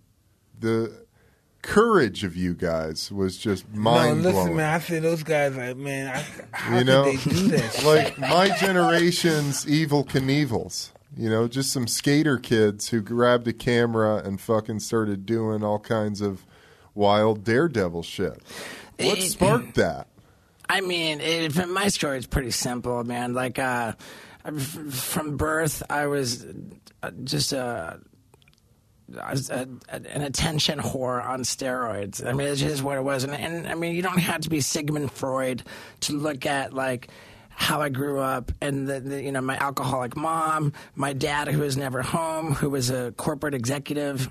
the 0.58 1.04
courage 1.62 2.24
of 2.24 2.36
you 2.36 2.54
guys 2.54 3.12
was 3.12 3.38
just 3.38 3.68
mind 3.74 3.84
No, 3.84 3.92
mind 3.92 4.24
listen, 4.24 4.42
blowing. 4.42 4.56
man. 4.58 4.74
I 4.76 4.80
see 4.80 5.00
those 5.00 5.24
guys 5.24 5.56
like, 5.56 5.78
man, 5.78 6.16
I, 6.16 6.26
how 6.52 6.78
you 6.78 6.84
know, 6.84 7.04
could 7.12 7.20
they 7.20 7.32
do 7.32 7.48
that? 7.58 7.84
like 7.86 8.20
my 8.20 8.50
generation's 8.58 9.66
Evel 9.66 10.06
Knievels. 10.06 10.92
You 11.16 11.30
know, 11.30 11.48
just 11.48 11.72
some 11.72 11.88
skater 11.88 12.38
kids 12.38 12.90
who 12.90 13.02
grabbed 13.02 13.48
a 13.48 13.54
camera 13.54 14.18
and 14.18 14.42
fucking 14.42 14.80
started 14.80 15.26
doing 15.26 15.64
all 15.64 15.80
kinds 15.80 16.22
of 16.22 16.46
wild 16.96 17.44
daredevil 17.44 18.04
shit. 18.04 18.42
What 19.00 19.18
It- 19.20 19.30
sparked 19.32 19.76
that? 19.76 20.08
I 20.70 20.82
mean, 20.82 21.20
it, 21.22 21.68
my 21.68 21.90
story 21.90 22.18
is 22.18 22.26
pretty 22.26 22.50
simple, 22.52 23.04
man. 23.04 23.34
Like, 23.34 23.60
uh, 23.60 23.94
from 24.90 25.38
birth, 25.38 25.84
I 25.90 26.08
was 26.08 26.46
uh, 27.04 27.12
just 27.24 27.54
a, 27.54 28.00
I 29.22 29.32
was 29.32 29.50
a, 29.50 29.68
an 29.90 30.22
attention 30.22 30.80
whore 30.80 31.24
on 31.24 31.42
steroids. 31.42 32.26
I 32.26 32.32
mean, 32.34 32.48
it's 32.48 32.62
just 32.62 32.82
what 32.82 32.98
it 32.98 33.04
was. 33.04 33.24
And, 33.24 33.34
and 33.36 33.68
I 33.68 33.76
mean, 33.76 33.94
you 33.94 34.02
don't 34.02 34.18
have 34.20 34.42
to 34.42 34.50
be 34.50 34.62
Sigmund 34.62 35.12
Freud 35.12 35.64
to 36.02 36.14
look 36.14 36.46
at 36.46 36.74
like 36.74 37.10
how 37.56 37.82
I 37.82 37.90
grew 37.90 38.20
up 38.20 38.52
and 38.62 38.88
the, 38.88 39.00
the 39.00 39.24
you 39.24 39.32
know 39.32 39.42
my 39.42 39.58
alcoholic 39.58 40.16
mom, 40.16 40.74
my 40.96 41.14
dad 41.14 41.48
who 41.48 41.60
was 41.60 41.78
never 41.78 42.02
home, 42.02 42.54
who 42.54 42.70
was 42.70 42.90
a 42.90 43.12
corporate 43.14 43.54
executive 43.54 44.30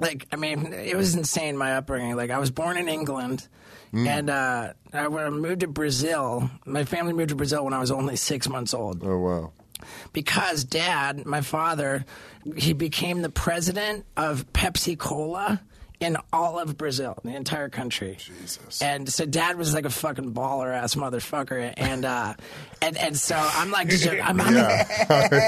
like 0.00 0.26
I 0.30 0.36
mean, 0.36 0.72
it 0.72 0.96
was 0.96 1.16
insane 1.16 1.56
my 1.56 1.74
upbringing. 1.76 2.14
Like 2.14 2.30
I 2.30 2.38
was 2.38 2.52
born 2.52 2.76
in 2.76 2.88
England, 2.88 3.48
and 3.92 4.30
uh, 4.30 4.72
I, 4.92 5.08
when 5.08 5.24
I 5.24 5.30
moved 5.30 5.60
to 5.60 5.66
Brazil, 5.66 6.48
my 6.64 6.84
family 6.84 7.12
moved 7.12 7.30
to 7.30 7.34
Brazil 7.34 7.64
when 7.64 7.74
I 7.74 7.80
was 7.80 7.90
only 7.90 8.14
six 8.14 8.48
months 8.48 8.72
old 8.74 9.02
Oh 9.02 9.18
wow. 9.18 9.52
because 10.12 10.62
Dad, 10.62 11.26
my 11.26 11.40
father, 11.40 12.04
he 12.56 12.74
became 12.74 13.22
the 13.22 13.28
president 13.28 14.06
of 14.16 14.46
Pepsi 14.52 14.96
Cola 14.96 15.60
in 16.00 16.16
all 16.32 16.58
of 16.60 16.76
Brazil, 16.78 17.18
the 17.24 17.34
entire 17.34 17.68
country. 17.68 18.16
Jesus. 18.20 18.80
And 18.80 19.08
so 19.12 19.26
Dad 19.26 19.56
was 19.56 19.74
like 19.74 19.84
a 19.84 19.90
fucking 19.90 20.32
baller 20.32 20.72
ass 20.72 20.94
motherfucker, 20.94 21.74
and 21.76 22.04
uh, 22.04 22.34
and 22.80 22.96
and 22.96 23.16
so 23.16 23.34
I'm 23.36 23.70
like, 23.70 23.88
just, 23.88 24.06
I'm, 24.06 24.40
I'm, 24.40 24.54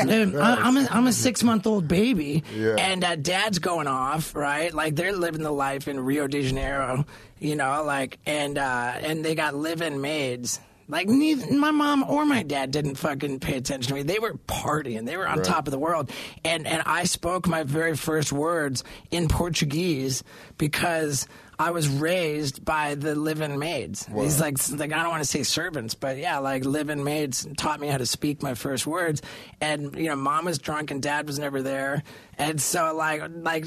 Dude, 0.08 0.36
I- 0.36 0.56
I'm 0.56 0.76
a, 0.76 0.88
I'm 0.90 1.06
a 1.06 1.12
six 1.12 1.42
month 1.42 1.66
old 1.66 1.86
baby, 1.86 2.42
Yeah. 2.54 2.74
and 2.78 3.04
uh, 3.04 3.16
dad's 3.16 3.58
going 3.60 3.86
off, 3.86 4.34
right? 4.34 4.72
Like 4.74 4.96
they're 4.96 5.12
living 5.16 5.42
the 5.42 5.52
life 5.52 5.86
in 5.88 6.00
Rio 6.00 6.26
de 6.26 6.42
Janeiro, 6.42 7.04
you 7.38 7.54
know, 7.56 7.84
like 7.84 8.18
and 8.26 8.58
uh, 8.58 8.94
and 9.00 9.24
they 9.24 9.34
got 9.34 9.54
live-in 9.54 10.00
maids 10.00 10.58
Like 10.90 11.08
neither 11.08 11.52
my 11.56 11.70
mom 11.70 12.02
or 12.08 12.24
my 12.26 12.42
dad 12.42 12.70
didn't 12.72 12.96
fucking 12.96 13.40
pay 13.40 13.56
attention 13.56 13.88
to 13.90 13.94
me. 13.94 14.02
They 14.02 14.18
were 14.18 14.34
partying. 14.48 15.06
They 15.06 15.16
were 15.16 15.26
on 15.28 15.38
Right. 15.38 15.46
top 15.46 15.66
of 15.66 15.70
the 15.70 15.78
world. 15.78 16.10
And 16.44 16.66
and 16.66 16.82
I 16.86 17.04
spoke 17.04 17.46
my 17.46 17.62
very 17.62 17.96
first 17.96 18.32
words 18.32 18.82
in 19.10 19.28
Portuguese 19.28 20.22
because 20.58 21.26
I 21.60 21.72
was 21.72 21.88
raised 21.88 22.64
by 22.64 22.94
the 22.94 23.14
live-in 23.14 23.58
maids. 23.58 24.06
These 24.06 24.40
like 24.40 24.56
like 24.70 24.92
I 24.94 25.02
don't 25.02 25.10
want 25.10 25.22
to 25.22 25.28
say 25.28 25.42
servants, 25.42 25.92
but 25.94 26.16
yeah, 26.16 26.38
like 26.38 26.64
live-in 26.64 27.04
maids 27.04 27.46
taught 27.58 27.80
me 27.80 27.88
how 27.88 27.98
to 27.98 28.06
speak 28.06 28.42
my 28.42 28.54
first 28.54 28.86
words. 28.86 29.20
And 29.60 29.94
you 29.94 30.08
know, 30.08 30.16
mom 30.16 30.46
was 30.46 30.58
drunk 30.58 30.90
and 30.90 31.02
dad 31.02 31.26
was 31.26 31.38
never 31.38 31.60
there. 31.60 32.02
And 32.38 32.58
so 32.58 32.94
like 32.96 33.22
like 33.42 33.66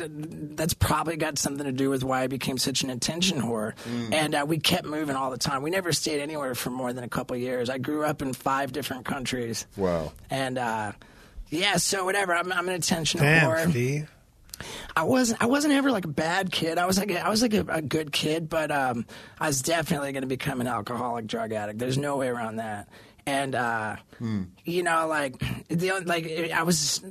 that's 0.55 0.73
probably 0.73 1.17
got 1.17 1.37
something 1.37 1.67
to 1.67 1.71
do 1.71 1.91
with 1.91 2.03
why 2.03 2.23
I 2.23 2.27
became 2.27 2.57
such 2.57 2.83
an 2.83 2.89
attention 2.89 3.39
whore. 3.39 3.73
And 4.11 4.33
uh, 4.33 4.43
we 4.47 4.57
kept 4.57 4.87
moving 4.87 5.15
all 5.15 5.29
the 5.29 5.37
time. 5.37 5.61
We 5.61 5.69
never 5.69 5.91
stayed 5.91 6.19
anywhere 6.19 6.55
for 6.55 6.71
more 6.71 6.93
than 6.93 7.03
a 7.03 7.09
couple 7.09 7.37
years. 7.37 7.69
I 7.69 7.77
grew 7.77 8.03
up 8.05 8.23
in 8.23 8.33
five 8.33 8.71
different 8.71 9.05
countries. 9.05 9.67
Wow. 9.77 10.13
And 10.31 10.57
uh, 10.57 10.93
yeah, 11.51 11.77
so 11.77 12.05
whatever. 12.05 12.33
I'm, 12.33 12.51
I'm 12.51 12.67
an 12.67 12.73
attention 12.73 13.19
Damn, 13.19 13.51
whore. 13.51 13.69
Steve. 13.69 14.09
I 14.95 15.03
wasn't. 15.03 15.41
I 15.41 15.47
wasn't 15.47 15.73
ever 15.73 15.91
like 15.91 16.05
a 16.05 16.09
bad 16.09 16.51
kid. 16.51 16.77
I 16.77 16.85
was 16.85 16.97
like. 16.97 17.11
A, 17.11 17.25
I 17.25 17.29
was 17.29 17.41
like 17.41 17.53
a, 17.53 17.65
a 17.67 17.81
good 17.81 18.11
kid, 18.11 18.49
but 18.49 18.71
um, 18.71 19.05
I 19.39 19.47
was 19.47 19.61
definitely 19.61 20.11
going 20.11 20.21
to 20.21 20.27
become 20.27 20.61
an 20.61 20.67
alcoholic, 20.67 21.27
drug 21.27 21.51
addict. 21.51 21.79
There's 21.79 21.97
no 21.97 22.17
way 22.17 22.27
around 22.27 22.57
that. 22.57 22.87
And 23.25 23.55
uh, 23.55 23.95
you 24.63 24.83
know, 24.83 25.07
like 25.07 25.39
the 25.69 25.91
like 26.05 26.51
I 26.53 26.63
was, 26.63 27.03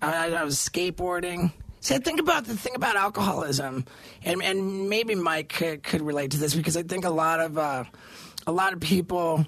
I, 0.00 0.32
I 0.32 0.44
was 0.44 0.56
skateboarding. 0.56 1.52
See, 1.80 1.94
I 1.94 1.98
think 1.98 2.20
about 2.20 2.44
the 2.44 2.56
thing 2.56 2.74
about 2.74 2.96
alcoholism, 2.96 3.84
and 4.22 4.42
and 4.42 4.88
maybe 4.88 5.14
Mike 5.14 5.48
could, 5.48 5.82
could 5.82 6.02
relate 6.02 6.32
to 6.32 6.38
this 6.38 6.54
because 6.54 6.76
I 6.76 6.82
think 6.82 7.04
a 7.04 7.10
lot 7.10 7.40
of 7.40 7.58
uh, 7.58 7.84
a 8.46 8.52
lot 8.52 8.72
of 8.72 8.80
people 8.80 9.46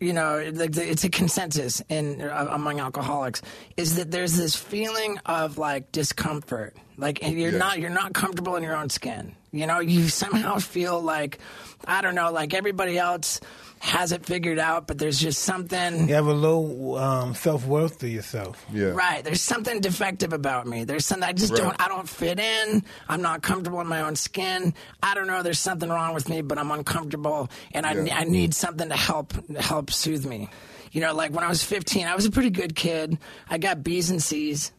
you 0.00 0.12
know, 0.12 0.38
it's 0.38 1.04
a 1.04 1.10
consensus 1.10 1.82
in 1.88 2.20
uh, 2.22 2.48
among 2.50 2.80
alcoholics 2.80 3.42
is 3.76 3.96
that 3.96 4.10
there's 4.10 4.36
this 4.36 4.54
feeling 4.54 5.18
of 5.26 5.58
like 5.58 5.90
discomfort, 5.92 6.76
like 6.98 7.22
you're 7.22 7.52
Yeah. 7.52 7.58
not 7.58 7.78
you're 7.78 7.88
not 7.90 8.12
comfortable 8.12 8.56
in 8.56 8.62
your 8.62 8.76
own 8.76 8.90
skin. 8.90 9.34
You 9.52 9.66
know, 9.66 9.78
you 9.80 10.08
somehow 10.22 10.58
feel 10.58 11.00
like 11.00 11.38
I 11.86 12.02
don't 12.02 12.14
know, 12.14 12.30
like 12.32 12.52
everybody 12.52 12.98
else 12.98 13.40
has 13.80 14.10
it 14.10 14.26
figured 14.26 14.58
out, 14.58 14.88
but 14.88 14.98
there's 14.98 15.20
just 15.20 15.42
something. 15.44 16.08
You 16.08 16.14
have 16.16 16.26
a 16.26 16.32
low 16.34 16.96
um, 16.98 17.34
self 17.34 17.64
worth 17.64 18.00
to 18.00 18.08
yourself. 18.08 18.66
Yeah. 18.72 18.86
Right, 18.88 19.22
there's 19.22 19.40
something 19.40 19.80
defective 19.80 20.32
about 20.32 20.66
me. 20.66 20.82
There's 20.82 21.06
something 21.06 21.28
I 21.28 21.32
just 21.32 21.52
Right. 21.52 21.62
don't. 21.62 21.80
I 21.80 21.86
don't 21.86 22.08
fit 22.08 22.40
in. 22.40 22.82
I'm 23.08 23.22
not 23.22 23.42
comfortable 23.42 23.80
in 23.80 23.86
my 23.86 24.00
own 24.02 24.16
skin. 24.16 24.74
I 25.00 25.14
don't 25.14 25.28
know. 25.28 25.44
There's 25.44 25.60
something 25.60 25.88
wrong 25.88 26.12
with 26.12 26.28
me, 26.28 26.42
but 26.42 26.58
I'm 26.58 26.72
uncomfortable, 26.72 27.48
and 27.72 27.86
I, 27.86 27.92
Yeah. 27.94 28.16
I 28.18 28.24
need 28.24 28.52
something 28.52 28.88
to 28.88 28.96
help 28.96 29.32
help 29.56 29.92
soothe 29.92 30.26
me. 30.26 30.50
You 30.90 31.00
know, 31.02 31.14
like 31.14 31.30
when 31.32 31.44
I 31.44 31.48
was 31.48 31.62
15, 31.62 32.06
I 32.08 32.16
was 32.16 32.24
a 32.24 32.30
pretty 32.32 32.50
good 32.50 32.74
kid. 32.74 33.18
I 33.48 33.58
got 33.58 33.84
B's 33.84 34.10
and 34.10 34.20
C's, 34.22 34.72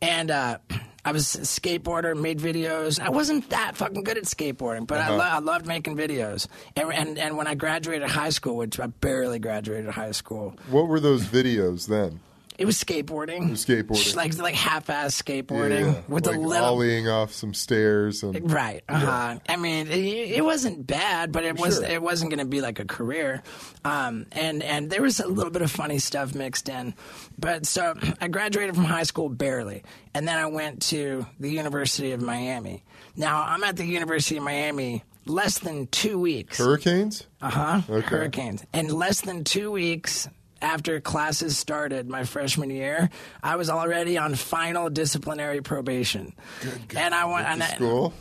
and 0.00 0.30
uh, 0.30 0.58
I 1.08 1.12
was 1.12 1.34
a 1.36 1.38
skateboarder, 1.38 2.14
made 2.14 2.38
videos. 2.38 3.00
I 3.00 3.08
wasn't 3.08 3.48
that 3.48 3.78
fucking 3.78 4.04
good 4.04 4.18
at 4.18 4.24
skateboarding, 4.24 4.86
but 4.86 4.98
I, 4.98 5.04
uh-huh. 5.04 5.16
lo- 5.16 5.24
I 5.24 5.38
loved 5.38 5.66
making 5.66 5.96
videos. 5.96 6.48
And, 6.76 6.92
and 6.92 7.18
and 7.18 7.38
when 7.38 7.46
I 7.46 7.54
graduated 7.54 8.10
high 8.10 8.28
school, 8.28 8.56
which 8.58 8.78
I 8.78 8.88
barely 8.88 9.38
graduated 9.38 9.88
high 9.88 10.10
school, 10.10 10.54
What 10.68 10.86
were 10.86 11.00
those 11.00 11.24
videos 11.24 11.88
then? 11.88 12.20
It 12.58 12.64
was 12.66 12.76
skateboarding. 12.76 13.46
It 13.46 13.50
was 13.50 13.64
skateboarding. 13.64 14.16
like 14.16 14.36
like 14.38 14.54
half-ass 14.54 15.22
skateboarding 15.22 15.94
Yeah, 15.94 16.00
with 16.08 16.26
like 16.26 16.34
the 16.36 16.40
little. 16.42 16.76
ollieing 16.76 17.10
off 17.10 17.32
some 17.32 17.54
stairs 17.54 18.22
and 18.24 18.50
Right. 18.50 18.82
Uh-huh. 18.88 19.38
I 19.48 19.56
mean, 19.56 19.86
it, 19.86 19.96
it 20.38 20.44
wasn't 20.44 20.86
bad, 20.86 21.30
but 21.32 21.44
it 21.44 21.56
was 21.56 21.76
Sure. 21.76 21.84
it 21.84 22.02
wasn't 22.02 22.30
going 22.30 22.40
to 22.40 22.44
be 22.50 22.60
like 22.60 22.80
a 22.80 22.84
career. 22.84 23.42
Um, 23.84 24.26
and 24.32 24.62
and 24.62 24.90
there 24.90 25.02
was 25.02 25.20
a 25.20 25.28
little 25.28 25.52
bit 25.52 25.62
of 25.62 25.70
funny 25.70 25.98
stuff 26.00 26.34
mixed 26.34 26.68
in. 26.68 26.94
But 27.38 27.64
so 27.64 27.94
I 28.20 28.28
graduated 28.28 28.74
from 28.74 28.84
high 28.84 29.04
school 29.04 29.28
barely, 29.28 29.84
and 30.12 30.26
then 30.26 30.36
I 30.36 30.46
went 30.46 30.82
to 30.88 31.24
the 31.38 31.48
University 31.50 32.12
of 32.12 32.20
Miami. 32.20 32.82
Now 33.16 33.42
I'm 33.42 33.62
at 33.64 33.76
the 33.76 33.84
University 33.86 34.36
of 34.36 34.42
Miami 34.42 35.04
less 35.26 35.58
than 35.58 35.86
two 35.88 36.18
weeks. 36.18 36.58
hurricanes. 36.58 37.24
Uh 37.40 37.50
huh. 37.50 37.80
Okay. 37.88 38.06
Hurricanes. 38.08 38.64
And 38.72 38.90
less 38.90 39.20
than 39.20 39.44
two 39.44 39.70
weeks 39.70 40.26
after 40.60 41.00
classes 41.00 41.56
started 41.58 42.08
my 42.08 42.24
freshman 42.24 42.70
year, 42.70 43.10
I 43.42 43.56
was 43.56 43.70
already 43.70 44.18
on 44.18 44.34
final 44.34 44.90
disciplinary 44.90 45.60
probation. 45.60 46.34
Good. 46.60 46.96
And 46.96 47.14
I 47.14 47.24
went 47.26 47.46
and 47.46 47.62
I- 47.62 47.66
School. 47.74 48.12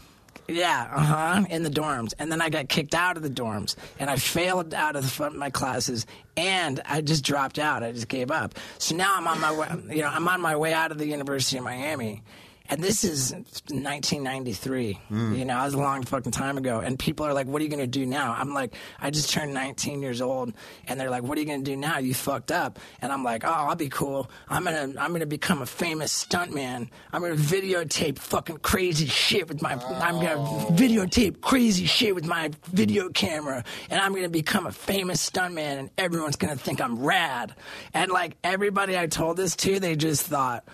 yeah, 0.47 0.89
uh 0.95 1.00
huh, 1.02 1.45
in 1.50 1.63
the 1.63 1.69
dorms, 1.69 2.13
and 2.19 2.32
then 2.32 2.41
I 2.41 2.50
got 2.50 2.69
kicked 2.69 2.93
out 2.95 3.17
of 3.17 3.23
the 3.23 3.30
dorms, 3.30 3.76
and 4.00 4.10
I 4.10 4.15
failed 4.17 4.73
out 4.73 4.95
of 4.95 5.17
the, 5.17 5.30
my 5.32 5.50
classes, 5.50 6.06
and 6.38 6.80
I 6.86 7.02
just 7.02 7.23
dropped 7.26 7.60
out. 7.60 7.84
I 7.84 7.91
just 7.91 8.08
gave 8.08 8.32
up. 8.32 8.56
So 8.78 8.95
now 8.95 9.15
I'm 9.17 9.28
on 9.28 9.41
my 9.41 9.52
way. 9.58 9.95
You 9.95 10.02
know, 10.04 10.10
I'm 10.10 10.28
on 10.28 10.39
my 10.39 10.56
way 10.56 10.73
out 10.73 10.91
of 10.91 10.97
the 11.00 11.08
University 11.08 11.58
of 11.58 11.63
Miami, 11.65 12.23
and 12.69 12.84
this 12.84 13.03
is 13.03 13.32
1993. 13.32 14.93
Hmm. 14.93 15.34
You 15.34 15.45
know, 15.45 15.56
that 15.56 15.65
was 15.65 15.73
a 15.73 15.77
long 15.77 16.03
fucking 16.03 16.32
time 16.32 16.58
ago, 16.58 16.80
and 16.80 16.99
people 16.99 17.25
are 17.25 17.34
like, 17.34 17.47
"What 17.47 17.62
are 17.62 17.63
you 17.63 17.69
going 17.69 17.80
to 17.80 17.88
do 17.88 18.06
now?" 18.06 18.36
I'm 18.38 18.53
like, 18.53 18.75
"I 18.99 19.10
just 19.10 19.32
turned 19.32 19.53
19 19.53 20.01
years 20.01 20.21
old," 20.21 20.53
and 20.88 20.99
they're 20.99 21.10
like, 21.10 21.23
"What 21.23 21.38
are 21.38 21.41
you 21.41 21.47
going 21.47 21.63
to 21.63 21.71
do 21.71 21.77
now? 21.77 21.99
You 21.99 22.13
fucked 22.13 22.51
up." 22.51 22.80
And 23.01 23.12
I'm 23.12 23.23
like, 23.23 23.43
"Oh, 23.45 23.51
I'll 23.51 23.75
be 23.75 23.89
cool. 23.89 24.30
I'm 24.49 24.63
gonna, 24.63 24.93
I'm 24.99 25.12
gonna 25.12 25.25
become 25.25 25.62
a 25.62 25.65
famous 25.65 26.25
stuntman. 26.25 26.89
I'm 27.13 27.21
gonna 27.21 27.36
videotape 27.36 28.19
fucking 28.19 28.58
crazy 28.58 29.08
shit 29.08 29.47
with 29.47 29.62
my, 29.62 29.73
I'm 29.73 30.15
gonna 30.15 30.36
oh. 30.38 30.67
videotape 30.71 31.41
crazy 31.41 31.86
shit 31.86 32.15
with 32.15 32.25
my 32.25 32.51
video 32.71 33.10
camera, 33.10 33.63
and 33.89 33.99
I'm 34.01 34.13
gonna 34.13 34.30
become 34.30 34.67
a 34.67 34.71
famous 34.71 35.27
stuntman, 35.27 35.80
and 35.80 35.89
everyone's 35.97 36.36
gonna 36.36 36.58
think 36.58 36.82
I'm 36.82 37.03
rad." 37.03 37.56
And 37.93 38.12
like 38.12 38.38
everybody 38.43 38.97
I 38.97 39.08
told 39.08 39.38
this 39.38 39.56
to, 39.58 39.80
they 39.80 39.95
just 39.95 40.23
thought. 40.23 40.65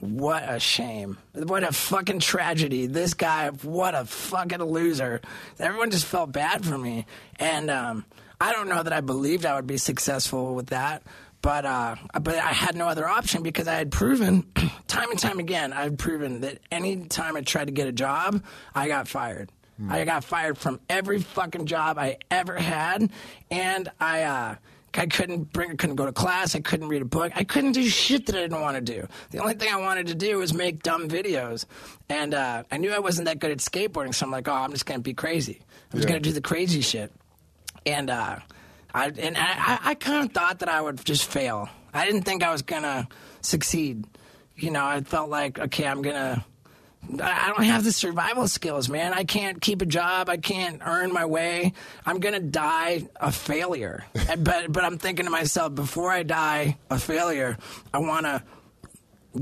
What 0.00 0.44
a 0.46 0.60
shame. 0.60 1.18
What 1.32 1.62
a 1.62 1.72
fucking 1.72 2.20
tragedy. 2.20 2.86
This 2.86 3.14
guy, 3.14 3.48
what 3.48 3.94
a 3.94 4.04
fucking 4.04 4.62
loser. 4.62 5.20
Everyone 5.58 5.90
just 5.90 6.06
felt 6.06 6.32
bad 6.32 6.64
for 6.64 6.76
me. 6.76 7.06
And 7.36 7.70
um, 7.70 8.04
I 8.40 8.52
don't 8.52 8.68
know 8.68 8.82
that 8.82 8.92
I 8.92 9.00
believed 9.00 9.46
I 9.46 9.54
would 9.54 9.66
be 9.66 9.78
successful 9.78 10.54
with 10.54 10.66
that. 10.68 11.02
But 11.40 11.66
uh, 11.66 11.96
but 12.22 12.36
I 12.36 12.52
had 12.52 12.74
no 12.74 12.88
other 12.88 13.06
option 13.06 13.42
because 13.42 13.68
I 13.68 13.74
had 13.74 13.90
proven 13.92 14.46
time 14.86 15.10
and 15.10 15.18
time 15.18 15.38
again 15.38 15.74
I 15.74 15.82
had 15.82 15.98
proven 15.98 16.40
that 16.40 16.58
any 16.72 17.04
time 17.04 17.36
I 17.36 17.42
tried 17.42 17.66
to 17.66 17.72
get 17.72 17.86
a 17.86 17.92
job, 17.92 18.42
I 18.74 18.88
got 18.88 19.08
fired. 19.08 19.50
I 19.88 20.04
got 20.04 20.22
fired 20.24 20.56
from 20.56 20.80
every 20.88 21.20
fucking 21.20 21.66
job 21.66 21.98
I 21.98 22.18
ever 22.30 22.56
had, 22.56 23.10
and 23.50 23.90
I 23.98 24.22
uh, 24.22 24.54
I 24.98 25.06
couldn't 25.06 25.52
bring, 25.52 25.70
I 25.70 25.74
couldn't 25.74 25.96
go 25.96 26.06
to 26.06 26.12
class. 26.12 26.54
I 26.54 26.60
couldn't 26.60 26.88
read 26.88 27.02
a 27.02 27.06
book. 27.06 27.32
I 27.34 27.44
couldn't 27.44 27.72
do 27.72 27.82
shit 27.88 28.26
that 28.26 28.36
I 28.36 28.40
didn't 28.40 28.60
want 28.60 28.76
to 28.76 28.80
do. 28.80 29.06
The 29.30 29.38
only 29.38 29.54
thing 29.54 29.72
I 29.72 29.76
wanted 29.80 30.06
to 30.08 30.14
do 30.14 30.38
was 30.38 30.52
make 30.54 30.82
dumb 30.82 31.08
videos, 31.08 31.64
and 32.08 32.34
uh, 32.34 32.62
I 32.70 32.76
knew 32.78 32.92
I 32.92 32.98
wasn't 33.00 33.26
that 33.26 33.38
good 33.38 33.50
at 33.50 33.58
skateboarding. 33.58 34.14
So 34.14 34.26
I'm 34.26 34.32
like, 34.32 34.46
oh, 34.48 34.52
I'm 34.52 34.70
just 34.72 34.86
gonna 34.86 35.00
be 35.00 35.14
crazy. 35.14 35.60
I'm 35.92 35.98
just 35.98 36.04
Yeah. 36.08 36.14
gonna 36.14 36.20
do 36.20 36.32
the 36.32 36.40
crazy 36.40 36.80
shit, 36.80 37.12
and 37.86 38.08
uh, 38.10 38.36
I 38.94 39.06
and 39.08 39.36
I, 39.36 39.42
I, 39.42 39.78
I 39.90 39.94
kind 39.94 40.24
of 40.26 40.32
thought 40.32 40.60
that 40.60 40.68
I 40.68 40.80
would 40.80 41.04
just 41.04 41.24
fail. 41.26 41.68
I 41.92 42.06
didn't 42.06 42.22
think 42.22 42.42
I 42.42 42.50
was 42.52 42.62
gonna 42.62 43.08
succeed. 43.40 44.04
You 44.56 44.70
know, 44.70 44.84
I 44.84 45.00
felt 45.00 45.30
like, 45.30 45.58
okay, 45.58 45.86
I'm 45.86 46.02
gonna. 46.02 46.44
I 47.22 47.52
don't 47.54 47.64
have 47.64 47.84
the 47.84 47.92
survival 47.92 48.48
skills, 48.48 48.88
man. 48.88 49.12
I 49.12 49.24
can't 49.24 49.60
keep 49.60 49.82
a 49.82 49.86
job. 49.86 50.28
I 50.28 50.36
can't 50.36 50.80
earn 50.84 51.12
my 51.12 51.24
way. 51.26 51.72
I'm 52.06 52.18
gonna 52.18 52.40
die 52.40 53.06
a 53.16 53.30
failure. 53.30 54.04
And- 54.28 54.42
but 54.44 54.72
but 54.72 54.84
I'm 54.84 54.98
thinking 54.98 55.26
to 55.26 55.30
myself, 55.30 55.74
before 55.74 56.10
I 56.10 56.22
die 56.22 56.78
a 56.90 56.98
failure, 56.98 57.56
I 57.92 57.98
want 57.98 58.26
to 58.26 58.42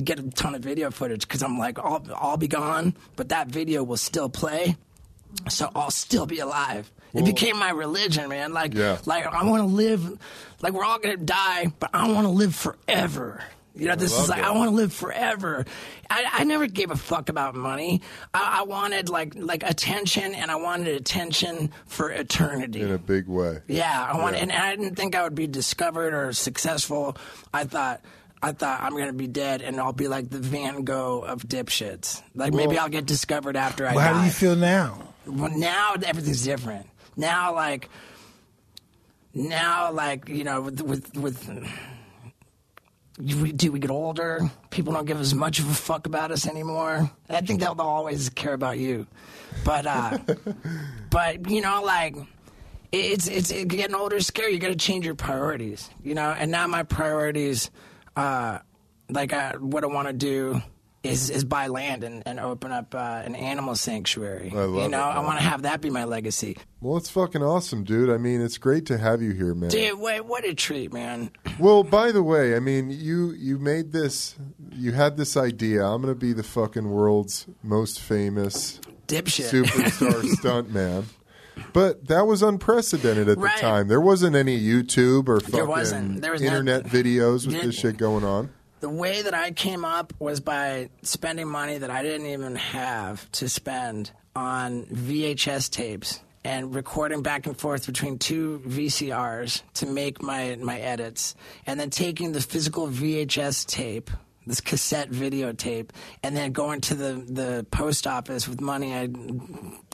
get 0.04 0.18
a 0.18 0.22
ton 0.30 0.54
of 0.54 0.62
video 0.62 0.90
footage 0.90 1.22
because 1.26 1.42
I'm 1.42 1.58
like, 1.58 1.78
I'll 1.78 2.04
I'll 2.14 2.36
be 2.36 2.48
gone, 2.48 2.94
but 3.16 3.28
that 3.30 3.48
video 3.48 3.82
will 3.84 3.96
still 3.96 4.28
play, 4.28 4.76
so 5.48 5.70
I'll 5.74 5.90
still 5.90 6.26
be 6.26 6.40
alive. 6.40 6.90
It 7.14 7.26
became 7.26 7.58
my 7.58 7.70
religion, 7.70 8.28
man. 8.30 8.52
Like 8.54 8.72
Yeah. 8.74 8.98
like 9.06 9.26
I 9.26 9.44
want 9.44 9.62
to 9.62 9.66
live. 9.66 10.18
Like 10.62 10.72
we're 10.72 10.84
all 10.84 10.98
gonna 10.98 11.16
die, 11.18 11.72
but 11.78 11.90
I 11.94 12.10
want 12.10 12.24
to 12.26 12.30
live 12.30 12.54
forever. 12.54 13.42
You 13.74 13.88
know, 13.88 13.96
this 13.96 14.12
is 14.18 14.28
like 14.28 14.40
that. 14.42 14.48
I 14.48 14.50
want 14.52 14.70
to 14.70 14.76
live 14.76 14.92
forever. 14.92 15.64
I, 16.10 16.26
I 16.30 16.44
never 16.44 16.66
gave 16.66 16.90
a 16.90 16.96
fuck 16.96 17.30
about 17.30 17.54
money. 17.54 18.02
I, 18.34 18.58
I 18.60 18.62
wanted 18.64 19.08
like 19.08 19.34
like 19.34 19.62
attention, 19.62 20.34
and 20.34 20.50
I 20.50 20.56
wanted 20.56 20.88
attention 20.88 21.72
for 21.86 22.10
eternity. 22.10 22.82
in 22.82 22.90
a 22.92 22.98
big 22.98 23.26
way. 23.28 23.60
Yeah, 23.68 24.08
I 24.12 24.18
want, 24.18 24.36
Yeah. 24.36 24.42
and 24.42 24.52
I 24.52 24.76
didn't 24.76 24.96
think 24.96 25.14
I 25.16 25.22
would 25.22 25.34
be 25.34 25.46
discovered 25.46 26.12
or 26.14 26.32
successful. 26.32 27.16
I 27.52 27.64
thought. 27.64 28.00
I 28.44 28.50
thought 28.50 28.80
I'm 28.82 28.96
gonna 28.98 29.12
be 29.12 29.28
dead, 29.28 29.62
and 29.62 29.78
I'll 29.78 29.92
be 29.92 30.08
like 30.08 30.28
the 30.28 30.40
Van 30.40 30.82
Gogh 30.82 31.20
of 31.20 31.44
dipshits. 31.44 32.20
Like 32.34 32.52
maybe 32.52 32.76
I'll 32.76 32.88
get 32.88 33.06
discovered 33.06 33.56
after 33.56 33.86
I 33.86 33.94
Well, 33.94 34.04
how 34.04 34.18
do 34.20 34.24
you 34.26 34.32
feel 34.32 34.56
now? 34.56 35.14
Well, 35.26 35.56
now 35.56 35.94
everything's 36.04 36.42
different. 36.42 36.86
Now, 37.16 37.54
like, 37.54 37.88
now, 39.34 39.92
like, 39.92 40.28
you 40.28 40.44
know, 40.44 40.60
with 40.62 40.80
with, 40.82 41.16
with 41.16 41.68
we, 43.18 43.52
do 43.52 43.70
we 43.72 43.78
get 43.78 43.90
older? 43.90 44.50
People 44.70 44.92
don't 44.92 45.04
give 45.06 45.20
as 45.20 45.34
much 45.34 45.58
of 45.58 45.70
a 45.70 45.74
fuck 45.74 46.06
about 46.06 46.30
us 46.30 46.46
anymore. 46.46 47.10
I 47.28 47.40
think 47.42 47.60
they'll, 47.60 47.74
they'll 47.74 47.86
always 47.86 48.28
care 48.30 48.54
about 48.54 48.78
you, 48.78 49.06
but 49.64 49.86
uh, 49.86 50.18
but 51.10 51.48
you 51.50 51.60
know, 51.60 51.82
like. 51.82 52.16
it's 52.92 53.26
it's 53.26 53.50
it, 53.50 53.68
getting 53.68 53.94
older 53.94 54.16
is 54.16 54.26
scary. 54.26 54.52
You 54.52 54.58
got 54.58 54.68
to 54.68 54.76
change 54.76 55.06
your 55.06 55.14
priorities, 55.14 55.88
you 56.04 56.14
know. 56.14 56.30
And 56.30 56.50
now 56.50 56.66
my 56.66 56.82
priorities, 56.82 57.70
uh, 58.16 58.58
like 59.08 59.32
I, 59.32 59.56
what 59.56 59.82
I 59.82 59.86
want 59.86 60.08
to 60.08 60.12
do. 60.12 60.60
Is, 61.02 61.30
is 61.30 61.44
buy 61.44 61.66
land 61.66 62.04
and, 62.04 62.22
and 62.26 62.38
open 62.38 62.70
up 62.70 62.94
uh, 62.94 63.22
an 63.24 63.34
animal 63.34 63.74
sanctuary. 63.74 64.52
I 64.54 64.60
love 64.60 64.84
you 64.84 64.88
know, 64.88 65.00
it, 65.00 65.14
I 65.14 65.18
want 65.18 65.38
to 65.40 65.44
have 65.44 65.62
that 65.62 65.80
be 65.80 65.90
my 65.90 66.04
legacy. 66.04 66.56
Well, 66.80 66.96
it's 66.96 67.10
fucking 67.10 67.42
awesome, 67.42 67.82
dude. 67.82 68.08
I 68.08 68.18
mean, 68.18 68.40
it's 68.40 68.56
great 68.56 68.86
to 68.86 68.98
have 68.98 69.20
you 69.20 69.32
here, 69.32 69.52
man. 69.52 69.70
Dude, 69.70 69.98
wait, 69.98 70.20
what 70.20 70.44
a 70.44 70.54
treat, 70.54 70.92
man. 70.92 71.32
Well, 71.58 71.82
by 71.82 72.12
the 72.12 72.22
way, 72.22 72.54
I 72.54 72.60
mean, 72.60 72.90
you 72.90 73.32
you 73.32 73.58
made 73.58 73.90
this, 73.90 74.36
you 74.70 74.92
had 74.92 75.16
this 75.16 75.36
idea. 75.36 75.84
I'm 75.84 76.02
going 76.02 76.14
to 76.14 76.18
be 76.18 76.32
the 76.32 76.44
fucking 76.44 76.88
world's 76.88 77.46
most 77.64 77.98
famous 78.00 78.80
Dipshit. 79.08 79.50
superstar 79.50 80.22
stuntman. 80.36 81.06
But 81.72 82.06
that 82.06 82.26
was 82.26 82.42
unprecedented 82.42 83.28
at 83.28 83.38
Right. 83.38 83.54
the 83.56 83.60
time. 83.60 83.88
There 83.88 84.00
wasn't 84.00 84.36
any 84.36 84.58
YouTube 84.58 85.28
or 85.28 85.40
There 85.40 85.66
fucking. 85.66 86.20
There 86.20 86.32
not- 86.32 86.40
internet 86.42 86.84
videos 86.84 87.46
with 87.46 87.60
this 87.60 87.74
shit 87.74 87.96
going 87.98 88.24
on. 88.24 88.50
The 88.82 88.90
way 88.90 89.22
that 89.22 89.32
I 89.32 89.52
came 89.52 89.84
up 89.84 90.12
was 90.18 90.40
by 90.40 90.90
spending 91.02 91.46
money 91.46 91.78
that 91.78 91.88
I 91.88 92.02
didn't 92.02 92.26
even 92.26 92.56
have 92.56 93.30
to 93.30 93.48
spend 93.48 94.10
on 94.34 94.86
VHS 94.86 95.70
tapes 95.70 96.18
and 96.42 96.74
recording 96.74 97.22
back 97.22 97.46
and 97.46 97.56
forth 97.56 97.86
between 97.86 98.18
two 98.18 98.60
VCRs 98.66 99.62
to 99.74 99.86
make 99.86 100.20
my, 100.20 100.56
my 100.60 100.80
edits, 100.80 101.36
and 101.64 101.78
then 101.78 101.90
taking 101.90 102.32
the 102.32 102.40
physical 102.40 102.88
VHS 102.88 103.66
tape, 103.66 104.10
this 104.48 104.60
cassette 104.60 105.10
videotape, 105.12 105.90
and 106.24 106.36
then 106.36 106.50
going 106.50 106.80
to 106.80 106.96
the, 106.96 107.24
the 107.28 107.64
post 107.70 108.08
office 108.08 108.48
with 108.48 108.60
money 108.60 108.96
I 108.96 109.08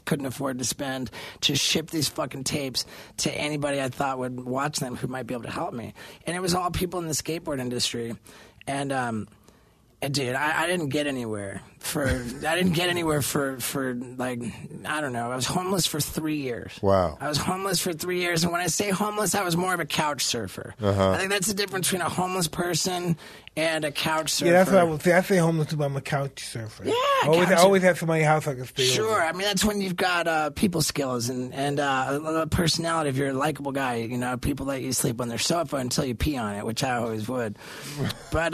couldn't 0.06 0.24
afford 0.24 0.58
to 0.58 0.64
spend 0.64 1.10
to 1.42 1.54
ship 1.54 1.90
these 1.90 2.08
fucking 2.08 2.44
tapes 2.44 2.86
to 3.18 3.30
anybody 3.30 3.82
I 3.82 3.90
thought 3.90 4.18
would 4.18 4.40
watch 4.40 4.78
them 4.78 4.96
who 4.96 5.06
might 5.06 5.26
be 5.26 5.34
able 5.34 5.44
to 5.44 5.50
help 5.50 5.74
me. 5.74 5.92
And 6.26 6.34
it 6.34 6.40
was 6.40 6.54
all 6.54 6.70
people 6.70 6.98
in 6.98 7.08
the 7.08 7.12
skateboard 7.12 7.60
industry. 7.60 8.16
And 8.68 8.92
um 8.92 9.28
dude, 10.00 10.36
I, 10.36 10.62
I 10.62 10.66
didn't 10.66 10.90
get 10.90 11.06
anywhere 11.06 11.62
for 11.78 12.06
I 12.08 12.56
didn't 12.56 12.72
get 12.72 12.88
anywhere 12.88 13.22
for 13.22 13.58
for 13.60 13.94
like 13.94 14.40
I 14.84 15.00
don't 15.00 15.12
know. 15.12 15.30
I 15.30 15.36
was 15.36 15.46
homeless 15.46 15.86
for 15.86 16.00
three 16.00 16.36
years. 16.36 16.78
Wow. 16.82 17.18
I 17.20 17.28
was 17.28 17.38
homeless 17.38 17.80
for 17.80 17.92
three 17.92 18.20
years, 18.20 18.44
and 18.44 18.52
when 18.52 18.60
I 18.60 18.66
say 18.66 18.90
homeless, 18.90 19.34
I 19.34 19.42
was 19.42 19.56
more 19.56 19.74
of 19.74 19.80
a 19.80 19.86
couch 19.86 20.24
surfer. 20.24 20.74
Uh-huh. 20.80 21.10
I 21.10 21.18
think 21.18 21.30
that's 21.30 21.46
the 21.48 21.54
difference 21.54 21.88
between 21.88 22.02
a 22.02 22.08
homeless 22.08 22.48
person 22.48 23.16
and 23.56 23.84
a 23.84 23.90
couch 23.90 24.30
surfer. 24.30 24.50
Yeah, 24.50 24.58
that's 24.58 24.70
what 24.70 24.80
I 24.80 24.84
would 24.84 25.02
say. 25.02 25.12
I 25.12 25.20
say 25.22 25.36
homeless 25.38 25.68
too, 25.68 25.76
but 25.76 25.84
I'm 25.86 25.96
a 25.96 26.00
couch 26.00 26.44
surfer. 26.44 26.84
Yeah, 26.84 26.94
always, 27.24 27.48
couch 27.48 27.58
I 27.58 27.62
always 27.62 27.82
have 27.82 27.98
somebody 27.98 28.22
house 28.22 28.46
I 28.46 28.54
can 28.54 28.66
stay 28.66 28.84
Sure, 28.84 29.10
over. 29.10 29.20
I 29.20 29.32
mean 29.32 29.42
that's 29.42 29.64
when 29.64 29.80
you've 29.80 29.96
got 29.96 30.28
uh, 30.28 30.50
people 30.50 30.82
skills 30.82 31.28
and 31.28 31.52
and 31.54 31.80
uh, 31.80 32.20
a, 32.24 32.34
a 32.42 32.46
personality. 32.46 33.10
If 33.10 33.16
you're 33.16 33.28
a 33.28 33.32
likable 33.32 33.72
guy, 33.72 33.96
you 33.96 34.18
know 34.18 34.36
people 34.36 34.66
let 34.66 34.82
you 34.82 34.92
sleep 34.92 35.20
on 35.20 35.28
their 35.28 35.38
sofa 35.38 35.76
until 35.76 36.04
you 36.04 36.14
pee 36.14 36.36
on 36.36 36.54
it, 36.54 36.64
which 36.64 36.82
I 36.84 36.96
always 36.96 37.28
would. 37.28 37.56
but 38.32 38.52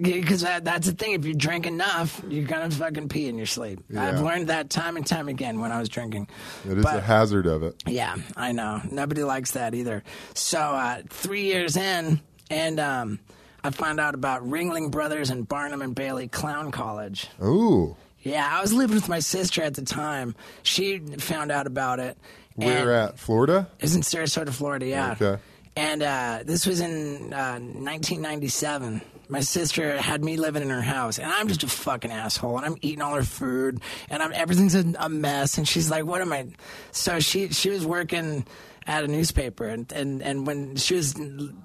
because 0.00 0.42
that, 0.42 0.64
that's 0.64 0.86
the 0.86 0.92
thing, 0.92 1.12
if 1.12 1.24
you 1.24 1.34
drink 1.34 1.66
enough, 1.66 2.20
you're 2.28 2.46
gonna 2.60 2.70
fucking 2.70 3.08
pee 3.08 3.28
in 3.28 3.36
your 3.36 3.46
sleep. 3.46 3.80
I've 3.96 4.20
learned 4.20 4.48
that 4.48 4.70
time 4.70 4.96
and 4.96 5.06
time 5.06 5.28
again 5.28 5.60
when 5.60 5.72
I 5.72 5.78
was 5.78 5.88
drinking. 5.88 6.28
It 6.68 6.78
is 6.78 6.84
But- 6.84 6.96
a 6.98 7.00
hazard 7.00 7.46
of 7.46 7.62
it. 7.62 7.82
yeah, 7.86 8.16
I 8.36 8.52
know. 8.52 8.80
Nobody 8.90 9.22
likes 9.24 9.52
that 9.52 9.74
either. 9.74 10.02
So 10.34 10.58
uh, 10.60 11.02
three 11.08 11.42
years 11.44 11.76
in, 11.76 12.20
and 12.50 12.78
um, 12.80 13.18
I 13.62 13.70
found 13.70 14.00
out 14.00 14.14
about 14.14 14.42
Ringling 14.48 14.90
Brothers 14.90 15.30
and 15.30 15.46
Barnum 15.48 15.82
and 15.82 15.94
Bailey 15.94 16.28
Clown 16.28 16.70
College. 16.70 17.28
Ooh, 17.42 17.96
Yeah, 18.22 18.48
I 18.50 18.60
was 18.60 18.72
living 18.72 18.94
with 18.96 19.08
my 19.08 19.18
sister 19.20 19.62
at 19.62 19.74
the 19.74 19.82
time. 19.84 20.34
She 20.62 20.98
found 20.98 21.50
out 21.52 21.66
about 21.66 21.98
it. 22.00 22.16
where 22.56 22.92
and 22.92 23.10
at? 23.10 23.18
Florida? 23.18 23.68
Was 23.80 23.94
in 23.96 24.02
Sarasota, 24.02 24.50
Florida, 24.50 24.86
yeah. 24.86 25.12
Okay. 25.20 25.40
And 25.76 26.02
uh, 26.04 26.40
this 26.44 26.66
was 26.66 26.80
in 26.80 27.32
uh, 27.32 27.58
1997. 27.58 29.02
My 29.28 29.40
sister 29.40 29.96
had 29.96 30.22
me 30.22 30.36
living 30.36 30.62
in 30.62 30.70
her 30.70 30.82
house, 30.82 31.18
and 31.18 31.30
I'm 31.30 31.48
just 31.48 31.62
a 31.62 31.68
fucking 31.68 32.10
asshole. 32.10 32.58
And 32.58 32.66
I'm 32.66 32.76
eating 32.82 33.02
all 33.02 33.14
her 33.14 33.22
food, 33.22 33.80
and 34.10 34.22
I'm 34.22 34.32
everything's 34.32 34.74
a, 34.74 35.08
mess. 35.08 35.58
And 35.58 35.66
she's 35.66 35.90
like, 35.90 36.04
"What 36.04 36.20
am 36.20 36.32
I?" 36.32 36.48
So 36.92 37.20
she 37.20 37.48
she 37.48 37.70
was 37.70 37.86
working 37.86 38.46
at 38.86 39.04
a 39.04 39.08
newspaper, 39.08 39.66
and 39.66 39.90
and, 39.92 40.22
and 40.22 40.46
when 40.46 40.76
she 40.76 40.94
was 40.94 41.14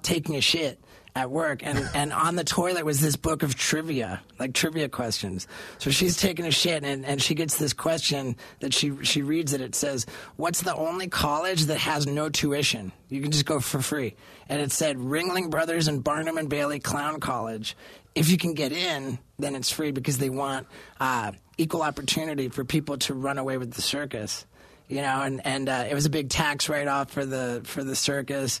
taking 0.02 0.36
a 0.36 0.40
shit 0.40 0.78
at 1.14 1.30
work 1.30 1.60
and, 1.64 1.88
and 1.94 2.12
on 2.12 2.36
the 2.36 2.44
toilet 2.44 2.84
was 2.84 3.00
this 3.00 3.16
book 3.16 3.42
of 3.42 3.54
trivia 3.54 4.20
like 4.38 4.54
trivia 4.54 4.88
questions. 4.88 5.46
So 5.78 5.90
she's 5.90 6.16
taking 6.16 6.46
a 6.46 6.50
shit 6.50 6.84
and, 6.84 7.04
and 7.04 7.20
she 7.20 7.34
gets 7.34 7.58
this 7.58 7.72
question 7.72 8.36
that 8.60 8.72
she 8.72 8.92
she 9.02 9.22
reads 9.22 9.52
it. 9.52 9.60
It 9.60 9.74
says 9.74 10.06
what's 10.36 10.62
the 10.62 10.74
only 10.74 11.08
college 11.08 11.64
that 11.66 11.78
has 11.78 12.06
no 12.06 12.28
tuition? 12.28 12.92
You 13.08 13.20
can 13.20 13.30
just 13.30 13.46
go 13.46 13.60
for 13.60 13.82
free. 13.82 14.14
And 14.48 14.60
it 14.60 14.72
said 14.72 14.96
ringling 14.96 15.50
brothers 15.50 15.88
and 15.88 16.02
barnum 16.02 16.38
and 16.38 16.48
bailey 16.48 16.80
clown 16.80 17.20
college. 17.20 17.76
If 18.14 18.30
you 18.30 18.38
can 18.38 18.54
get 18.54 18.72
in 18.72 19.18
then 19.38 19.56
it's 19.56 19.70
free 19.70 19.90
because 19.90 20.18
they 20.18 20.30
want 20.30 20.66
uh, 21.00 21.32
equal 21.58 21.82
opportunity 21.82 22.48
for 22.48 22.64
people 22.64 22.98
to 22.98 23.14
run 23.14 23.38
away 23.38 23.58
with 23.58 23.72
the 23.72 23.82
circus. 23.82 24.46
You 24.88 25.02
know, 25.02 25.22
and 25.22 25.40
and 25.46 25.68
uh, 25.68 25.86
it 25.88 25.94
was 25.94 26.06
a 26.06 26.10
big 26.10 26.30
tax 26.30 26.68
write 26.68 26.88
off 26.88 27.12
for 27.12 27.24
the 27.24 27.60
for 27.64 27.84
the 27.84 27.94
circus, 27.94 28.60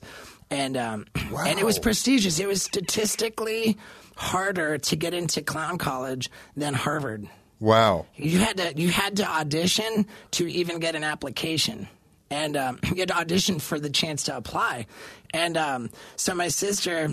and 0.50 0.76
um, 0.76 1.06
and 1.14 1.58
it 1.58 1.64
was 1.64 1.78
prestigious. 1.78 2.38
It 2.38 2.48
was 2.48 2.62
statistically 2.62 3.78
harder 4.16 4.78
to 4.78 4.96
get 4.96 5.14
into 5.14 5.42
clown 5.42 5.78
college 5.78 6.30
than 6.56 6.74
Harvard. 6.74 7.28
Wow. 7.58 8.06
You 8.16 8.38
had 8.38 8.56
to 8.56 8.74
you 8.76 8.88
had 8.88 9.16
to 9.18 9.28
audition 9.28 10.06
to 10.32 10.50
even 10.50 10.78
get 10.78 10.94
an 10.94 11.04
application, 11.04 11.88
and 12.30 12.56
um, 12.56 12.78
you 12.90 12.96
had 12.96 13.08
to 13.08 13.18
audition 13.18 13.58
for 13.58 13.78
the 13.78 13.90
chance 13.90 14.24
to 14.24 14.36
apply. 14.36 14.86
And 15.32 15.56
um, 15.56 15.90
so 16.16 16.34
my 16.34 16.48
sister 16.48 17.10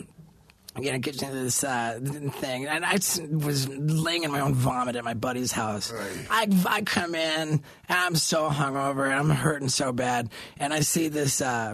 you 0.80 0.92
know, 0.92 1.00
gets 1.00 1.22
into 1.22 1.34
this 1.34 1.64
uh, 1.64 2.00
thing, 2.02 2.68
and 2.68 2.86
I 2.86 2.94
was 2.94 3.68
laying 3.68 4.24
in 4.24 4.32
my 4.32 4.42
own 4.42 4.54
vomit 4.54 4.96
at 4.96 5.04
my 5.04 5.14
buddy's 5.14 5.52
house. 5.52 5.92
I, 6.30 6.48
I 6.66 6.82
come 6.82 7.16
in, 7.16 7.50
and 7.50 7.62
I'm 7.90 8.16
so 8.16 8.50
hungover, 8.50 9.06
and 9.06 9.14
I'm 9.14 9.30
hurting 9.30 9.70
so 9.70 9.92
bad, 9.92 10.30
and 10.58 10.74
I 10.74 10.82
see 10.82 11.08
this, 11.08 11.42
uh, 11.42 11.74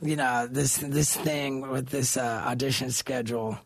you 0.00 0.16
know, 0.16 0.46
this 0.50 0.76
this 0.78 1.16
thing 1.16 1.62
with 1.68 1.88
this 1.88 2.16
uh, 2.16 2.42
audition 2.46 2.90
schedule, 2.90 3.58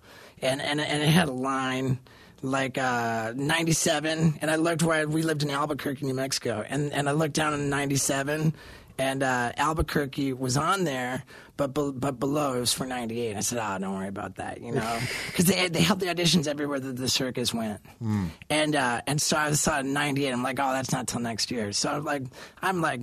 and, 0.42 0.60
and 0.60 0.80
and 0.80 1.02
it 1.02 1.08
had 1.08 1.28
a 1.28 1.32
line 1.32 1.98
like 2.42 2.78
uh, 2.78 3.32
97, 3.36 4.38
and 4.40 4.50
I 4.50 4.56
looked 4.56 4.82
where 4.82 5.00
I, 5.00 5.04
we 5.04 5.22
lived 5.22 5.42
in 5.42 5.50
Albuquerque, 5.50 6.06
New 6.06 6.14
Mexico, 6.14 6.64
and 6.68 6.92
and 6.92 7.08
I 7.08 7.12
looked 7.12 7.34
down 7.34 7.54
in 7.54 7.68
97. 7.70 8.54
And 8.98 9.22
uh, 9.22 9.52
Albuquerque 9.56 10.34
was 10.34 10.58
on 10.58 10.84
there, 10.84 11.24
but 11.56 11.72
be- 11.72 11.90
but 11.94 12.20
below 12.20 12.52
it 12.56 12.60
was 12.60 12.74
for 12.74 12.84
'98. 12.84 13.34
I 13.34 13.40
said, 13.40 13.56
"Oh, 13.58 13.78
don't 13.78 13.94
worry 13.94 14.08
about 14.08 14.34
that," 14.36 14.60
you 14.60 14.72
know, 14.72 14.98
because 15.28 15.46
they 15.46 15.68
they 15.68 15.80
held 15.80 16.00
the 16.00 16.06
auditions 16.06 16.46
everywhere 16.46 16.78
that 16.80 16.96
the 16.96 17.08
circus 17.08 17.54
went, 17.54 17.80
and 18.50 18.76
uh, 18.76 19.00
and 19.06 19.18
so 19.18 19.38
I 19.38 19.52
saw 19.52 19.78
it 19.78 19.86
in 19.86 19.94
'98. 19.94 20.30
I'm 20.30 20.42
like, 20.42 20.58
"Oh, 20.60 20.70
that's 20.72 20.92
not 20.92 21.06
till 21.08 21.20
next 21.20 21.50
year." 21.50 21.72
So 21.72 21.88
I'm 21.90 22.04
like, 22.04 22.24
I'm 22.60 22.82
like, 22.82 23.00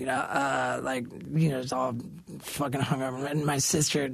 you 0.00 0.06
know, 0.06 0.14
uh, 0.14 0.80
like 0.82 1.04
you 1.34 1.50
know, 1.50 1.60
it's 1.60 1.74
all 1.74 1.94
fucking 2.40 2.80
hungover. 2.80 3.30
And 3.30 3.44
my 3.44 3.58
sister 3.58 4.10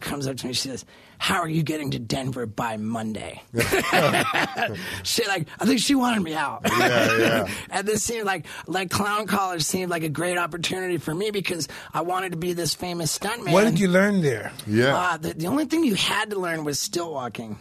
comes 0.00 0.26
up 0.26 0.36
to 0.38 0.48
me. 0.48 0.52
She 0.52 0.68
says, 0.68 0.84
"How 1.18 1.38
are 1.40 1.48
you 1.48 1.62
getting 1.62 1.92
to 1.92 2.00
Denver 2.00 2.46
by 2.46 2.76
Monday?" 2.78 3.40
she 5.04 5.24
like, 5.28 5.46
I 5.60 5.66
think 5.66 5.78
she 5.78 5.94
wanted 5.94 6.24
me 6.24 6.34
out. 6.34 6.62
Yeah, 6.66 7.16
yeah. 7.18 7.48
and 7.70 7.86
this 7.86 8.02
seemed 8.02 8.26
like 8.26 8.46
like 8.66 8.90
clown 8.90 9.28
college 9.28 9.62
seemed 9.62 9.88
like 9.88 10.02
a 10.02 10.08
great 10.08 10.36
opportunity 10.36 10.98
for 10.98 11.14
me 11.14 11.30
because 11.30 11.68
I 11.92 12.00
wanted 12.00 12.32
to 12.32 12.38
be 12.38 12.52
this 12.52 12.74
famous 12.74 13.16
stuntman. 13.16 13.52
What 13.52 13.64
did 13.64 13.78
you 13.78 13.88
learn 13.88 14.20
there? 14.20 14.50
Yeah. 14.66 14.96
Uh, 14.96 15.16
the, 15.16 15.34
the 15.34 15.46
only 15.46 15.66
thing 15.66 15.84
you 15.84 15.94
had 15.94 16.30
to 16.30 16.40
learn 16.40 16.64
was 16.64 16.80
stilt 16.80 17.12
walking. 17.12 17.56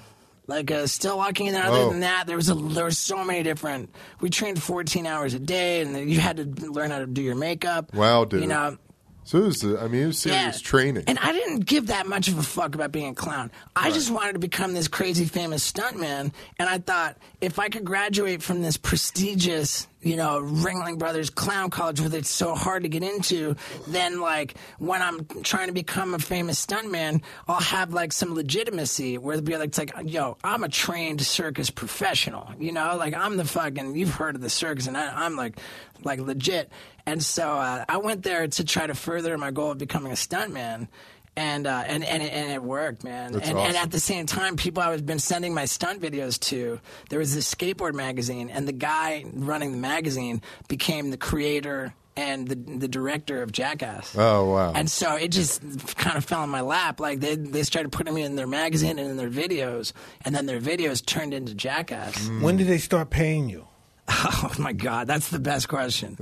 Like 0.46 0.72
uh, 0.72 0.88
stilt 0.88 1.18
walking, 1.18 1.48
in 1.48 1.54
there. 1.54 1.64
other 1.64 1.78
Oh. 1.78 1.89
than 1.89 2.02
that, 2.02 2.28
there 2.28 2.36
was 2.36 2.50
a, 2.50 2.56
there 2.56 2.86
was 2.86 2.98
so 2.98 3.24
many 3.24 3.44
different. 3.44 3.89
We 4.20 4.30
trained 4.30 4.62
14 4.62 5.06
hours 5.08 5.34
a 5.34 5.39
day, 5.39 5.82
and 5.82 6.10
you 6.12 6.20
had 6.20 6.36
to 6.38 6.44
learn 6.70 6.91
how 6.91 7.00
to 7.00 7.08
do 7.08 7.22
your 7.22 7.36
makeup. 7.36 7.94
Wow, 7.94 8.26
dude. 8.26 8.41
You 8.41 8.48
know, 8.48 8.78
So 9.24 9.38
it 9.38 9.46
was, 9.46 9.64
I 9.64 9.88
mean, 9.88 10.04
it 10.04 10.08
was 10.08 10.20
serious 10.20 10.60
training. 10.60 11.06
and 11.08 11.18
I 11.20 11.32
didn't 11.32 11.62
give 11.62 11.88
that 11.88 12.08
much 12.08 12.28
of 12.28 12.38
a 12.38 12.44
fuck 12.44 12.76
about 12.76 12.91
being 12.91 13.12
a 13.12 13.16
clown. 13.16 13.52
I 13.74 13.89
just 13.91 14.12
wanted 14.12 14.34
to 14.34 14.39
become 14.39 14.74
this 14.74 14.89
crazy 14.89 15.24
famous 15.24 15.70
stuntman. 15.72 16.34
And 16.60 16.68
I 16.68 16.78
thought 16.80 17.18
if 17.39 17.58
I 17.58 17.70
could 17.70 17.86
graduate 17.86 18.44
from 18.44 18.62
this 18.62 18.76
prestigious, 18.76 19.88
you 20.04 20.16
know, 20.16 20.41
Ringling 20.41 20.99
Brothers 20.99 21.30
Clown 21.30 21.70
College 21.70 22.01
where 22.01 22.14
it's 22.16 22.30
so 22.30 22.56
hard 22.56 22.84
to 22.84 22.89
get 22.89 23.04
into, 23.04 23.56
then 23.88 24.20
like 24.20 24.56
when 24.80 25.01
I'm 25.01 25.26
trying 25.43 25.68
to 25.68 25.74
become 25.74 26.14
a 26.14 26.20
famous 26.20 26.64
stuntman, 26.64 27.22
I'll 27.47 27.60
have 27.60 27.93
like 27.93 28.12
some 28.12 28.36
legitimacy 28.36 29.18
where 29.18 29.36
it'll 29.36 29.45
be 29.45 29.58
like, 29.58 29.70
it's 29.70 29.78
like, 29.78 29.93
yo, 30.04 30.38
I'm 30.43 30.64
a 30.64 30.70
trained 30.70 31.22
circus 31.22 31.70
professional. 31.70 32.49
You 32.60 32.72
know, 32.72 32.95
like 32.97 33.14
I'm 33.14 33.38
the 33.38 33.45
fucking, 33.45 33.95
you've 33.95 34.14
heard 34.14 34.36
of 34.36 34.41
the 34.41 34.49
circus 34.49 34.88
and 34.88 34.97
I, 34.97 35.26
I'm 35.26 35.36
like, 35.36 35.58
like 36.04 36.20
legit. 36.20 36.70
And 37.06 37.24
so 37.24 37.49
uh, 37.49 37.86
I 37.88 37.97
went 37.97 38.24
there 38.24 38.47
to 38.47 38.64
try 38.64 38.88
to 38.88 38.93
further 38.93 39.38
my 39.38 39.51
goal 39.51 39.72
of 39.72 39.78
becoming 39.78 40.12
a 40.12 40.16
stuntman. 40.16 40.88
And, 41.36 41.66
uh, 41.66 41.84
and 41.88 42.04
and 42.04 42.22
it, 42.22 42.32
and 42.32 42.52
it 42.52 42.62
worked, 42.62 43.04
man. 43.04 43.32
That's 43.32 43.50
and, 43.50 43.58
and 43.58 43.76
at 43.76 43.90
the 43.90 44.00
same 44.00 44.28
time, 44.28 44.56
people 44.56 44.84
I 44.84 44.90
was 44.90 45.02
been 45.02 45.18
sending 45.18 45.56
my 45.56 45.66
stunt 45.66 46.00
videos 46.00 46.40
to, 46.42 46.80
there 47.10 47.18
was 47.18 47.34
this 47.34 47.52
skateboard 47.52 47.96
magazine, 47.96 48.52
and 48.52 48.68
the 48.68 48.72
guy 48.72 49.26
running 49.34 49.72
the 49.72 49.80
magazine 49.80 50.44
became 50.68 51.10
the 51.10 51.18
creator 51.18 51.96
and 52.16 52.48
the 52.48 52.56
the 52.56 52.88
director 52.88 53.42
of 53.42 53.52
Jackass. 53.52 54.16
Oh 54.18 54.52
wow. 54.52 54.74
And 54.76 54.90
so 54.90 55.16
it 55.16 55.30
just 55.30 55.62
kind 55.98 56.18
of 56.18 56.26
fell 56.26 56.44
in 56.44 56.50
my 56.50 56.62
lap. 56.62 57.00
Like 57.00 57.20
they 57.20 57.36
they 57.36 57.64
started 57.64 57.92
putting 57.92 58.14
me 58.14 58.22
in 58.24 58.36
their 58.36 58.48
magazine 58.48 59.00
and 59.00 59.10
in 59.10 59.18
their 59.18 59.30
videos, 59.30 59.94
and 60.24 60.36
then 60.36 60.46
their 60.46 60.62
videos 60.62 61.04
turned 61.04 61.34
into 61.34 61.54
Jackass. 61.56 62.28
Mm. 62.28 62.42
When 62.42 62.58
did 62.58 62.68
they 62.68 62.78
start 62.78 63.10
paying 63.10 63.50
you? 63.50 63.68
Oh 64.26 64.54
my 64.60 64.74
god, 64.74 65.08
that's 65.08 65.30
the 65.30 65.39
best 65.39 65.68
question. 65.68 66.18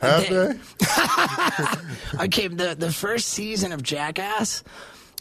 Have 0.00 0.28
they? 0.28 0.54
okay, 2.24 2.48
the 2.48 2.74
the 2.78 2.92
first 2.92 3.28
season 3.28 3.72
of 3.72 3.82
Jackass, 3.82 4.62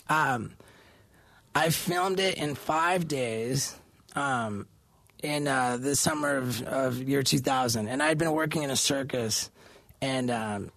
um, 0.08 0.54
I 1.56 1.70
filmed 1.70 2.20
it 2.20 2.38
in 2.38 2.56
five 2.56 3.08
days. 3.08 3.76
Um, 4.16 4.68
in 5.22 5.48
uh, 5.48 5.78
the 5.78 5.96
summer 5.96 6.38
of, 6.38 6.64
of 6.64 7.04
year 7.04 7.24
2000, 7.24 7.88
and 7.90 8.02
I 8.02 8.08
had 8.08 8.18
been 8.18 8.32
working 8.32 8.64
in 8.64 8.70
a 8.70 8.76
circus, 8.76 9.50
and 10.02 10.32
um, 10.32 10.72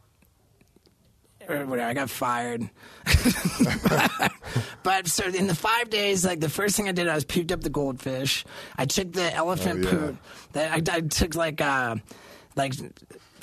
or 1.48 1.66
whatever, 1.66 1.88
I 1.88 1.94
got 1.94 2.10
fired. 2.10 2.68
but 4.82 5.06
so 5.08 5.24
in 5.26 5.46
the 5.46 5.54
five 5.54 5.90
days, 5.90 6.24
like 6.24 6.40
the 6.40 6.48
first 6.48 6.76
thing 6.76 6.88
I 6.88 6.92
did, 6.92 7.08
I 7.08 7.14
was 7.14 7.24
puked 7.24 7.52
up 7.52 7.60
the 7.60 7.70
goldfish. 7.70 8.44
I 8.76 8.84
took 8.86 9.12
the 9.12 9.32
elephant 9.34 9.86
Oh, 9.86 9.90
yeah. 9.90 9.96
poop. 9.96 10.16
That 10.52 10.88
I, 10.88 10.96
I 10.96 11.00
took 11.00 11.34
like 11.34 11.60
uh, 11.60 11.96
like. 12.56 12.74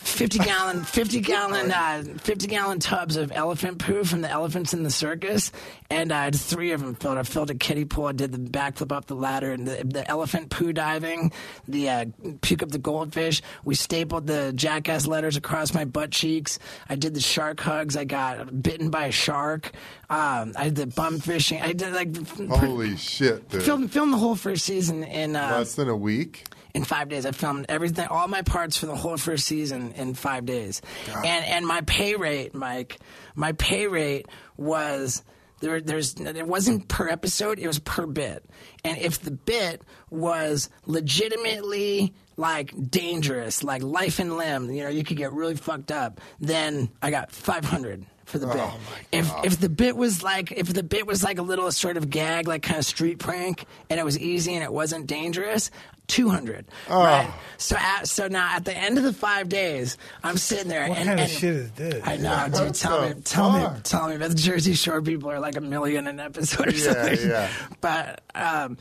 50 0.01 0.39
gallon 0.39 0.83
50 0.83 1.21
gallon 1.21 1.71
uh, 1.71 2.03
50 2.17 2.47
gallon 2.47 2.79
tubs 2.79 3.15
of 3.15 3.31
elephant 3.31 3.79
poo 3.79 4.03
from 4.03 4.21
the 4.21 4.29
elephants 4.29 4.73
in 4.73 4.83
the 4.83 4.89
circus. 4.91 5.51
And 5.89 6.11
I 6.11 6.25
had 6.25 6.35
three 6.35 6.71
of 6.71 6.81
them 6.81 6.95
filled 6.95 7.17
I 7.17 7.23
filled 7.23 7.49
a 7.49 7.55
kiddie 7.55 7.85
pool 7.85 8.05
I 8.05 8.11
did 8.11 8.31
the 8.31 8.37
backflip 8.37 8.91
up 8.91 9.05
the 9.05 9.15
ladder 9.15 9.51
and 9.51 9.67
the, 9.67 9.83
the 9.83 10.09
elephant 10.09 10.49
poo 10.49 10.73
diving 10.73 11.31
the 11.67 11.89
uh, 11.89 12.05
puke 12.41 12.63
up 12.63 12.69
the 12.69 12.77
goldfish. 12.79 13.41
We 13.63 13.75
stapled 13.75 14.27
the 14.27 14.53
jackass 14.53 15.07
letters 15.07 15.35
across 15.37 15.73
my 15.73 15.85
butt 15.85 16.11
cheeks. 16.11 16.59
I 16.87 16.95
did 16.95 17.13
the 17.13 17.21
shark 17.21 17.59
hugs. 17.59 17.95
I 17.95 18.05
got 18.05 18.61
bitten 18.61 18.89
by 18.89 19.05
a 19.05 19.11
shark. 19.11 19.71
Um, 20.09 20.53
I 20.57 20.65
did 20.65 20.75
the 20.75 20.87
bum 20.87 21.19
fishing. 21.19 21.61
I 21.61 21.73
did 21.73 21.93
like 21.93 22.15
Holy 22.49 22.95
shit, 22.97 23.47
dude. 23.49 23.63
filmed, 23.63 23.91
filmed 23.91 24.13
the 24.13 24.17
whole 24.17 24.35
first 24.35 24.65
season 24.65 25.03
in 25.03 25.35
uh, 25.35 25.57
Less 25.57 25.75
than 25.75 25.89
a 25.89 25.95
week. 25.95 26.45
In 26.73 26.83
five 26.83 27.09
days. 27.09 27.25
I 27.25 27.31
filmed 27.31 27.65
everything, 27.69 28.07
all 28.07 28.27
my 28.27 28.41
parts 28.41 28.77
for 28.77 28.85
the 28.85 28.95
whole 28.95 29.17
first 29.17 29.45
season 29.45 29.93
in 29.93 30.13
five 30.13 30.45
days. 30.45 30.81
And 31.07 31.45
and 31.45 31.65
my 31.65 31.81
pay 31.81 32.15
rate, 32.15 32.53
Mike, 32.53 32.99
my 33.35 33.53
pay 33.53 33.87
rate 33.87 34.27
was 34.57 35.23
there. 35.61 35.81
There's 35.81 36.15
it 36.19 36.47
wasn't 36.47 36.87
per 36.87 37.07
episode; 37.09 37.59
it 37.59 37.67
was 37.67 37.79
per 37.79 38.05
bit. 38.05 38.45
And 38.83 38.97
if 38.97 39.21
the 39.21 39.31
bit 39.31 39.81
was 40.09 40.69
legitimately 40.85 42.13
like 42.37 42.73
dangerous, 42.89 43.63
like 43.63 43.83
life 43.83 44.19
and 44.19 44.37
limb, 44.37 44.71
you 44.71 44.83
know, 44.83 44.89
you 44.89 45.03
could 45.03 45.17
get 45.17 45.33
really 45.33 45.55
fucked 45.55 45.91
up. 45.91 46.21
Then 46.39 46.89
I 47.01 47.11
got 47.11 47.31
five 47.31 47.65
hundred 47.65 48.05
for 48.29 48.39
the 48.39 48.47
bit. 48.47 48.63
if 49.11 49.31
if 49.43 49.59
the 49.59 49.69
bit 49.69 49.97
was 49.97 50.23
like 50.23 50.51
if 50.51 50.73
the 50.73 50.83
bit 50.83 51.05
was 51.07 51.23
like 51.23 51.37
a 51.39 51.41
little 51.41 51.71
sort 51.71 51.97
of 51.97 52.09
gag, 52.09 52.47
like 52.47 52.63
kind 52.63 52.79
of 52.79 52.85
street 52.85 53.19
prank, 53.19 53.65
and 53.89 53.99
it 53.99 54.03
was 54.03 54.17
easy 54.17 54.53
and 54.55 54.63
it 54.63 54.71
wasn't 54.71 55.07
dangerous, 55.07 55.71
two 56.07 56.29
hundred. 56.29 56.65
Right. 56.89 57.29
So 57.57 57.75
at, 57.77 58.07
so 58.07 58.27
now 58.27 58.55
at 58.55 58.65
the 58.65 58.75
end 58.77 58.97
of 58.97 59.03
the 59.03 59.13
five 59.13 59.49
days, 59.49 59.97
I'm 60.23 60.37
sitting 60.37 60.67
there. 60.69 60.87
What 60.87 60.97
and, 60.99 61.07
kind 61.07 61.19
of 61.19 61.27
shit 61.27 61.53
is 61.55 61.71
this? 61.71 62.01
I 62.07 62.17
know, 62.17 62.45
dude. 62.45 62.53
What 62.67 62.75
Tell 62.75 63.01
the 63.01 63.15
me, 63.15 63.21
tell 63.23 63.51
me, 63.51 63.59
fuck? 63.61 63.83
tell 63.83 64.09
me. 64.09 64.17
But 64.17 64.29
the 64.29 64.35
Jersey 64.35 64.73
Shore 64.73 65.01
people 65.01 65.29
are 65.31 65.39
like 65.39 65.57
a 65.57 65.61
million 65.61 66.07
an 66.07 66.19
episode 66.19 66.67
or 66.67 66.71
Yeah, 66.71 66.93
something. 66.93 67.29
yeah. 67.29 67.49
But 67.81 68.21
um, 68.35 68.77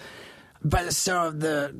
but 0.65 0.93
so 0.93 1.31
the 1.31 1.73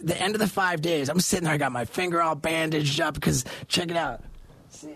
the 0.04 0.20
end 0.20 0.34
of 0.34 0.40
the 0.40 0.48
five 0.48 0.82
days, 0.82 1.08
I'm 1.08 1.20
sitting 1.20 1.44
there. 1.44 1.54
I 1.54 1.58
got 1.58 1.72
my 1.72 1.84
finger 1.86 2.20
all 2.20 2.34
bandaged 2.34 3.00
up 3.00 3.14
because 3.14 3.44
check 3.68 3.90
it 3.90 3.96
out. 3.96 4.22
See. 4.70 4.90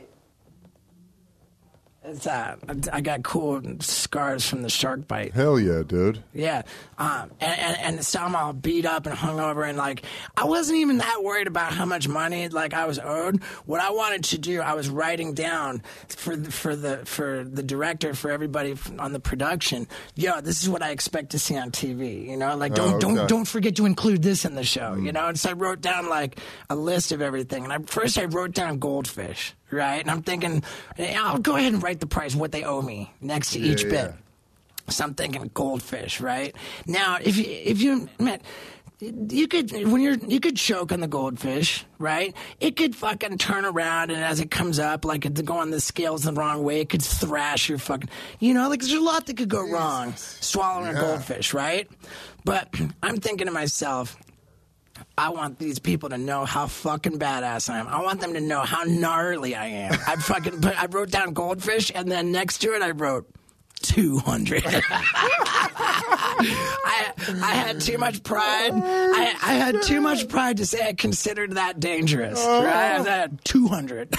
It's 2.06 2.26
uh, 2.26 2.56
I 2.92 3.00
got 3.00 3.22
cool 3.22 3.62
scars 3.80 4.46
from 4.46 4.60
the 4.60 4.68
shark 4.68 5.08
bite. 5.08 5.32
Hell 5.32 5.58
yeah, 5.58 5.82
dude. 5.86 6.22
Yeah, 6.34 6.62
um, 6.98 7.30
and, 7.40 7.58
and 7.60 7.78
and 7.96 8.04
so 8.06 8.20
I'm 8.20 8.36
all 8.36 8.52
beat 8.52 8.84
up 8.84 9.06
and 9.06 9.16
hungover, 9.16 9.66
and 9.66 9.78
like 9.78 10.04
I 10.36 10.44
wasn't 10.44 10.78
even 10.78 10.98
that 10.98 11.22
worried 11.22 11.46
about 11.46 11.72
how 11.72 11.86
much 11.86 12.06
money 12.06 12.48
like 12.50 12.74
I 12.74 12.84
was 12.84 12.98
owed. 12.98 13.42
What 13.64 13.80
I 13.80 13.90
wanted 13.90 14.24
to 14.24 14.38
do, 14.38 14.60
I 14.60 14.74
was 14.74 14.90
writing 14.90 15.32
down 15.32 15.82
for 16.08 16.36
the, 16.36 16.50
for 16.50 16.76
the 16.76 16.98
for 17.06 17.42
the 17.42 17.62
director, 17.62 18.12
for 18.12 18.30
everybody 18.30 18.76
on 18.98 19.12
the 19.14 19.20
production. 19.20 19.88
Yo, 20.14 20.42
this 20.42 20.62
is 20.62 20.68
what 20.68 20.82
I 20.82 20.90
expect 20.90 21.30
to 21.30 21.38
see 21.38 21.56
on 21.56 21.70
TV. 21.70 22.26
You 22.28 22.36
know, 22.36 22.54
like 22.56 22.74
don't 22.74 22.94
Oh, 22.94 22.98
don't 22.98 23.28
don't 23.28 23.44
forget 23.46 23.76
to 23.76 23.86
include 23.86 24.22
this 24.22 24.44
in 24.44 24.54
the 24.56 24.64
show. 24.64 24.94
You 24.94 25.10
know, 25.12 25.28
and 25.28 25.40
so 25.40 25.50
I 25.50 25.52
wrote 25.54 25.80
down 25.80 26.10
like 26.10 26.38
a 26.68 26.76
list 26.76 27.12
of 27.12 27.22
everything, 27.22 27.64
and 27.64 27.72
I, 27.72 27.78
first 27.78 28.18
I 28.18 28.26
wrote 28.26 28.52
down 28.52 28.78
goldfish, 28.78 29.54
right? 29.74 30.00
And 30.00 30.10
I'm 30.10 30.22
thinking, 30.22 30.62
I'll 30.98 31.38
go 31.38 31.56
ahead 31.56 31.72
and 31.74 31.82
write 31.82 32.00
the 32.00 32.06
price, 32.06 32.34
what 32.34 32.52
they 32.52 32.64
owe 32.64 32.80
me 32.82 33.12
next 33.20 33.52
to 33.52 33.60
each 33.60 33.82
Yeah, 33.84 33.90
bit. 33.90 34.10
yeah. 34.10 34.12
So 34.90 35.04
I'm 35.04 35.14
thinking 35.14 35.50
goldfish, 35.54 36.20
right? 36.20 36.54
Now, 36.86 37.18
if 37.20 37.36
you 37.38 37.44
if 37.46 37.80
you 37.80 38.08
man, 38.18 38.40
you 39.00 39.48
could 39.48 39.72
when 39.72 40.02
you're 40.02 40.16
you 40.16 40.40
could 40.40 40.56
choke 40.58 40.92
on 40.92 41.00
the 41.00 41.08
goldfish, 41.08 41.86
right? 41.98 42.34
It 42.60 42.76
could 42.76 42.94
fucking 42.94 43.38
turn 43.38 43.64
around 43.64 44.10
and 44.10 44.22
as 44.22 44.40
it 44.40 44.50
comes 44.50 44.78
up, 44.78 45.06
like 45.06 45.24
it's 45.24 45.40
going 45.40 45.70
the 45.70 45.80
scales 45.80 46.24
the 46.24 46.34
wrong 46.34 46.62
way, 46.64 46.80
it 46.82 46.90
could 46.90 47.02
thrash 47.02 47.68
your 47.70 47.78
fucking, 47.78 48.10
you 48.40 48.52
know, 48.52 48.68
like 48.68 48.80
there's 48.80 48.92
a 48.92 49.00
lot 49.00 49.24
that 49.26 49.38
could 49.38 49.48
go 49.48 49.66
wrong 49.66 50.14
swallowing 50.16 50.94
a 50.94 51.00
goldfish, 51.00 51.54
right? 51.54 51.88
But 52.44 52.68
I'm 53.02 53.16
thinking 53.16 53.46
to 53.46 53.52
myself. 53.52 54.16
I 55.16 55.30
want 55.30 55.58
these 55.58 55.78
people 55.78 56.08
to 56.08 56.18
know 56.18 56.44
how 56.44 56.66
fucking 56.66 57.18
badass 57.18 57.70
I 57.70 57.78
am. 57.78 57.86
I 57.86 58.02
want 58.02 58.20
them 58.20 58.34
to 58.34 58.40
know 58.40 58.60
how 58.60 58.82
gnarly 58.82 59.54
I 59.54 59.66
am. 59.66 59.92
I 60.06 60.16
fucking 60.16 60.60
put, 60.60 60.80
I 60.80 60.86
wrote 60.86 61.10
down 61.10 61.34
goldfish, 61.34 61.92
and 61.94 62.10
then 62.10 62.32
next 62.32 62.58
to 62.58 62.74
it 62.74 62.82
I 62.82 62.90
wrote 62.90 63.28
two 63.82 64.18
hundred. 64.18 64.62
I 64.66 66.32
I 67.42 67.54
had 67.54 67.80
too 67.80 67.98
much 67.98 68.22
pride. 68.22 68.72
I, 68.74 69.34
I 69.42 69.54
had 69.54 69.82
too 69.82 70.00
much 70.00 70.28
pride 70.28 70.58
to 70.58 70.66
say 70.66 70.86
I 70.86 70.92
considered 70.94 71.52
that 71.52 71.80
dangerous. 71.80 72.38
Right? 72.44 72.66
I 72.66 73.02
had 73.02 73.44
two 73.44 73.68
hundred. 73.68 74.14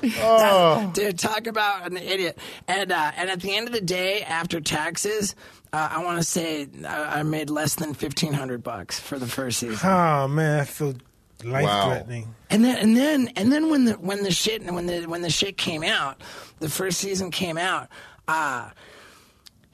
Dude, 0.92 1.18
talk 1.18 1.46
about 1.46 1.90
an 1.90 1.96
idiot. 1.96 2.38
And 2.68 2.92
uh, 2.92 3.12
and 3.16 3.30
at 3.30 3.40
the 3.40 3.56
end 3.56 3.66
of 3.66 3.72
the 3.72 3.80
day, 3.80 4.22
after 4.22 4.60
taxes, 4.60 5.34
uh, 5.74 5.88
I 5.90 6.04
want 6.04 6.18
to 6.18 6.24
say 6.24 6.68
I, 6.86 7.20
I 7.20 7.22
made 7.24 7.50
less 7.50 7.74
than 7.74 7.94
fifteen 7.94 8.32
hundred 8.32 8.62
bucks 8.62 9.00
for 9.00 9.18
the 9.18 9.26
first 9.26 9.58
season. 9.58 9.88
Oh 9.88 10.28
man, 10.28 10.58
that's 10.58 10.74
so 10.74 10.94
life 11.42 11.86
threatening. 11.86 12.34
And 12.48 12.64
then 12.64 12.76
and 12.78 12.96
then 12.96 13.28
and 13.34 13.52
then 13.52 13.70
when 13.70 13.84
the 13.86 13.94
when 13.94 14.22
the 14.22 14.30
shit 14.30 14.64
when 14.64 14.86
the 14.86 15.06
when 15.06 15.22
the 15.22 15.30
shit 15.30 15.56
came 15.56 15.82
out, 15.82 16.20
the 16.60 16.68
first 16.68 16.98
season 16.98 17.32
came 17.32 17.58
out. 17.58 17.88
Uh 18.28 18.70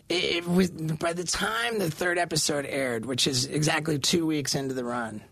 it, 0.08 0.24
it 0.24 0.48
was 0.48 0.70
by 0.70 1.12
the 1.12 1.24
time 1.24 1.78
the 1.78 1.90
third 1.90 2.16
episode 2.16 2.64
aired, 2.64 3.04
which 3.04 3.26
is 3.26 3.44
exactly 3.44 3.98
two 3.98 4.24
weeks 4.24 4.54
into 4.54 4.74
the 4.74 4.84
run. 4.84 5.22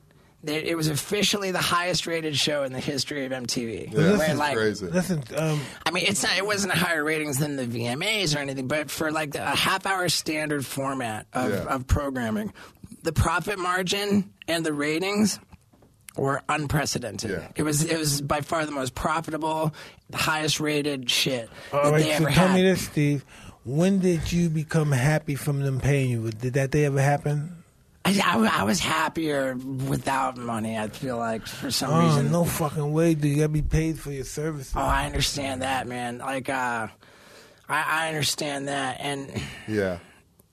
It 0.45 0.65
it 0.69 0.77
was 0.77 0.89
officially 0.89 1.51
the 1.51 1.59
highest 1.61 2.07
rated 2.07 2.37
show 2.37 2.63
in 2.63 2.73
the 2.73 2.79
history 2.81 3.25
of 3.27 3.33
MTV. 3.33 3.93
Yeah, 3.93 3.99
Where, 3.99 4.17
that's 4.19 4.39
like, 4.39 4.57
crazy. 4.57 4.87
Listen, 4.87 5.23
um, 5.37 5.61
I 5.85 5.91
mean, 5.91 6.05
it's 6.07 6.23
not. 6.23 6.37
It 6.39 6.47
wasn't 6.47 6.75
higher 6.75 7.03
ratings 7.03 7.39
than 7.39 7.57
the 7.57 7.65
VMAs 7.67 8.37
or 8.37 8.39
anything, 8.39 8.69
but 8.69 8.89
for 8.91 9.11
like 9.11 9.35
a 9.35 9.57
half-hour 9.57 10.09
standard 10.09 10.65
format 10.65 11.27
of, 11.33 11.51
Yeah. 11.51 11.65
of 11.65 11.87
programming, 11.89 12.53
the 13.03 13.13
profit 13.13 13.59
margin 13.59 14.33
and 14.47 14.65
the 14.65 14.73
ratings 14.73 15.41
were 16.17 16.41
unprecedented. 16.49 17.31
Yeah. 17.33 17.49
It 17.57 17.63
was. 17.65 17.83
It 17.85 17.99
was 17.99 18.21
by 18.21 18.41
far 18.41 18.65
the 18.65 18.71
most 18.73 18.95
profitable, 18.95 19.75
the 20.11 20.19
highest 20.19 20.61
rated 20.61 21.11
shit 21.11 21.49
all 21.73 21.83
that 21.85 21.91
right. 21.93 22.03
they 22.05 22.11
So 22.11 22.15
ever 22.25 22.31
tell 22.31 22.47
had. 22.49 22.55
me 22.57 22.63
this, 22.63 22.83
Steve. 22.87 23.25
When 23.65 23.99
did 23.99 24.31
you 24.33 24.49
become 24.51 24.93
happy 24.93 25.35
from 25.35 25.61
them 25.63 25.81
paying 25.81 26.11
you? 26.11 26.31
Did 26.31 26.55
that 26.55 26.71
day 26.71 26.85
ever 26.87 27.01
happen? 27.03 27.58
I, 28.09 28.21
I, 28.25 28.61
I 28.61 28.63
was 28.65 28.81
happier 28.81 29.55
without 29.57 30.37
money. 30.37 30.79
I 30.79 30.89
feel 30.89 31.17
like 31.19 31.47
for 31.47 31.71
some 31.71 31.91
Oh, 31.93 32.07
reason. 32.07 32.31
no 32.33 32.45
fucking 32.45 32.93
way. 32.93 33.15
Do 33.15 33.29
you 33.29 33.37
gotta 33.37 33.49
be 33.49 33.63
paid 33.63 33.99
for 33.99 34.11
your 34.11 34.25
services? 34.25 34.73
Oh, 34.77 34.81
I 34.81 35.07
understand 35.07 35.63
that, 35.63 35.87
man. 35.87 36.19
Like, 36.19 36.49
uh, 36.49 36.89
I, 37.69 38.05
I 38.05 38.09
understand 38.09 38.69
that, 38.69 38.97
and. 39.01 39.31
Yeah. 39.67 39.99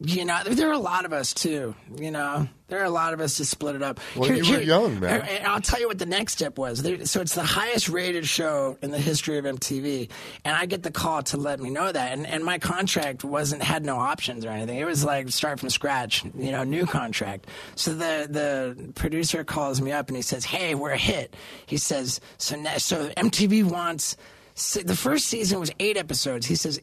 You 0.02 0.26
know, 0.26 0.42
there 0.44 0.68
are 0.68 0.74
a 0.74 0.78
lot 0.78 1.06
of 1.06 1.14
us 1.14 1.34
too. 1.34 1.74
You 1.98 2.12
know, 2.12 2.50
there 2.68 2.82
are 2.82 2.86
a 2.86 2.90
lot 2.90 3.14
of 3.14 3.22
us 3.22 3.38
to 3.38 3.46
split 3.46 3.76
it 3.78 3.82
up. 3.82 4.02
Well, 4.18 4.30
you 4.30 4.52
were 4.52 4.60
young, 4.60 5.00
man. 5.00 5.24
here- 5.24 5.42
I'll 5.46 5.62
tell 5.62 5.80
you 5.80 5.88
what 5.88 6.00
the 6.00 6.06
next 6.06 6.34
step 6.34 6.58
was. 6.58 6.80
So 7.10 7.22
it's 7.22 7.34
the 7.34 7.44
highest 7.44 7.88
rated 7.88 8.28
show 8.28 8.78
in 8.82 8.92
the 8.92 8.98
history 9.00 9.38
of 9.38 9.46
MTV, 9.46 10.10
and 10.44 10.54
I 10.54 10.66
get 10.66 10.84
the 10.84 10.92
call 10.92 11.24
to 11.24 11.38
let 11.38 11.62
me 11.62 11.70
know 11.70 11.90
that. 11.90 12.12
And, 12.12 12.28
and 12.28 12.44
my 12.44 12.60
contract 12.60 13.24
wasn't 13.24 13.64
had 13.64 13.86
no 13.86 13.96
options 13.96 14.44
or 14.44 14.50
anything. 14.50 14.78
It 14.80 14.86
was 14.86 15.06
like 15.06 15.30
start 15.30 15.62
from 15.62 15.70
scratch. 15.70 16.26
You 16.38 16.52
know, 16.52 16.66
new 16.66 16.86
contract. 16.86 17.48
So 17.76 17.94
the 17.94 18.28
the 18.30 18.92
producer 18.96 19.46
calls 19.46 19.80
me 19.80 19.94
up 19.94 20.10
and 20.10 20.18
he 20.18 20.22
says, 20.22 20.44
"Hey, 20.44 20.76
we're 20.76 20.92
a 20.92 20.98
hit." 20.98 21.38
He 21.68 21.78
says, 21.78 22.20
"So 22.38 22.58
ne- 22.58 22.80
so 22.80 23.10
MTV 23.16 23.64
wants." 23.64 24.18
The 24.56 24.96
first 24.96 25.28
season 25.28 25.60
was 25.60 25.72
eight 25.80 25.96
episodes. 25.98 26.46
He 26.48 26.56
says 26.56 26.80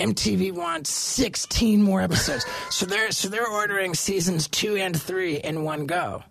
MTV 0.00 0.52
wants 0.52 0.90
16 0.90 1.82
more 1.82 2.00
episodes. 2.00 2.44
so 2.70 2.86
they're 2.86 3.10
so 3.12 3.28
they're 3.28 3.48
ordering 3.48 3.94
seasons 3.94 4.48
2 4.48 4.76
and 4.76 5.00
3 5.00 5.36
in 5.36 5.64
one 5.64 5.86
go. 5.86 6.22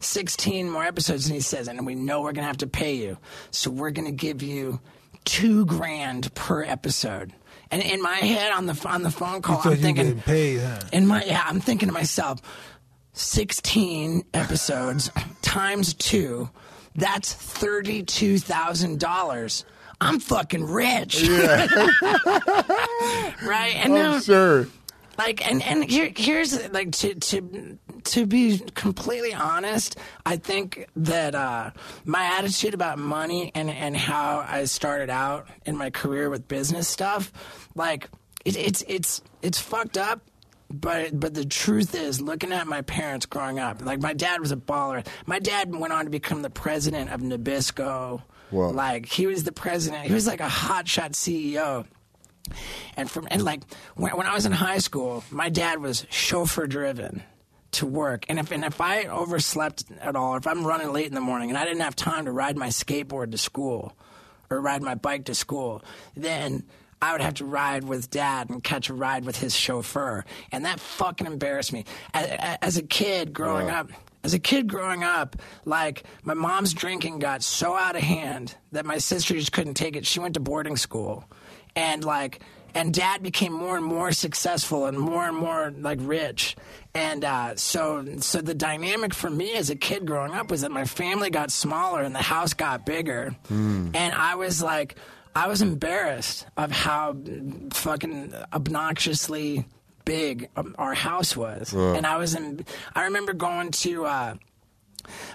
16 0.00 0.68
more 0.70 0.84
episodes, 0.84 1.26
and 1.26 1.34
he 1.34 1.40
says, 1.40 1.66
and 1.66 1.86
we 1.86 1.94
know 1.94 2.20
we're 2.20 2.32
gonna 2.32 2.46
have 2.46 2.58
to 2.58 2.66
pay 2.66 2.94
you, 2.94 3.16
so 3.50 3.70
we're 3.70 3.90
gonna 3.90 4.12
give 4.12 4.42
you 4.42 4.80
two 5.24 5.64
grand 5.64 6.34
per 6.34 6.62
episode. 6.62 7.32
And 7.70 7.82
in 7.82 8.02
my 8.02 8.16
head, 8.16 8.52
on 8.52 8.66
the 8.66 8.80
on 8.86 9.02
the 9.02 9.10
phone 9.10 9.40
call, 9.42 9.60
I'm 9.64 9.76
thinking, 9.76 10.20
paid, 10.20 10.60
huh? 10.60 10.80
in 10.92 11.06
my 11.06 11.24
yeah, 11.24 11.44
I'm 11.46 11.60
thinking 11.60 11.88
to 11.88 11.92
myself, 11.92 12.40
16 13.14 14.24
episodes 14.34 15.10
times 15.42 15.94
two, 15.94 16.50
that's 16.94 17.32
thirty-two 17.32 18.38
thousand 18.38 19.00
dollars. 19.00 19.64
I'm 20.04 20.20
fucking 20.20 20.64
rich, 20.64 21.26
right? 21.28 21.72
And 23.76 23.94
now, 23.94 24.14
I'm 24.14 24.20
sure. 24.20 24.68
like, 25.16 25.46
and 25.50 25.62
and 25.62 25.82
here, 25.84 26.12
here's 26.14 26.68
like 26.70 26.92
to 26.92 27.14
to 27.14 27.78
to 28.04 28.26
be 28.26 28.58
completely 28.74 29.32
honest, 29.32 29.96
I 30.26 30.36
think 30.36 30.86
that 30.96 31.34
uh, 31.34 31.70
my 32.04 32.24
attitude 32.38 32.74
about 32.74 32.98
money 32.98 33.50
and 33.54 33.70
and 33.70 33.96
how 33.96 34.44
I 34.46 34.64
started 34.64 35.08
out 35.08 35.48
in 35.64 35.76
my 35.76 35.88
career 35.88 36.28
with 36.28 36.46
business 36.48 36.86
stuff, 36.86 37.32
like 37.74 38.10
it, 38.44 38.56
it's 38.56 38.84
it's 38.86 39.22
it's 39.40 39.58
fucked 39.58 39.96
up. 39.96 40.20
But 40.80 41.18
but 41.18 41.34
the 41.34 41.44
truth 41.44 41.94
is, 41.94 42.20
looking 42.20 42.52
at 42.52 42.66
my 42.66 42.82
parents 42.82 43.26
growing 43.26 43.58
up, 43.58 43.84
like 43.84 44.00
my 44.00 44.12
dad 44.12 44.40
was 44.40 44.50
a 44.50 44.56
baller. 44.56 45.06
My 45.26 45.38
dad 45.38 45.74
went 45.74 45.92
on 45.92 46.04
to 46.04 46.10
become 46.10 46.42
the 46.42 46.50
president 46.50 47.10
of 47.10 47.20
Nabisco. 47.20 48.22
Whoa. 48.50 48.70
Like 48.70 49.06
he 49.06 49.26
was 49.26 49.44
the 49.44 49.52
president. 49.52 50.06
He 50.06 50.12
was 50.12 50.26
like 50.26 50.40
a 50.40 50.48
hotshot 50.48 51.12
CEO. 51.12 51.86
And 52.96 53.10
from 53.10 53.28
and 53.30 53.42
like 53.42 53.62
when, 53.94 54.16
when 54.16 54.26
I 54.26 54.34
was 54.34 54.46
in 54.46 54.52
high 54.52 54.78
school, 54.78 55.22
my 55.30 55.48
dad 55.48 55.80
was 55.80 56.06
chauffeur 56.10 56.66
driven 56.66 57.22
to 57.72 57.86
work. 57.86 58.26
And 58.28 58.38
if 58.38 58.50
and 58.50 58.64
if 58.64 58.80
I 58.80 59.04
overslept 59.04 59.84
at 60.00 60.16
all, 60.16 60.36
if 60.36 60.46
I'm 60.46 60.66
running 60.66 60.92
late 60.92 61.06
in 61.06 61.14
the 61.14 61.20
morning 61.20 61.50
and 61.50 61.58
I 61.58 61.64
didn't 61.64 61.82
have 61.82 61.96
time 61.96 62.24
to 62.24 62.32
ride 62.32 62.56
my 62.56 62.68
skateboard 62.68 63.30
to 63.30 63.38
school 63.38 63.96
or 64.50 64.60
ride 64.60 64.82
my 64.82 64.94
bike 64.94 65.26
to 65.26 65.34
school, 65.34 65.82
then 66.16 66.64
I 67.04 67.12
would 67.12 67.20
have 67.20 67.34
to 67.34 67.44
ride 67.44 67.84
with 67.84 68.08
dad 68.10 68.48
and 68.48 68.64
catch 68.64 68.88
a 68.88 68.94
ride 68.94 69.26
with 69.26 69.36
his 69.36 69.54
chauffeur. 69.54 70.24
And 70.50 70.64
that 70.64 70.80
fucking 70.80 71.26
embarrassed 71.26 71.70
me. 71.70 71.84
As, 72.14 72.56
as 72.62 72.76
a 72.78 72.82
kid 72.82 73.34
growing 73.34 73.68
up, 73.68 73.90
as 74.22 74.32
a 74.32 74.38
kid 74.38 74.68
growing 74.68 75.04
up, 75.04 75.36
like 75.66 76.04
my 76.22 76.32
mom's 76.32 76.72
drinking 76.72 77.18
got 77.18 77.42
so 77.42 77.76
out 77.76 77.94
of 77.94 78.00
hand 78.00 78.56
that 78.72 78.86
my 78.86 78.96
sister 78.96 79.34
just 79.34 79.52
couldn't 79.52 79.74
take 79.74 79.96
it. 79.96 80.06
She 80.06 80.18
went 80.18 80.32
to 80.32 80.40
boarding 80.40 80.78
school, 80.78 81.28
and 81.76 82.02
like, 82.02 82.40
and 82.74 82.94
dad 82.94 83.22
became 83.22 83.52
more 83.52 83.76
and 83.76 83.84
more 83.84 84.10
successful 84.10 84.86
and 84.86 84.98
more 84.98 85.28
and 85.28 85.36
more 85.36 85.74
like 85.78 85.98
rich. 86.00 86.56
And 86.94 87.22
uh, 87.22 87.56
so, 87.56 88.02
so 88.20 88.40
the 88.40 88.54
dynamic 88.54 89.12
for 89.12 89.28
me 89.28 89.54
as 89.56 89.68
a 89.68 89.76
kid 89.76 90.06
growing 90.06 90.32
up 90.32 90.50
was 90.50 90.62
that 90.62 90.70
my 90.70 90.86
family 90.86 91.28
got 91.28 91.50
smaller 91.50 92.00
and 92.00 92.14
the 92.14 92.22
house 92.22 92.54
got 92.54 92.86
bigger, 92.86 93.36
and 93.94 94.14
I 94.14 94.36
was 94.36 94.62
like. 94.62 94.96
I 95.36 95.48
was 95.48 95.62
embarrassed 95.62 96.46
of 96.56 96.70
how 96.70 97.16
fucking 97.72 98.32
obnoxiously 98.52 99.66
big 100.04 100.48
um, 100.56 100.74
our 100.78 100.94
house 100.94 101.36
was, 101.36 101.72
and 101.72 102.06
I 102.06 102.16
was 102.18 102.34
in. 102.34 102.64
I 102.94 103.04
remember 103.04 103.32
going 103.32 103.70
to 103.72 104.04
uh, 104.06 104.34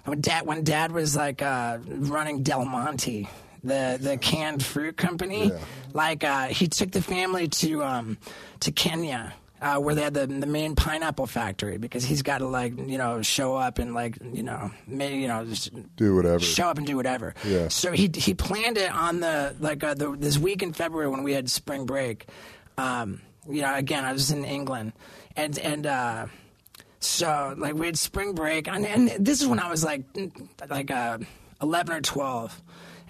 when 0.06 0.22
dad 0.22 0.45
when 0.45 0.64
dad 0.64 0.91
was 0.91 1.16
like 1.16 1.41
uh, 1.41 1.80
running 1.86 2.43
Del 2.43 2.66
Monte, 2.66 3.28
the 3.64 3.97
the 4.00 4.18
canned 4.18 4.64
fruit 4.64 4.95
company. 4.97 5.52
Like 5.93 6.24
uh, 6.24 6.47
he 6.47 6.68
took 6.68 6.91
the 6.91 7.02
family 7.02 7.47
to 7.47 7.84
um, 7.84 8.18
to 8.62 8.72
Kenya. 8.72 9.34
Uh, 9.62 9.78
where 9.78 9.93
they 9.93 10.01
had 10.03 10.14
the, 10.14 10.26
the 10.26 10.45
main 10.47 10.74
pineapple 10.74 11.28
factory 11.28 11.78
because 11.78 12.05
he's 12.05 12.22
got 12.22 12.38
to 12.38 12.47
like 12.47 12.78
you 12.78 12.97
know 12.97 13.22
show 13.22 13.57
up 13.57 13.78
and 13.78 13.93
like 13.93 14.18
you 14.32 14.41
know 14.41 14.72
maybe 14.88 15.18
you 15.18 15.28
know 15.28 15.43
just 15.43 15.72
Do 15.97 16.16
whatever. 16.16 16.39
show 16.39 16.70
up 16.70 16.78
and 16.78 16.88
do 16.88 16.95
whatever. 16.95 17.34
Yeah. 17.45 17.68
So 17.68 17.91
he 17.91 18.10
he 18.16 18.34
planned 18.34 18.78
it 18.78 18.89
on 18.89 19.20
the 19.20 19.53
like 19.60 19.84
uh, 19.84 19.95
the, 19.95 20.16
this 20.18 20.38
week 20.38 20.64
in 20.64 20.72
February 20.72 21.10
when 21.10 21.24
we 21.24 21.34
had 21.34 21.49
spring 21.49 21.86
break. 21.86 22.28
Um, 22.78 23.20
you 23.49 23.62
know, 23.62 23.76
again, 23.76 24.05
I 24.05 24.14
was 24.14 24.32
in 24.32 24.45
England, 24.45 24.93
and 25.36 25.60
and 25.60 25.86
uh, 25.86 26.28
so 27.01 27.53
like 27.57 27.74
we 27.74 27.86
had 27.88 27.97
spring 27.97 28.36
break, 28.36 28.68
and, 28.70 28.86
and 28.86 29.10
this 29.20 29.41
is 29.41 29.47
when 29.47 29.60
I 29.60 29.70
was 29.70 29.84
like 29.84 30.03
like 30.70 30.89
uh, 30.89 31.18
eleven 31.62 31.95
or 31.95 32.01
twelve. 32.01 32.62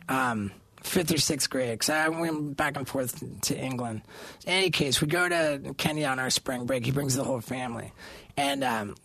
Um, 0.07 0.51
Fifth 0.81 1.13
or 1.13 1.17
sixth 1.17 1.49
grade, 1.49 1.71
because 1.71 1.89
I 1.89 2.07
went 2.09 2.55
back 2.55 2.77
and 2.77 2.87
forth 2.87 3.41
to 3.41 3.57
England. 3.57 4.01
In 4.45 4.53
any 4.53 4.69
case, 4.69 5.01
we 5.01 5.07
go 5.07 5.27
to 5.27 5.73
Kenya 5.77 6.07
on 6.07 6.19
our 6.19 6.29
spring 6.29 6.65
break. 6.65 6.85
He 6.85 6.91
brings 6.91 7.15
the 7.15 7.23
whole 7.23 7.41
family, 7.41 7.91
and 8.37 8.63
um, 8.63 8.95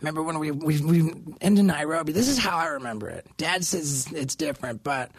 Remember 0.00 0.22
when 0.22 0.38
we 0.38 0.50
we 0.50 0.80
we 0.80 1.12
into 1.40 1.62
Nairobi? 1.62 2.12
This 2.12 2.28
is 2.28 2.38
how 2.38 2.58
I 2.58 2.66
remember 2.66 3.08
it. 3.08 3.26
Dad 3.38 3.64
says 3.64 4.08
it's 4.12 4.34
different, 4.34 4.84
but 4.84 5.10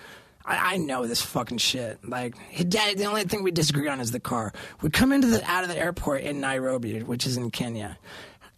I, 0.48 0.78
know 0.78 1.06
this 1.06 1.22
fucking 1.22 1.58
shit. 1.58 2.00
Like, 2.08 2.36
dad, 2.70 2.98
the 2.98 3.06
only 3.06 3.24
thing 3.24 3.44
we 3.44 3.52
disagree 3.52 3.90
on 3.90 4.00
is 4.00 4.12
the 4.12 4.20
car. 4.20 4.54
We 4.82 4.90
come 4.90 5.12
into 5.12 5.28
the 5.28 5.44
out 5.44 5.64
of 5.64 5.70
the 5.70 5.78
airport 5.78 6.22
in 6.22 6.40
Nairobi, 6.40 7.04
which 7.04 7.28
is 7.28 7.36
in 7.36 7.52
Kenya. 7.52 7.98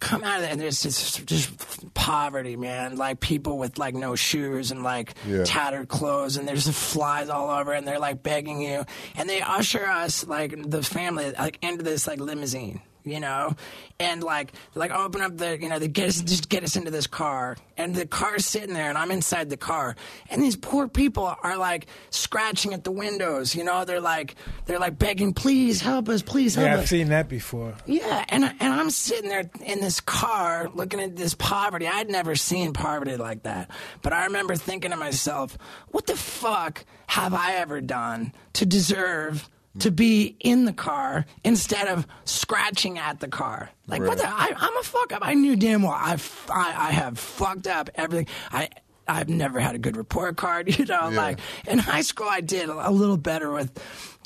Come 0.00 0.24
out 0.24 0.36
of 0.36 0.42
there, 0.42 0.50
and 0.52 0.60
there's 0.60 0.82
just 0.82 1.26
just 1.26 1.92
poverty, 1.94 2.56
man. 2.56 2.96
Like 2.96 3.20
people 3.20 3.58
with 3.58 3.78
like 3.78 3.94
no 3.94 4.16
shoes 4.16 4.70
and 4.70 4.82
like 4.82 5.14
Yeah. 5.26 5.44
tattered 5.44 5.88
clothes, 5.88 6.36
and 6.38 6.48
there's 6.48 6.66
flies 6.68 7.28
all 7.28 7.50
over, 7.50 7.72
and 7.72 7.86
they're 7.86 7.98
like 7.98 8.22
begging 8.22 8.62
you, 8.62 8.84
and 9.16 9.28
they 9.28 9.42
usher 9.42 9.84
us 9.84 10.26
like 10.26 10.54
the 10.70 10.82
family 10.82 11.32
like 11.38 11.58
into 11.62 11.84
this 11.84 12.06
like 12.06 12.18
limousine 12.18 12.80
you 13.04 13.20
know, 13.20 13.54
and 13.98 14.22
like 14.22 14.52
like 14.74 14.90
open 14.90 15.20
up 15.20 15.36
the 15.36 15.60
you 15.60 15.68
know 15.68 15.78
they 15.78 15.88
get 15.88 16.08
us 16.08 16.20
just 16.20 16.48
get 16.48 16.62
us 16.64 16.76
into 16.76 16.90
this 16.90 17.06
car, 17.06 17.56
and 17.76 17.94
the 17.94 18.06
car's 18.06 18.44
sitting 18.46 18.74
there, 18.74 18.88
and 18.88 18.98
I'm 18.98 19.10
inside 19.10 19.50
the 19.50 19.56
car, 19.56 19.96
and 20.30 20.42
these 20.42 20.56
poor 20.56 20.88
people 20.88 21.34
are 21.42 21.56
like 21.56 21.86
scratching 22.10 22.74
at 22.74 22.84
the 22.84 22.90
windows, 22.90 23.54
you 23.54 23.64
know, 23.64 23.84
they're 23.84 24.00
like 24.00 24.34
they're 24.66 24.78
like 24.78 24.98
begging, 24.98 25.32
please 25.34 25.80
help 25.80 26.08
us, 26.08 26.22
please 26.22 26.54
help 26.54 26.66
Yeah, 26.66 26.74
us. 26.76 26.82
I've 26.82 26.88
seen 26.88 27.08
that 27.08 27.28
before. 27.28 27.74
Yeah, 27.86 28.24
and 28.28 28.44
and 28.44 28.72
I'm 28.72 28.90
sitting 28.90 29.28
there 29.28 29.50
in 29.64 29.80
this 29.80 30.00
car 30.00 30.68
looking 30.74 31.00
at 31.00 31.16
this 31.16 31.34
poverty. 31.34 31.86
I'd 31.86 32.10
never 32.10 32.36
seen 32.36 32.72
poverty 32.72 33.16
like 33.16 33.42
that. 33.44 33.70
But 34.02 34.12
I 34.12 34.24
remember 34.26 34.56
thinking 34.56 34.90
to 34.90 34.96
myself, 34.96 35.56
what 35.88 36.06
the 36.06 36.16
fuck 36.16 36.84
have 37.08 37.34
I 37.34 37.54
ever 37.54 37.80
done 37.80 38.32
to 38.54 38.66
deserve 38.66 39.48
to 39.78 39.90
be 39.90 40.36
in 40.40 40.64
the 40.64 40.72
car 40.72 41.24
instead 41.44 41.86
of 41.88 42.06
scratching 42.24 42.98
at 42.98 43.20
the 43.20 43.28
car? 43.28 43.70
Like 43.86 44.02
what 44.02 44.18
the 44.18 44.28
I, 44.28 44.52
I'm 44.56 44.76
a 44.76 44.82
fuck 44.82 45.12
up. 45.12 45.20
I 45.24 45.34
knew 45.34 45.56
damn 45.56 45.82
well 45.82 45.92
I 45.92 46.16
I 46.52 46.90
have 46.92 47.18
fucked 47.18 47.66
up 47.66 47.88
everything. 47.94 48.26
I 48.52 48.68
I've 49.06 49.28
never 49.28 49.58
had 49.60 49.74
a 49.74 49.78
good 49.78 49.96
report 49.96 50.36
card, 50.36 50.76
you 50.78 50.84
know, 50.86 51.08
Yeah. 51.10 51.16
like 51.20 51.40
in 51.68 51.78
high 51.78 52.02
school 52.02 52.26
I 52.28 52.40
did 52.40 52.68
a 52.68 52.90
little 52.90 53.16
better 53.16 53.50
with 53.52 53.70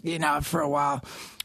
you 0.03 0.19
know, 0.19 0.41
for 0.43 0.61
a 0.61 0.69
while. 0.69 1.03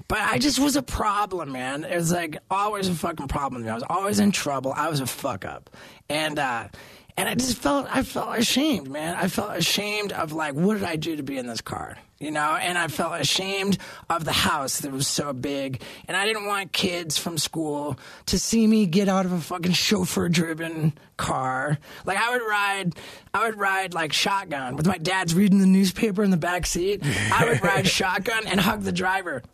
But 0.09 0.19
I 0.19 0.37
just 0.37 0.59
was 0.59 0.75
a 0.75 0.81
problem, 0.81 1.53
man. 1.53 1.85
It 1.85 1.95
was 1.95 2.11
like 2.11 2.37
always 2.51 2.89
a 2.89 2.93
fucking 2.95 3.29
problem. 3.29 3.65
I 3.67 3.73
was 3.73 3.83
always 3.89 4.19
in 4.19 4.31
trouble. 4.31 4.73
I 4.75 4.89
was 4.89 4.99
a 4.99 5.05
fuck 5.07 5.45
up. 5.45 5.69
And 6.09 6.39
uh 6.39 6.67
and 7.15 7.27
I 7.29 7.35
just 7.35 7.57
felt 7.57 7.87
I 7.89 8.03
felt 8.03 8.37
ashamed, 8.37 8.89
man. 8.89 9.15
I 9.15 9.27
felt 9.27 9.55
ashamed 9.55 10.11
of 10.13 10.31
like 10.33 10.53
what 10.55 10.73
did 10.75 10.83
I 10.83 10.95
do 10.95 11.15
to 11.15 11.23
be 11.23 11.37
in 11.37 11.47
this 11.47 11.61
car? 11.61 11.97
You 12.19 12.31
know, 12.31 12.55
and 12.55 12.77
I 12.77 12.89
felt 12.89 13.19
ashamed 13.21 13.77
of 14.09 14.25
the 14.25 14.33
house 14.33 14.79
that 14.81 14.91
was 14.91 15.07
so 15.07 15.31
big. 15.31 15.81
And 16.05 16.17
I 16.17 16.25
didn't 16.25 16.47
want 16.47 16.73
kids 16.73 17.17
from 17.17 17.37
school 17.37 17.97
to 18.25 18.37
see 18.37 18.67
me 18.67 18.87
get 18.87 19.07
out 19.07 19.25
of 19.25 19.31
a 19.31 19.39
fucking 19.39 19.71
chauffeur 19.71 20.27
driven 20.27 20.91
car. 21.15 21.77
Like 22.05 22.17
I 22.17 22.31
would 22.31 22.41
ride 22.41 22.93
I 23.33 23.45
would 23.45 23.57
ride 23.57 23.93
like 23.93 24.11
shotgun 24.11 24.75
with 24.75 24.85
my 24.85 24.97
dad's 24.97 25.33
reading 25.33 25.59
the 25.59 25.65
newspaper 25.65 26.21
in 26.21 26.29
the 26.31 26.35
back 26.37 26.65
seat. 26.65 27.01
I 27.05 27.45
would 27.47 27.63
ride 27.63 27.87
shotgun 27.99 28.47
and 28.47 28.59
hug 28.59 28.81
the 28.81 28.91
driver. 28.91 29.41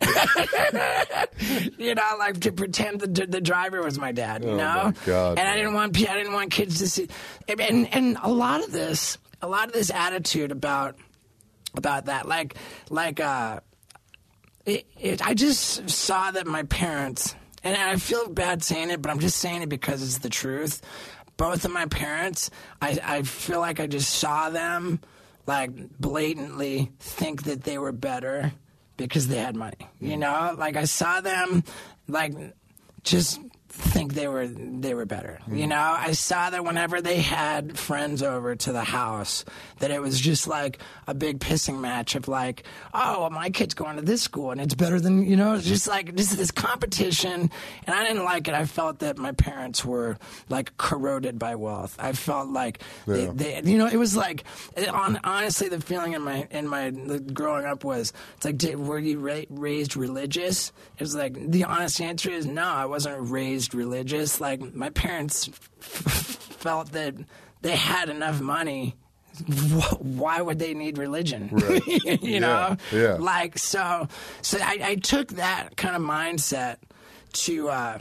you 1.78 1.94
know, 1.94 2.02
like 2.18 2.40
to 2.40 2.52
pretend 2.52 3.00
the 3.00 3.26
the 3.26 3.40
driver 3.40 3.82
was 3.82 3.98
my 3.98 4.12
dad. 4.12 4.42
You 4.42 4.50
Oh, 4.50 4.56
know, 4.56 4.92
God, 5.04 5.38
and 5.38 5.46
I 5.48 5.56
didn't 5.56 5.74
want 5.74 5.96
I 5.96 6.16
didn't 6.16 6.32
want 6.32 6.50
kids 6.50 6.78
to 6.80 6.88
see. 6.88 7.08
And 7.48 7.92
and 7.94 8.16
a 8.22 8.30
lot 8.30 8.64
of 8.64 8.72
this, 8.72 9.18
a 9.42 9.46
lot 9.48 9.68
of 9.68 9.72
this 9.72 9.90
attitude 9.90 10.50
about 10.50 10.96
about 11.78 12.06
that, 12.06 12.26
like 12.26 12.56
like 12.90 13.20
uh, 13.20 13.60
it, 14.64 14.86
it, 15.00 15.26
I 15.26 15.34
just 15.34 15.88
saw 15.88 16.30
that 16.30 16.46
my 16.46 16.64
parents, 16.64 17.34
and 17.62 17.76
I 17.76 17.96
feel 17.96 18.28
bad 18.28 18.62
saying 18.62 18.90
it, 18.90 19.00
but 19.00 19.10
I'm 19.10 19.20
just 19.20 19.38
saying 19.38 19.62
it 19.62 19.68
because 19.68 20.02
it's 20.02 20.18
the 20.18 20.28
truth. 20.28 20.82
Both 21.36 21.64
of 21.64 21.70
my 21.70 21.86
parents, 21.86 22.50
I, 22.80 22.98
I 23.02 23.22
feel 23.22 23.60
like 23.60 23.78
I 23.78 23.86
just 23.86 24.10
saw 24.10 24.50
them 24.50 25.00
like 25.46 25.70
blatantly 25.98 26.90
think 26.98 27.44
that 27.44 27.62
they 27.62 27.78
were 27.78 27.92
better 27.92 28.52
because 28.96 29.28
they 29.28 29.36
had 29.38 29.54
money. 29.54 29.88
You 30.00 30.16
know, 30.16 30.54
like 30.58 30.76
I 30.76 30.84
saw 30.84 31.20
them 31.20 31.62
like 32.08 32.34
just 33.02 33.40
think 33.68 34.14
they 34.14 34.28
were 34.28 34.46
they 34.46 34.94
were 34.94 35.04
better. 35.04 35.38
You 35.48 35.64
hmm. 35.64 35.70
know, 35.70 35.96
I 35.98 36.12
saw 36.12 36.50
that 36.50 36.64
whenever 36.64 37.00
they 37.00 37.20
had 37.20 37.78
friends 37.78 38.22
over 38.22 38.54
to 38.54 38.72
the 38.72 38.84
house, 38.84 39.44
that 39.80 39.90
it 39.90 40.00
was 40.00 40.20
just 40.20 40.46
like 40.46 40.78
a 41.06 41.14
big 41.14 41.40
pissing 41.40 41.80
match 41.80 42.14
of 42.14 42.28
like, 42.28 42.64
oh, 42.94 43.22
well, 43.22 43.30
my 43.30 43.50
kid's 43.50 43.74
going 43.74 43.96
to 43.96 44.02
this 44.02 44.22
school 44.22 44.50
and 44.50 44.60
it's 44.60 44.74
better 44.74 45.00
than 45.00 45.26
you 45.26 45.36
know, 45.36 45.54
it's 45.54 45.66
just 45.66 45.88
like 45.88 46.14
this 46.16 46.34
this 46.34 46.50
competition, 46.50 47.50
and 47.86 47.94
I 47.94 48.06
didn't 48.06 48.24
like 48.24 48.48
it. 48.48 48.54
I 48.54 48.64
felt 48.66 49.00
that 49.00 49.18
my 49.18 49.32
parents 49.32 49.84
were 49.84 50.16
like 50.48 50.76
corroded 50.76 51.38
by 51.38 51.56
wealth. 51.56 51.96
I 51.98 52.12
felt 52.12 52.48
like 52.48 52.80
Yeah. 53.06 53.30
they, 53.32 53.60
they, 53.60 53.70
you 53.72 53.78
know, 53.78 53.86
it 53.86 53.96
was 53.96 54.16
like 54.16 54.44
on, 54.92 55.20
honestly 55.24 55.68
the 55.68 55.80
feeling 55.80 56.12
in 56.14 56.22
my 56.22 56.46
in 56.50 56.68
my 56.68 56.90
growing 57.32 57.66
up 57.66 57.84
was 57.84 58.12
it's 58.36 58.44
like 58.44 58.58
did, 58.58 58.78
were 58.78 58.98
you 58.98 59.18
ra- 59.18 59.42
raised 59.50 59.96
religious? 59.96 60.72
It 60.98 61.02
was 61.02 61.14
like 61.14 61.34
the 61.50 61.64
honest 61.64 62.00
answer 62.00 62.30
is 62.30 62.46
no, 62.46 62.64
I 62.64 62.86
wasn't 62.86 63.30
raised 63.30 63.55
religious. 63.74 64.40
Like 64.40 64.74
my 64.74 64.90
parents 64.90 65.48
f- 65.48 65.56
felt 66.60 66.92
that 66.92 67.14
they 67.62 67.76
had 67.76 68.08
enough 68.08 68.40
money. 68.40 68.94
Why 70.00 70.40
would 70.40 70.58
they 70.58 70.72
need 70.74 70.98
religion? 70.98 71.50
Right. 71.52 72.22
you 72.22 72.40
know, 72.40 72.76
Yeah, 72.92 73.14
like 73.14 73.58
so. 73.58 74.08
So 74.42 74.58
I, 74.60 74.78
I 74.82 74.94
took 74.96 75.28
that 75.32 75.76
kind 75.76 75.94
of 75.96 76.02
mindset 76.02 76.76
to. 77.44 77.68
Uh, 77.70 77.98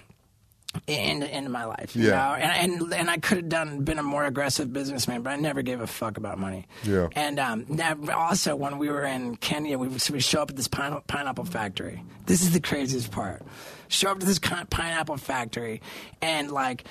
into, 0.88 1.34
into 1.38 1.49
my 1.49 1.64
life, 1.64 1.95
you 1.95 2.03
Yeah. 2.08 2.10
know, 2.12 2.34
and, 2.36 2.74
and 2.82 2.93
and 2.93 3.10
I 3.10 3.16
could 3.16 3.38
have 3.38 3.47
done 3.47 3.86
been 3.86 3.97
a 3.97 4.03
more 4.03 4.26
aggressive 4.26 4.74
businessman, 4.74 5.22
but 5.22 5.30
I 5.30 5.38
never 5.38 5.62
gave 5.62 5.80
a 5.80 5.88
fuck 5.88 6.18
about 6.18 6.38
money. 6.38 6.66
Yeah. 6.84 7.08
And 7.16 7.39
um, 7.39 7.66
now, 7.70 7.95
also 8.14 8.58
when 8.58 8.78
we 8.78 8.89
were 8.89 9.06
in 9.06 9.38
Kenya, 9.38 9.78
we 9.78 9.97
so 9.99 10.12
we 10.14 10.20
show 10.20 10.41
up 10.41 10.49
at 10.49 10.58
this 10.58 10.68
pine, 10.68 10.99
pineapple 11.08 11.45
factory. 11.45 12.03
This 12.26 12.41
is 12.41 12.51
the 12.51 12.60
craziest 12.60 13.10
part. 13.10 13.41
Show 13.88 14.12
up 14.12 14.20
to 14.20 14.26
this 14.26 14.40
pineapple 14.40 15.18
factory, 15.18 15.82
and 16.22 16.52
like. 16.52 16.86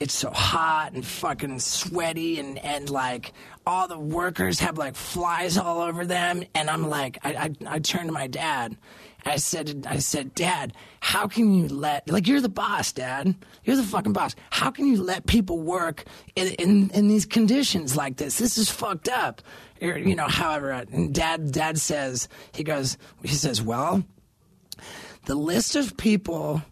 It's 0.00 0.14
so 0.14 0.30
hot 0.30 0.92
and 0.92 1.04
fucking 1.04 1.58
sweaty, 1.58 2.38
and, 2.38 2.56
and 2.58 2.88
like 2.88 3.32
all 3.66 3.88
the 3.88 3.98
workers 3.98 4.60
have 4.60 4.78
like 4.78 4.94
flies 4.94 5.58
all 5.58 5.82
over 5.82 6.06
them. 6.06 6.44
And 6.54 6.70
I'm 6.70 6.88
like, 6.88 7.18
I, 7.24 7.34
I, 7.34 7.50
I 7.66 7.78
turned 7.80 8.06
to 8.06 8.12
my 8.12 8.28
dad, 8.28 8.76
I 9.26 9.36
said, 9.36 9.86
I 9.88 9.98
said, 9.98 10.34
Dad, 10.34 10.72
how 11.00 11.26
can 11.26 11.52
you 11.52 11.68
let 11.68 12.08
like 12.08 12.28
you're 12.28 12.40
the 12.40 12.48
boss, 12.48 12.92
Dad? 12.92 13.34
You're 13.64 13.76
the 13.76 13.82
fucking 13.82 14.12
boss. 14.12 14.34
How 14.50 14.70
can 14.70 14.86
you 14.86 15.02
let 15.02 15.26
people 15.26 15.58
work 15.58 16.04
in 16.36 16.48
in, 16.54 16.90
in 16.90 17.08
these 17.08 17.26
conditions 17.26 17.96
like 17.96 18.16
this? 18.16 18.38
This 18.38 18.56
is 18.56 18.70
fucked 18.70 19.08
up. 19.08 19.42
You 19.80 20.14
know, 20.14 20.28
however, 20.28 20.70
and 20.70 21.14
Dad, 21.14 21.52
Dad 21.52 21.78
says 21.78 22.28
he 22.52 22.64
goes, 22.64 22.96
he 23.22 23.34
says, 23.34 23.60
well, 23.62 24.04
the 25.28 25.34
list 25.34 25.76
of 25.76 25.94
people 25.98 26.62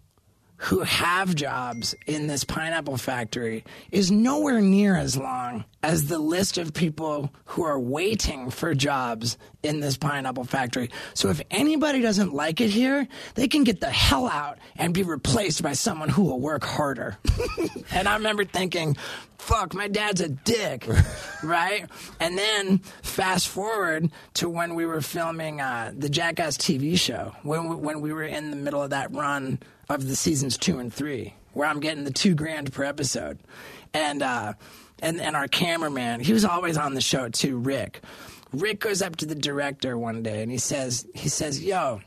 who 0.59 0.81
have 0.81 1.35
jobs 1.35 1.95
in 2.07 2.27
this 2.27 2.45
pineapple 2.45 2.97
factory 2.97 3.65
is 3.91 4.11
nowhere 4.11 4.61
near 4.61 4.97
as 4.97 5.17
long 5.17 5.65
as 5.83 6.07
the 6.07 6.19
list 6.19 6.59
of 6.59 6.73
people 6.73 7.31
who 7.45 7.63
are 7.63 7.79
waiting 7.79 8.51
for 8.51 8.75
jobs 8.75 9.37
in 9.63 9.81
this 9.81 9.97
pineapple 9.97 10.45
factory. 10.45 10.91
So 11.15 11.29
if 11.29 11.41
anybody 11.51 12.01
doesn't 12.01 12.33
like 12.33 12.61
it 12.61 12.71
here, 12.71 13.07
they 13.35 13.49
can 13.49 13.65
get 13.65 13.81
the 13.81 13.91
hell 13.91 14.27
out 14.27 14.59
and 14.77 14.95
be 14.95 15.03
replaced 15.03 15.63
by 15.63 15.75
someone 15.75 16.09
who 16.09 16.25
will 16.25 16.41
work 16.41 16.65
harder. 16.65 17.19
and 17.93 18.09
I 18.09 18.15
remember 18.15 18.45
thinking, 18.45 18.97
fuck, 19.39 19.75
my 19.75 19.89
dad's 19.89 20.21
a 20.21 20.29
dick, 20.29 20.89
right? 21.43 21.87
And 22.19 22.39
then 22.39 22.79
fast 23.03 23.49
forward 23.49 24.11
to 24.35 24.49
when 24.49 24.75
we 24.75 24.87
were 24.87 25.01
filming 25.03 25.61
uh, 25.61 25.93
the 25.97 26.09
Jackass 26.09 26.57
TV 26.57 26.99
show, 26.99 27.35
when 27.43 27.69
we, 27.69 27.77
when 27.77 28.01
we 28.01 28.13
were 28.13 28.25
in 28.25 28.51
the 28.51 28.57
middle 28.57 28.83
of 28.83 28.91
that 28.91 29.13
run 29.15 29.59
of 29.89 30.09
the 30.09 30.17
seasons 30.17 30.57
two 30.57 30.79
and 30.79 30.93
three, 30.93 31.35
where 31.53 31.69
I'm 31.69 31.81
getting 31.81 32.05
the 32.05 32.13
two 32.13 32.35
grand 32.35 32.73
per 32.73 32.85
episode, 32.85 33.39
and 33.95 34.23
uh, 34.23 34.55
and 35.01 35.21
and 35.21 35.37
our 35.37 35.49
cameraman, 35.49 36.21
he 36.21 36.33
was 36.33 36.45
always 36.45 36.77
on 36.77 36.95
the 36.95 37.01
show 37.01 37.29
too, 37.29 37.59
Rick. 37.59 38.01
Rick 38.53 38.81
goes 38.81 39.03
up 39.03 39.17
to 39.17 39.27
the 39.27 39.35
director 39.35 39.99
one 39.99 40.23
day 40.23 40.43
and 40.43 40.51
he 40.51 40.59
says, 40.59 41.07
he 41.15 41.29
says, 41.29 41.63
"Yo, 41.63 42.01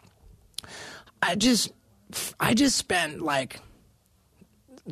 I 1.21 1.35
just, 1.35 1.71
I 2.39 2.53
just 2.53 2.77
spent 2.77 3.21
like." 3.21 3.59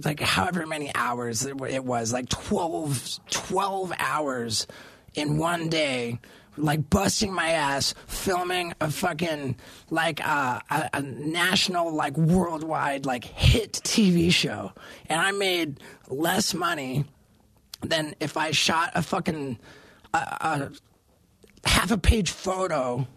like 0.06 0.20
however 0.20 0.68
many 0.68 0.92
hours 0.94 1.44
it 1.44 1.84
was, 1.84 2.14
like 2.14 2.30
12, 2.30 3.20
12 3.32 3.94
hours 3.98 4.68
in 5.16 5.38
one 5.38 5.70
day, 5.70 6.20
like 6.58 6.90
busting 6.90 7.34
my 7.34 7.52
ass, 7.52 7.94
filming 8.08 8.74
a 8.82 8.92
fucking 8.92 9.58
like 9.90 10.26
uh, 10.28 10.60
a, 10.70 10.90
a 10.94 11.02
national, 11.02 11.94
like 11.94 12.18
worldwide, 12.18 13.06
like 13.06 13.24
hit 13.24 13.74
TV 13.74 14.32
show, 14.32 14.74
and 15.08 15.20
I 15.20 15.32
made 15.32 15.80
less 16.10 16.54
money 16.54 17.06
than 17.82 18.16
if 18.20 18.38
I 18.38 18.52
shot 18.52 18.92
a 18.96 19.02
fucking 19.02 19.60
a 20.14 20.72
half 21.66 21.92
a 21.92 21.98
page 21.98 22.32
photo 22.32 23.08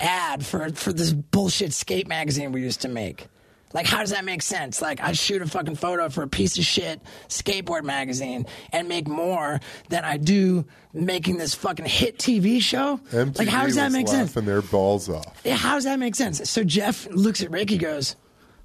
ad 0.00 0.44
for 0.44 0.70
for 0.70 0.92
this 0.92 1.12
bullshit 1.12 1.72
skate 1.72 2.06
magazine 2.06 2.52
we 2.52 2.62
used 2.62 2.82
to 2.82 2.88
make. 2.88 3.26
Like, 3.74 3.86
how 3.86 3.98
does 3.98 4.10
that 4.10 4.24
make 4.24 4.40
sense? 4.40 4.80
Like, 4.80 5.00
I 5.00 5.12
shoot 5.12 5.42
a 5.42 5.46
fucking 5.46 5.74
photo 5.74 6.08
for 6.08 6.22
a 6.22 6.28
piece 6.28 6.56
of 6.56 6.64
shit 6.64 7.00
skateboard 7.28 7.82
magazine 7.82 8.46
and 8.72 8.88
make 8.88 9.08
more 9.08 9.60
than 9.88 10.04
I 10.04 10.16
do 10.16 10.64
making 10.92 11.38
this 11.38 11.54
fucking 11.54 11.86
hit 11.86 12.18
TV 12.18 12.62
show. 12.62 13.00
MTV 13.10 13.38
like, 13.40 13.48
how 13.48 13.64
does 13.64 13.74
that 13.74 13.90
make 13.90 14.06
sense? 14.06 14.34
laughing 14.34 14.46
their 14.46 14.62
balls 14.62 15.08
off. 15.08 15.40
Yeah, 15.44 15.56
how 15.56 15.74
does 15.74 15.84
that 15.84 15.98
make 15.98 16.14
sense? 16.14 16.48
So 16.48 16.62
Jeff 16.62 17.08
looks 17.10 17.42
at 17.42 17.50
Rick. 17.50 17.68
He 17.68 17.78
goes, 17.78 18.14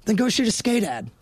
"Then 0.04 0.16
go 0.16 0.28
shoot 0.28 0.48
a 0.48 0.50
skate 0.50 0.84
ad. 0.84 1.10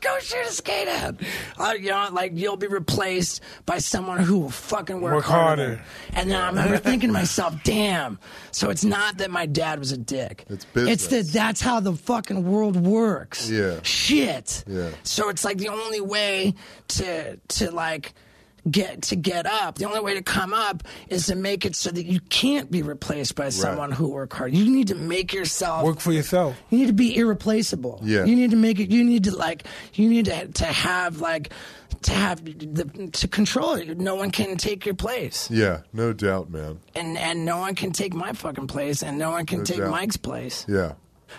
go 0.00 0.18
shoot 0.20 0.46
a 0.46 0.52
skate 0.52 0.88
ad. 0.88 1.20
Uh, 1.58 1.74
you 1.78 1.90
know, 1.90 2.08
like 2.12 2.32
you'll 2.34 2.56
be 2.56 2.66
replaced 2.66 3.42
by 3.66 3.78
someone 3.78 4.18
who 4.18 4.38
will 4.38 4.50
fucking 4.50 5.00
work, 5.00 5.14
Work 5.14 5.24
harder. 5.24 5.80
And 6.12 6.30
then 6.30 6.40
I 6.40 6.48
remember 6.48 6.78
thinking 6.78 7.08
to 7.08 7.12
myself, 7.12 7.54
"Damn." 7.64 8.18
So 8.52 8.70
it's 8.70 8.84
not 8.84 9.18
that 9.18 9.30
my 9.30 9.46
dad 9.46 9.78
was 9.78 9.92
a 9.92 9.98
dick. 9.98 10.44
It's 10.48 10.64
business. 10.64 10.92
It's 10.92 11.06
that 11.08 11.26
that's 11.32 11.60
how 11.60 11.80
the 11.80 11.94
fucking 11.94 12.44
world 12.50 12.76
works. 12.76 13.48
Yeah. 13.50 13.80
Shit. 13.82 14.64
Yeah. 14.66 14.90
So 15.02 15.28
it's 15.28 15.44
like 15.44 15.58
the 15.58 15.68
only 15.68 16.00
way 16.00 16.54
to 16.88 17.36
to 17.36 17.70
like 17.70 18.14
get 18.68 19.02
to 19.02 19.16
get 19.16 19.46
up. 19.46 19.76
The 19.78 19.84
only 19.86 20.00
way 20.00 20.14
to 20.14 20.22
come 20.22 20.52
up 20.52 20.82
is 21.08 21.26
to 21.26 21.36
make 21.36 21.64
it 21.64 21.76
so 21.76 21.90
that 21.90 22.04
you 22.04 22.20
can't 22.28 22.70
be 22.70 22.82
replaced 22.82 23.34
by 23.36 23.50
someone 23.50 23.92
who 23.92 24.08
work 24.08 24.32
hard. 24.32 24.54
You 24.54 24.64
need 24.70 24.88
to 24.88 24.94
make 24.94 25.32
yourself 25.32 25.84
Work 25.84 26.00
for 26.00 26.12
yourself. 26.12 26.56
you 26.70 26.78
need 26.78 26.86
to 26.88 26.92
be 26.92 27.16
irreplaceable. 27.16 28.00
Yeah. 28.02 28.24
You 28.24 28.34
need 28.36 28.50
to 28.50 28.56
make 28.56 28.80
it. 28.80 28.90
You 28.90 29.04
need 29.04 29.24
to 29.24 29.36
like. 29.36 29.64
You 29.94 30.08
need 30.08 30.24
to 30.26 30.48
to 30.48 30.64
have 30.66 31.20
like 31.20 31.52
to 32.02 32.12
have 32.12 32.44
the 32.44 33.10
to 33.12 33.28
control 33.28 33.74
it. 33.74 33.98
No 33.98 34.14
one 34.14 34.30
can 34.30 34.56
take 34.56 34.86
your 34.86 34.94
place, 34.94 35.50
Yeah, 35.50 35.80
no 35.92 36.12
doubt, 36.14 36.48
man. 36.50 36.80
and 36.94 37.18
and 37.18 37.44
no 37.44 37.58
one 37.58 37.74
can 37.74 37.92
take 37.92 38.14
my 38.14 38.32
fucking 38.32 38.66
place, 38.68 39.02
and 39.02 39.18
no 39.18 39.30
one 39.30 39.44
can 39.44 39.58
No 39.58 39.64
take 39.64 39.78
doubt. 39.78 39.90
Mike's 39.90 40.16
place. 40.16 40.64
Yeah. 40.68 40.92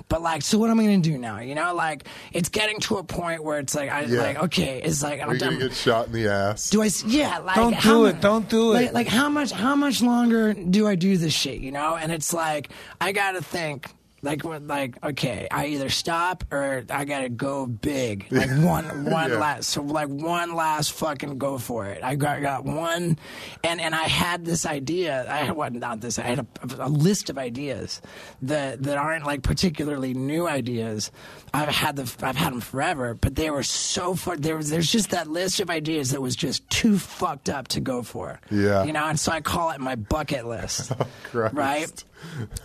But 0.09 0.21
like, 0.21 0.41
so 0.41 0.57
what 0.57 0.69
am 0.69 0.79
I 0.79 0.83
going 0.83 1.01
to 1.01 1.09
do 1.09 1.17
now? 1.17 1.39
You 1.39 1.55
know, 1.55 1.73
like 1.73 2.05
it's 2.33 2.49
getting 2.49 2.79
to 2.81 2.97
a 2.97 3.03
point 3.03 3.43
where 3.43 3.59
it's 3.59 3.75
like, 3.75 3.89
I 3.89 4.01
Yeah. 4.03 4.21
like, 4.21 4.43
okay, 4.43 4.81
it's 4.83 5.01
like 5.03 5.19
I'm 5.21 5.27
gonna 5.27 5.39
done. 5.39 5.59
get 5.59 5.73
shot 5.73 6.07
in 6.07 6.13
the 6.13 6.27
ass? 6.27 6.69
do 6.69 6.81
I? 6.83 6.89
Yeah, 7.05 7.39
like 7.39 7.55
Don't 7.55 7.81
do 7.81 7.89
mu- 7.99 8.05
it. 8.05 8.21
Don't 8.21 8.49
do 8.49 8.73
like, 8.73 8.87
it. 8.87 8.93
Like 8.93 9.07
how 9.07 9.29
much? 9.29 9.51
How 9.51 9.75
much 9.75 10.01
longer 10.01 10.53
do 10.53 10.87
I 10.87 10.95
do 10.95 11.17
this 11.17 11.33
shit? 11.33 11.59
You 11.59 11.71
know? 11.71 11.95
And 11.95 12.11
it's 12.11 12.33
like 12.33 12.69
I 12.99 13.11
got 13.11 13.31
to 13.33 13.41
think. 13.41 13.87
Like 14.23 14.43
what? 14.43 14.67
Like 14.67 15.03
okay, 15.03 15.47
I 15.49 15.67
either 15.67 15.89
stop 15.89 16.43
or 16.51 16.83
I 16.89 17.05
gotta 17.05 17.29
go 17.29 17.65
big. 17.65 18.27
Like 18.31 18.49
one, 18.51 19.05
one 19.05 19.31
Yeah. 19.31 19.37
last. 19.37 19.69
So 19.69 19.81
like 19.81 20.07
one 20.09 20.55
last 20.55 20.91
fucking 20.93 21.37
go 21.37 21.57
for 21.57 21.85
it. 21.87 22.03
I 22.03 22.15
got 22.15 22.41
got 22.41 22.63
one, 22.65 23.17
and 23.63 23.81
and 23.81 23.95
I 23.95 24.03
had 24.03 24.45
this 24.45 24.65
idea. 24.65 25.25
I 25.29 25.37
had 25.37 25.55
what? 25.55 25.73
Not 25.73 26.01
this. 26.01 26.19
I 26.19 26.23
had 26.23 26.39
a, 26.39 26.45
a 26.79 26.89
list 26.89 27.29
of 27.29 27.37
ideas 27.37 28.01
that 28.43 28.83
that 28.83 28.97
aren't 28.97 29.25
like 29.25 29.41
particularly 29.43 30.13
new 30.13 30.47
ideas. 30.47 31.11
I've 31.53 31.69
had 31.69 31.95
the 31.95 32.25
I've 32.25 32.35
had 32.37 32.53
them 32.53 32.61
forever, 32.61 33.13
but 33.15 33.35
they 33.35 33.49
were 33.49 33.63
so 33.63 34.13
far. 34.15 34.37
There 34.37 34.55
was 34.55 34.69
there's 34.69 34.91
just 34.91 35.09
that 35.11 35.27
list 35.27 35.59
of 35.59 35.69
ideas 35.69 36.11
that 36.11 36.21
was 36.21 36.35
just 36.35 36.69
too 36.69 36.97
fucked 36.97 37.49
up 37.49 37.67
to 37.69 37.79
go 37.79 38.03
for. 38.03 38.39
Yeah. 38.51 38.83
you 38.83 38.93
know, 38.93 39.05
and 39.05 39.19
so 39.19 39.31
I 39.31 39.41
call 39.41 39.71
it 39.71 39.79
my 39.79 39.95
bucket 39.95 40.45
list. 40.45 40.91
Oh, 41.01 41.07
Christ. 41.23 41.55
right? 41.55 42.03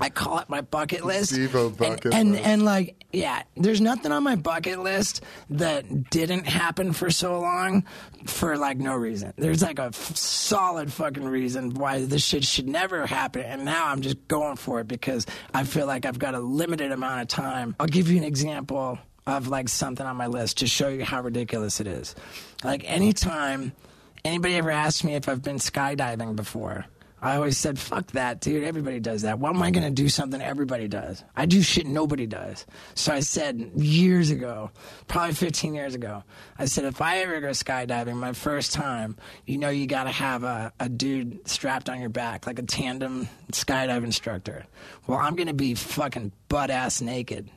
I 0.00 0.10
call 0.10 0.38
it 0.38 0.48
my 0.48 0.60
bucket 0.60 1.04
list. 1.04 1.32
And- 1.32 1.50
bucket 1.76 2.14
and, 2.14 2.32
list. 2.32 2.44
and 2.44 2.62
like, 2.64 3.04
yeah, 3.12 3.42
there's 3.56 3.80
nothing 3.80 4.12
on 4.12 4.22
my 4.22 4.36
bucket 4.36 4.80
list 4.80 5.22
that 5.50 6.10
didn't 6.10 6.46
happen 6.46 6.92
for 6.92 7.10
so 7.10 7.40
long 7.40 7.84
for 8.26 8.56
like 8.58 8.78
no 8.78 8.94
reason. 8.94 9.32
There's 9.36 9.62
like 9.62 9.78
a 9.78 9.84
f- 9.86 10.16
solid 10.16 10.92
fucking 10.92 11.24
reason 11.24 11.74
why 11.74 12.04
this 12.04 12.24
shit 12.24 12.44
should 12.44 12.68
never 12.68 13.06
happen. 13.06 13.42
And 13.42 13.64
now 13.64 13.86
I'm 13.86 14.00
just 14.02 14.28
going 14.28 14.56
for 14.56 14.80
it 14.80 14.88
because 14.88 15.26
I 15.54 15.64
feel 15.64 15.86
like 15.86 16.04
I've 16.06 16.18
got 16.18 16.34
a 16.34 16.40
limited 16.40 16.92
amount 16.92 17.22
of 17.22 17.28
time. 17.28 17.74
I'll 17.80 17.86
give 17.86 18.10
you 18.10 18.18
an 18.18 18.24
example 18.24 18.98
of 19.26 19.48
like 19.48 19.68
something 19.68 20.06
on 20.06 20.16
my 20.16 20.26
list 20.26 20.58
to 20.58 20.66
show 20.66 20.88
you 20.88 21.04
how 21.04 21.20
ridiculous 21.22 21.80
it 21.80 21.86
is. 21.86 22.14
Like 22.62 22.82
anytime 22.84 23.72
anybody 24.24 24.54
ever 24.56 24.70
asks 24.70 25.02
me 25.04 25.14
if 25.14 25.28
I've 25.28 25.42
been 25.42 25.56
skydiving 25.56 26.36
before, 26.36 26.84
I 27.20 27.36
always 27.36 27.56
said, 27.56 27.78
fuck 27.78 28.12
that, 28.12 28.40
dude. 28.40 28.62
Everybody 28.62 29.00
does 29.00 29.22
that. 29.22 29.38
Why 29.38 29.48
am 29.48 29.62
I 29.62 29.70
going 29.70 29.86
to 29.86 29.90
do 29.90 30.08
something 30.08 30.40
everybody 30.40 30.86
does? 30.86 31.24
I 31.34 31.46
do 31.46 31.62
shit 31.62 31.86
nobody 31.86 32.26
does. 32.26 32.66
So 32.94 33.12
I 33.12 33.20
said 33.20 33.72
years 33.74 34.30
ago, 34.30 34.70
probably 35.08 35.34
15 35.34 35.74
years 35.74 35.94
ago, 35.94 36.24
I 36.58 36.66
said, 36.66 36.84
if 36.84 37.00
I 37.00 37.18
ever 37.18 37.40
go 37.40 37.48
skydiving 37.48 38.16
my 38.16 38.34
first 38.34 38.74
time, 38.74 39.16
you 39.46 39.56
know, 39.56 39.70
you 39.70 39.86
got 39.86 40.04
to 40.04 40.10
have 40.10 40.44
a, 40.44 40.72
a 40.78 40.90
dude 40.90 41.48
strapped 41.48 41.88
on 41.88 42.00
your 42.00 42.10
back, 42.10 42.46
like 42.46 42.58
a 42.58 42.62
tandem 42.64 43.28
skydive 43.50 44.04
instructor. 44.04 44.66
Well, 45.06 45.18
I'm 45.18 45.36
going 45.36 45.48
to 45.48 45.54
be 45.54 45.74
fucking 45.74 46.32
butt 46.48 46.70
ass 46.70 47.00
naked 47.00 47.50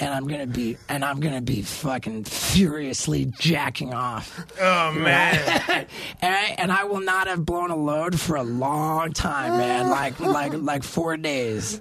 and 0.00 0.14
I'm 0.14 0.26
gonna 0.28 0.46
be 0.46 0.76
and 0.88 1.04
I'm 1.04 1.20
gonna 1.20 1.40
be 1.40 1.62
fucking 1.62 2.24
furiously 2.24 3.26
jacking 3.38 3.92
off. 3.94 4.38
Oh 4.60 4.92
man. 4.92 5.38
and, 6.22 6.34
I, 6.34 6.54
and 6.58 6.72
I 6.72 6.84
will 6.84 7.00
not 7.00 7.26
have 7.26 7.44
blown 7.44 7.70
a 7.70 7.76
load 7.76 8.18
for 8.18 8.36
a 8.36 8.42
long 8.42 9.12
time, 9.12 9.58
man. 9.58 9.90
Like 9.90 10.18
like 10.20 10.52
like 10.54 10.82
four 10.82 11.16
days. 11.16 11.80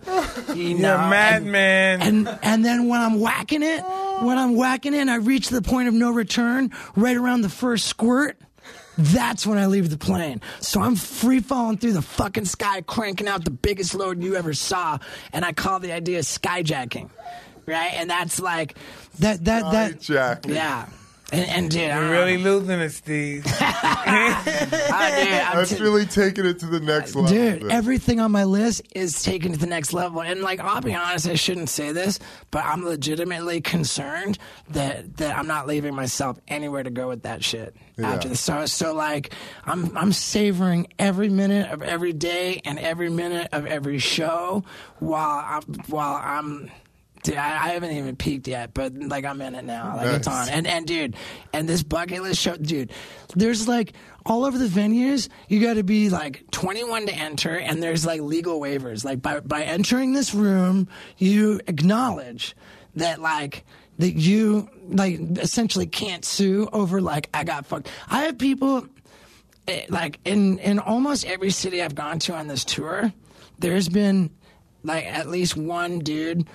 You 0.53 0.78
know, 0.78 0.89
You're 0.89 0.97
a 0.97 0.99
and- 1.01 1.09
madman. 1.51 2.01
and 2.01 2.39
and 2.41 2.65
then 2.65 2.88
when 2.88 3.01
I'm 3.01 3.20
whacking 3.20 3.63
it, 3.63 3.82
when 4.22 4.38
I'm 4.38 4.55
whacking 4.55 4.93
it, 4.93 4.99
and 4.99 5.11
I 5.11 5.15
reach 5.18 5.49
the 5.49 5.61
point 5.61 5.88
of 5.88 5.93
no 5.93 6.11
return, 6.11 6.72
right 6.95 7.15
around 7.18 7.41
the 7.41 7.49
first 7.49 7.86
squirt. 7.88 8.38
That's 8.99 9.45
when 9.45 9.59
I 9.59 9.68
leave 9.68 9.91
the 9.91 9.97
plane. 9.97 10.41
So 10.59 10.82
I'm 10.82 10.95
free 10.95 11.39
falling 11.39 11.78
through 11.78 11.93
the 11.93 12.01
fucking 12.01 12.45
sky, 12.45 12.82
cranking 12.82 13.28
out 13.28 13.45
the 13.45 13.51
biggest 13.51 13.93
load 13.93 14.24
you 14.24 14.36
ever 14.36 14.55
saw, 14.55 14.97
and 15.32 15.45
I 15.45 15.53
call 15.53 15.80
the 15.80 15.91
idea 15.91 16.22
skyjacking, 16.22 17.11
right? 17.68 17.91
And 17.93 18.09
that's 18.09 18.39
like 18.39 18.76
that 19.20 19.43
that 19.45 19.72
that 19.72 19.99
Skyjacking. 19.99 20.53
yeah. 20.55 20.88
And, 21.30 21.49
and 21.49 21.70
dude, 21.70 21.89
I 21.91 21.99
You're 21.99 22.11
really 22.11 22.38
losing 22.38 22.80
it, 22.80 22.89
Steve. 22.91 23.43
I, 23.59 24.43
oh, 25.20 25.24
dude, 25.26 25.34
I'm 25.34 25.55
That's 25.57 25.76
t- 25.76 25.82
really 25.84 26.05
taking 26.05 26.45
it 26.45 26.59
to 26.59 26.68
the 26.68 26.80
next 26.80 27.15
level. 27.15 27.30
Dude, 27.30 27.63
then. 27.63 27.72
everything 27.72 28.22
on 28.22 28.32
my 28.32 28.45
list 28.45 28.84
is 28.95 29.22
taken 29.24 29.51
to 29.51 29.57
the 29.59 29.65
next 29.68 29.91
level. 29.91 30.22
And 30.22 30.39
like, 30.41 30.61
I'll 30.61 30.80
be 30.80 30.95
honest, 30.95 31.28
I 31.28 31.36
shouldn't 31.36 31.68
say 31.68 31.91
this, 31.91 32.20
but 32.49 32.63
I'm 32.63 32.86
legitimately 32.86 33.59
concerned 33.59 34.38
that 34.70 35.18
that 35.18 35.38
I'm 35.38 35.47
not 35.47 35.68
leaving 35.68 35.93
myself 35.93 36.39
anywhere 36.47 36.84
to 36.84 36.91
go 36.91 37.09
with 37.09 37.24
that 37.24 37.43
shit 37.43 37.76
after 38.01 38.28
Yeah. 38.28 38.30
this. 38.32 38.39
So, 38.39 38.65
so 38.65 38.93
like, 38.93 39.34
I'm 39.65 39.97
I'm 39.97 40.13
savoring 40.13 40.88
every 40.97 41.28
minute 41.28 41.70
of 41.70 41.84
every 41.84 42.13
day 42.13 42.61
and 42.63 42.80
every 42.80 43.09
minute 43.09 43.49
of 43.51 43.65
every 43.65 43.97
show 43.99 44.63
while 44.99 45.43
I'm 45.45 45.63
while 45.88 46.15
I'm. 46.24 46.72
Dude, 47.24 47.36
I, 47.36 47.65
I 47.65 47.70
haven't 47.70 47.91
even 47.91 48.15
peaked 48.15 48.47
yet, 48.47 48.74
but 48.74 48.93
like 48.95 49.26
I'm 49.26 49.41
in 49.41 49.55
it 49.55 49.65
now. 49.65 49.95
Like 49.95 50.07
it's 50.07 50.28
on. 50.28 50.49
And 50.49 50.68
and 50.68 50.86
dude, 50.86 51.15
and 51.53 51.68
this 51.68 51.84
bucket 51.84 52.22
list 52.22 52.41
show, 52.41 52.55
dude, 52.55 52.91
there's 53.36 53.68
like 53.68 53.93
all 54.26 54.45
over 54.45 54.57
the 54.57 54.68
venues, 54.68 55.30
you 55.47 55.61
got 55.61 55.76
to 55.76 55.84
be 55.84 56.09
like 56.09 56.43
21 56.51 57.07
to 57.07 57.13
enter, 57.13 57.57
and 57.57 57.82
there's 57.82 58.05
like 58.05 58.22
legal 58.22 58.59
waivers. 58.59 59.03
Like 59.03 59.22
by 59.22 59.39
by 59.39 59.63
entering 59.63 60.13
this 60.13 60.34
room, 60.34 60.88
you 61.18 61.61
acknowledge 61.68 62.55
that 62.95 63.22
like 63.22 63.65
that 63.99 64.11
you 64.11 64.70
like 64.88 65.20
essentially 65.39 65.88
can't 65.88 66.24
sue 66.24 66.70
over 66.72 67.01
like 67.01 67.30
I 67.34 67.43
got 67.43 67.65
fucked. 67.65 67.89
I 68.09 68.24
have 68.24 68.38
people 68.38 68.88
eh, 69.68 69.86
like 69.89 70.20
in 70.26 70.59
in 70.59 70.80
almost 70.80 71.26
every 71.26 71.49
city 71.49 71.82
I've 71.82 71.95
gone 71.95 72.20
to 72.20 72.34
on 72.34 72.47
this 72.47 72.63
tour, 72.63 73.11
there's 73.59 73.89
been 73.89 74.30
like 74.84 75.05
at 75.05 75.28
least 75.28 75.57
one 75.57 75.99
dude 75.99 76.47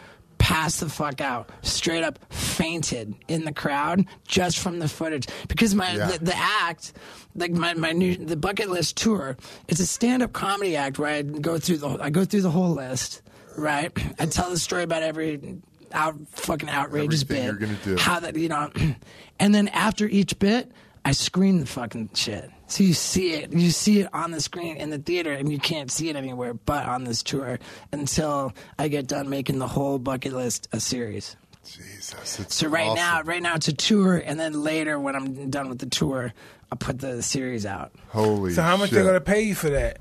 pass 0.42 0.80
the 0.80 0.88
fuck 0.88 1.20
out, 1.20 1.48
straight 1.62 2.02
up 2.02 2.18
fainted 2.32 3.14
in 3.28 3.44
the 3.44 3.52
crowd 3.52 4.04
just 4.26 4.58
from 4.58 4.80
the 4.80 4.88
footage. 4.88 5.26
Because 5.46 5.72
my 5.74 5.94
Yeah. 5.94 6.06
the, 6.08 6.24
the 6.24 6.36
act 6.36 6.92
like 7.36 7.52
my, 7.52 7.74
my 7.74 7.92
new 7.92 8.16
the 8.16 8.36
bucket 8.36 8.68
list 8.68 8.96
tour 8.96 9.36
it's 9.68 9.78
a 9.80 9.86
stand-up 9.86 10.32
comedy 10.32 10.74
act 10.76 10.98
where 10.98 11.14
I 11.14 11.22
go 11.22 11.58
through 11.58 11.78
the 11.78 11.88
I 12.00 12.10
go 12.10 12.24
through 12.24 12.42
the 12.42 12.50
whole 12.50 12.72
list 12.74 13.22
right? 13.56 13.90
I 14.18 14.26
tell 14.26 14.50
the 14.50 14.58
story 14.58 14.82
about 14.82 15.02
every 15.02 15.58
out 15.92 16.14
fucking 16.30 16.68
outrageous 16.68 17.22
Everything 17.22 17.44
bit. 17.44 17.60
you're 17.60 17.68
gonna 17.68 17.78
do. 17.84 17.96
how 18.02 18.18
that 18.20 18.36
you 18.36 18.48
know 18.48 18.70
and 19.38 19.54
then 19.54 19.68
after 19.68 20.06
each 20.06 20.38
bit 20.38 20.70
I 21.04 21.12
screen 21.12 21.60
the 21.60 21.66
fucking 21.66 22.10
shit 22.14 22.50
so 22.72 22.82
you 22.82 22.94
see 22.94 23.34
it 23.34 23.52
you 23.52 23.70
see 23.70 24.00
it 24.00 24.08
on 24.14 24.30
the 24.30 24.40
screen 24.40 24.78
in 24.78 24.88
the 24.88 24.96
theater 24.98 25.30
and 25.32 25.52
you 25.52 25.58
can't 25.58 25.90
see 25.90 26.08
it 26.08 26.16
anywhere 26.16 26.54
but 26.54 26.86
on 26.86 27.04
this 27.04 27.22
tour 27.22 27.58
until 27.92 28.52
I 28.78 28.88
get 28.88 29.06
done 29.06 29.28
making 29.28 29.58
the 29.58 29.66
whole 29.68 29.98
bucket 29.98 30.32
list 30.32 30.68
a 30.72 30.80
series 30.80 31.36
Jesus, 31.66 32.40
it's 32.40 32.54
so 32.56 32.68
right 32.68 32.86
awesome. 32.88 32.96
now 32.96 33.22
right 33.24 33.42
now 33.42 33.54
it's 33.56 33.68
a 33.68 33.74
tour 33.74 34.16
and 34.16 34.40
then 34.40 34.54
later 34.62 34.98
when 34.98 35.14
I'm 35.14 35.50
done 35.50 35.68
with 35.68 35.80
the 35.80 35.86
tour 35.86 36.32
I'll 36.70 36.78
put 36.78 36.98
the 36.98 37.22
series 37.22 37.66
out 37.66 37.92
holy. 38.08 38.54
so 38.54 38.62
how 38.62 38.78
much 38.78 38.88
shit. 38.88 39.00
they 39.00 39.04
gonna 39.04 39.20
pay 39.20 39.42
you 39.42 39.54
for 39.54 39.68
that? 39.70 39.98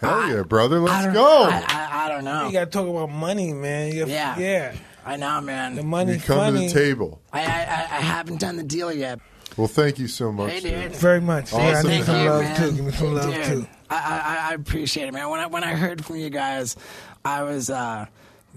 Hell 0.00 0.28
yeah, 0.28 0.42
brother, 0.42 0.80
let's 0.80 1.04
don't, 1.04 1.14
go. 1.14 1.44
I, 1.44 1.64
I, 1.68 2.06
I 2.06 2.08
don't 2.08 2.24
know 2.24 2.46
You 2.46 2.52
gotta 2.52 2.66
talk 2.70 2.88
about 2.88 3.10
money, 3.10 3.52
man. 3.52 3.94
You 3.94 4.06
Yeah. 4.06 4.36
yeah. 4.36 4.74
I 5.06 5.16
know 5.16 5.40
man 5.40 5.76
The 5.76 5.84
money, 5.84 6.14
you 6.14 6.18
come 6.20 6.38
funny. 6.38 6.66
to 6.68 6.74
the 6.74 6.80
table. 6.80 7.20
I, 7.32 7.42
I, 7.42 7.44
I 7.44 7.80
I 7.98 8.00
haven't 8.00 8.40
done 8.40 8.56
the 8.56 8.64
deal 8.64 8.92
yet 8.92 9.20
Well, 9.56 9.68
thank 9.68 9.98
you 9.98 10.08
so 10.08 10.32
much. 10.32 10.50
hey 10.52 10.60
dude. 10.60 10.92
dude 10.92 11.00
Very 11.00 11.20
much. 11.20 11.52
Awesome 11.52 11.60
Yeah, 11.60 11.78
I 11.78 11.82
need 11.82 12.04
some 12.04 12.20
you, 12.20 12.30
love 12.30 12.42
man. 12.42 12.60
too. 12.60 12.72
Give 12.72 12.84
me 12.84 12.92
some 12.92 13.14
love 13.14 13.34
Dude, 13.34 13.44
too. 13.44 13.66
I, 13.90 13.96
I, 13.96 14.50
I 14.50 14.54
appreciate 14.54 15.08
it, 15.08 15.12
man. 15.12 15.28
When 15.28 15.40
I 15.40 15.46
when 15.46 15.64
I 15.64 15.74
heard 15.74 16.04
from 16.04 16.16
you 16.16 16.30
guys, 16.30 16.76
I 17.24 17.42
was 17.42 17.68
uh, 17.68 18.06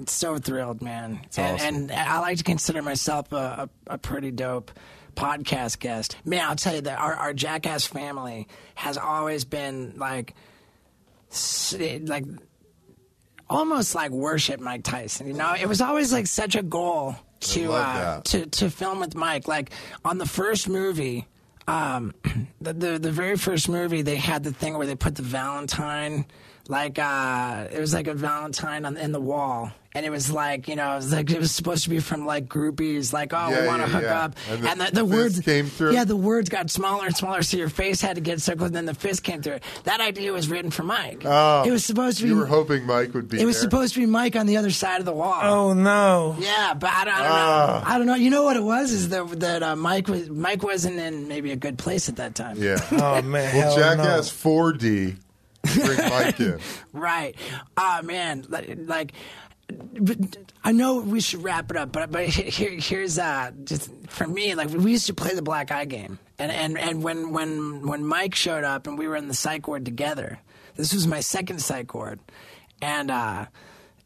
so 0.07 0.37
thrilled, 0.37 0.81
man. 0.81 1.21
And, 1.37 1.55
awesome. 1.55 1.75
and 1.75 1.91
I 1.91 2.19
like 2.19 2.37
to 2.37 2.43
consider 2.43 2.81
myself 2.81 3.31
a, 3.33 3.69
a, 3.87 3.93
a 3.93 3.97
pretty 3.97 4.31
dope 4.31 4.71
podcast 5.15 5.79
guest. 5.79 6.17
Man, 6.25 6.45
I'll 6.47 6.55
tell 6.55 6.75
you 6.75 6.81
that 6.81 6.99
our, 6.99 7.13
our 7.13 7.33
Jackass 7.33 7.85
family 7.85 8.47
has 8.75 8.97
always 8.97 9.45
been 9.45 9.93
like, 9.97 10.33
like 12.01 12.25
almost 13.49 13.95
like 13.95 14.11
worship 14.11 14.59
Mike 14.59 14.83
Tyson. 14.83 15.27
You 15.27 15.33
know, 15.33 15.53
it 15.53 15.67
was 15.67 15.81
always 15.81 16.11
like 16.11 16.27
such 16.27 16.55
a 16.55 16.63
goal 16.63 17.15
to 17.53 17.73
uh, 17.73 18.21
to 18.21 18.45
to 18.45 18.69
film 18.69 18.99
with 18.99 19.15
Mike. 19.15 19.47
Like 19.47 19.71
on 20.03 20.17
the 20.17 20.25
first 20.25 20.67
movie, 20.67 21.27
um, 21.67 22.13
the, 22.61 22.73
the 22.73 22.99
the 22.99 23.11
very 23.11 23.37
first 23.37 23.69
movie, 23.69 24.01
they 24.01 24.17
had 24.17 24.43
the 24.43 24.51
thing 24.51 24.77
where 24.77 24.87
they 24.87 24.95
put 24.95 25.15
the 25.15 25.23
Valentine, 25.23 26.25
like 26.67 26.97
uh, 26.99 27.67
it 27.71 27.79
was 27.79 27.93
like 27.93 28.07
a 28.07 28.13
Valentine 28.13 28.85
on 28.85 28.97
in 28.97 29.11
the 29.11 29.21
wall. 29.21 29.71
And 29.93 30.05
it 30.05 30.09
was 30.09 30.29
like 30.29 30.67
you 30.67 30.75
know, 30.75 30.91
it 30.91 30.95
was 30.97 31.13
like 31.13 31.31
it 31.31 31.39
was 31.39 31.51
supposed 31.53 31.85
to 31.85 31.89
be 31.89 31.99
from 32.01 32.25
like 32.25 32.49
groupies, 32.49 33.13
like 33.13 33.31
oh, 33.33 33.47
Yeah, 33.49 33.61
we 33.61 33.67
want 33.67 33.81
to 33.81 33.87
yeah, 33.87 33.93
hook 33.93 34.03
yeah. 34.03 34.23
up, 34.25 34.35
And 34.49 34.61
the 34.63 34.69
and 34.69 34.81
the, 34.81 34.91
the 34.91 35.05
words 35.05 35.39
came 35.39 35.67
through? 35.67 35.93
Yeah, 35.93 36.03
the 36.03 36.17
words 36.17 36.49
got 36.49 36.69
smaller 36.69 37.05
and 37.05 37.15
smaller, 37.15 37.41
so 37.43 37.55
your 37.55 37.69
face 37.69 38.01
had 38.01 38.15
to 38.15 38.21
get 38.21 38.41
circled. 38.41 38.67
And 38.67 38.75
then 38.75 38.85
the 38.87 38.93
fist 38.93 39.23
came 39.23 39.41
through. 39.41 39.59
That 39.85 40.01
idea 40.01 40.33
was 40.33 40.49
written 40.49 40.69
for 40.69 40.83
Mike. 40.83 41.21
Oh, 41.23 41.63
it 41.65 41.71
was 41.71 41.85
supposed 41.85 42.17
to 42.17 42.23
be. 42.23 42.29
You 42.31 42.35
were 42.35 42.45
hoping 42.45 42.85
Mike 42.85 43.13
would 43.13 43.29
be 43.29 43.39
It 43.39 43.45
was 43.45 43.55
there. 43.55 43.61
supposed 43.69 43.93
to 43.93 44.01
be 44.01 44.05
Mike 44.05 44.35
on 44.35 44.47
the 44.47 44.57
other 44.57 44.69
side 44.69 44.99
of 44.99 45.05
the 45.05 45.13
wall. 45.13 45.39
Oh 45.41 45.71
no. 45.73 46.35
Yeah, 46.39 46.73
but 46.73 46.89
I 46.91 47.05
don't, 47.05 47.13
I 47.13 47.19
don't 47.19 47.31
Ah. 47.31 47.81
know. 47.85 47.93
I 47.93 47.97
don't 47.97 48.07
know. 48.07 48.15
You 48.15 48.31
know 48.31 48.43
what 48.43 48.57
it 48.57 48.63
was? 48.63 48.91
Is 48.91 49.07
that 49.09 49.39
that 49.39 49.63
uh, 49.63 49.77
Mike 49.77 50.09
was 50.09 50.29
Mike 50.29 50.61
wasn't 50.61 50.97
in 50.99 51.29
maybe 51.29 51.53
a 51.53 51.55
good 51.55 51.77
place 51.77 52.09
at 52.09 52.17
that 52.17 52.35
time. 52.35 52.61
Yeah. 52.61 52.79
Oh 52.91 53.21
man. 53.21 53.55
Well, 53.55 53.77
hell 53.77 53.95
Jackass 53.95 54.29
4D. 54.29 55.15
Bring 55.73 55.97
Mike 56.09 56.39
in. 56.39 56.59
Right. 56.93 57.35
Ah, 57.77 58.01
man. 58.03 58.45
Like, 58.49 58.77
like, 58.85 59.13
I 60.63 60.71
know 60.71 60.99
we 61.01 61.21
should 61.21 61.43
wrap 61.43 61.71
it 61.71 61.77
up, 61.77 61.91
but 61.91 62.11
but 62.11 62.25
here, 62.27 62.69
here's 62.79 63.17
uh 63.17 63.51
just 63.63 63.89
for 64.07 64.27
me 64.27 64.53
like 64.53 64.69
we 64.69 64.91
used 64.91 65.07
to 65.07 65.13
play 65.15 65.33
the 65.33 65.41
black 65.41 65.71
eye 65.71 65.85
game, 65.85 66.19
and 66.37 66.51
and 66.51 66.77
and 66.77 67.01
when 67.03 67.31
when 67.33 67.87
when 67.87 68.05
Mike 68.05 68.35
showed 68.35 68.63
up 68.63 68.85
and 68.85 68.95
we 68.97 69.07
were 69.07 69.15
in 69.15 69.27
the 69.27 69.33
psych 69.33 69.67
ward 69.67 69.83
together, 69.83 70.39
this 70.75 70.93
was 70.93 71.07
my 71.07 71.19
second 71.19 71.63
psych 71.63 71.93
ward, 71.95 72.19
and 72.79 73.09
uh 73.09 73.47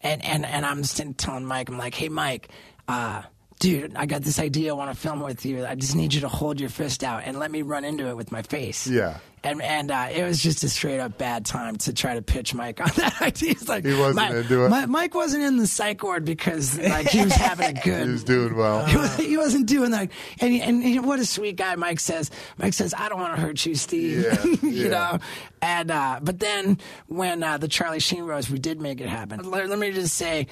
and 0.02 0.24
and 0.24 0.46
and 0.46 0.66
I'm 0.66 0.82
just 0.84 1.02
telling 1.18 1.46
Mike, 1.46 1.68
I'm 1.68 1.78
like, 1.78 1.94
hey 1.96 2.10
Mike, 2.10 2.48
uh. 2.88 3.24
Dude, 3.60 3.94
I 3.98 4.06
got 4.06 4.22
this 4.22 4.40
idea. 4.40 4.72
I 4.72 4.78
want 4.78 4.90
to 4.90 4.98
film 4.98 5.20
with 5.20 5.46
you. 5.46 5.66
I 5.66 5.76
just 5.76 5.94
need 5.94 6.14
you 6.14 6.22
to 6.22 6.30
hold 6.30 6.62
your 6.62 6.70
fist 6.70 7.04
out 7.04 7.24
and 7.26 7.38
let 7.38 7.52
me 7.52 7.62
run 7.62 7.84
into 7.84 8.08
it 8.08 8.16
with 8.16 8.32
my 8.32 8.42
face. 8.42 8.88
Yeah. 8.88 9.18
And 9.44 9.62
and 9.62 9.92
uh, 9.92 10.08
it 10.12 10.24
was 10.24 10.42
just 10.42 10.64
a 10.64 10.70
straight 10.70 11.00
up 11.00 11.18
bad 11.18 11.46
time 11.46 11.78
to 11.78 11.94
try 11.94 12.16
to 12.16 12.22
pitch 12.22 12.54
Mike 12.54 12.80
on 12.82 12.90
that 12.96 13.22
idea. 13.22 13.52
It's 13.52 13.68
like 13.68 13.86
He 13.86 13.94
wasn't 13.94 14.32
Mi- 14.32 14.38
into 14.40 14.66
it? 14.66 14.70
Mi- 14.70 14.86
Mike 14.86 15.14
wasn't 15.14 15.44
in 15.44 15.58
the 15.58 15.68
psych 15.68 16.02
ward 16.04 16.24
because 16.24 16.78
like 16.78 17.08
he 17.08 17.24
was 17.24 17.34
having 17.34 17.78
a 17.78 17.82
good. 17.82 18.00
He 18.08 18.12
was 18.14 18.24
doing 18.24 18.56
well. 18.56 18.86
he, 19.18 19.38
was, 19.38 19.46
wasn't 19.46 19.68
doing 19.68 19.92
that, 19.92 20.10
and 20.40 20.54
he, 20.54 20.62
and 20.62 21.06
what 21.06 21.20
a 21.20 21.26
sweet 21.26 21.56
guy 21.56 21.76
Mike 21.76 22.00
says. 22.00 22.32
Mike 22.58 22.74
says, 22.74 22.94
"I 22.98 23.08
don't 23.10 23.20
want 23.20 23.36
to 23.36 23.42
hurt 23.42 23.66
you, 23.66 23.76
Steve." 23.76 24.24
Yeah, 24.24 24.44
you 24.44 24.70
yeah. 24.70 24.88
know, 24.90 25.20
and 25.62 25.92
uh, 25.92 26.20
but 26.22 26.40
then 26.40 26.78
when 27.08 27.42
uh, 27.44 27.58
the 27.58 27.68
Charlie 27.68 28.00
Sheen 28.00 28.24
rose, 28.24 28.50
we 28.50 28.60
did 28.60 28.82
make 28.82 29.00
it 29.00 29.08
happen. 29.08 29.50
Let, 29.50 29.70
let 29.70 29.80
me 29.80 29.92
just 29.92 30.16
say. 30.16 30.48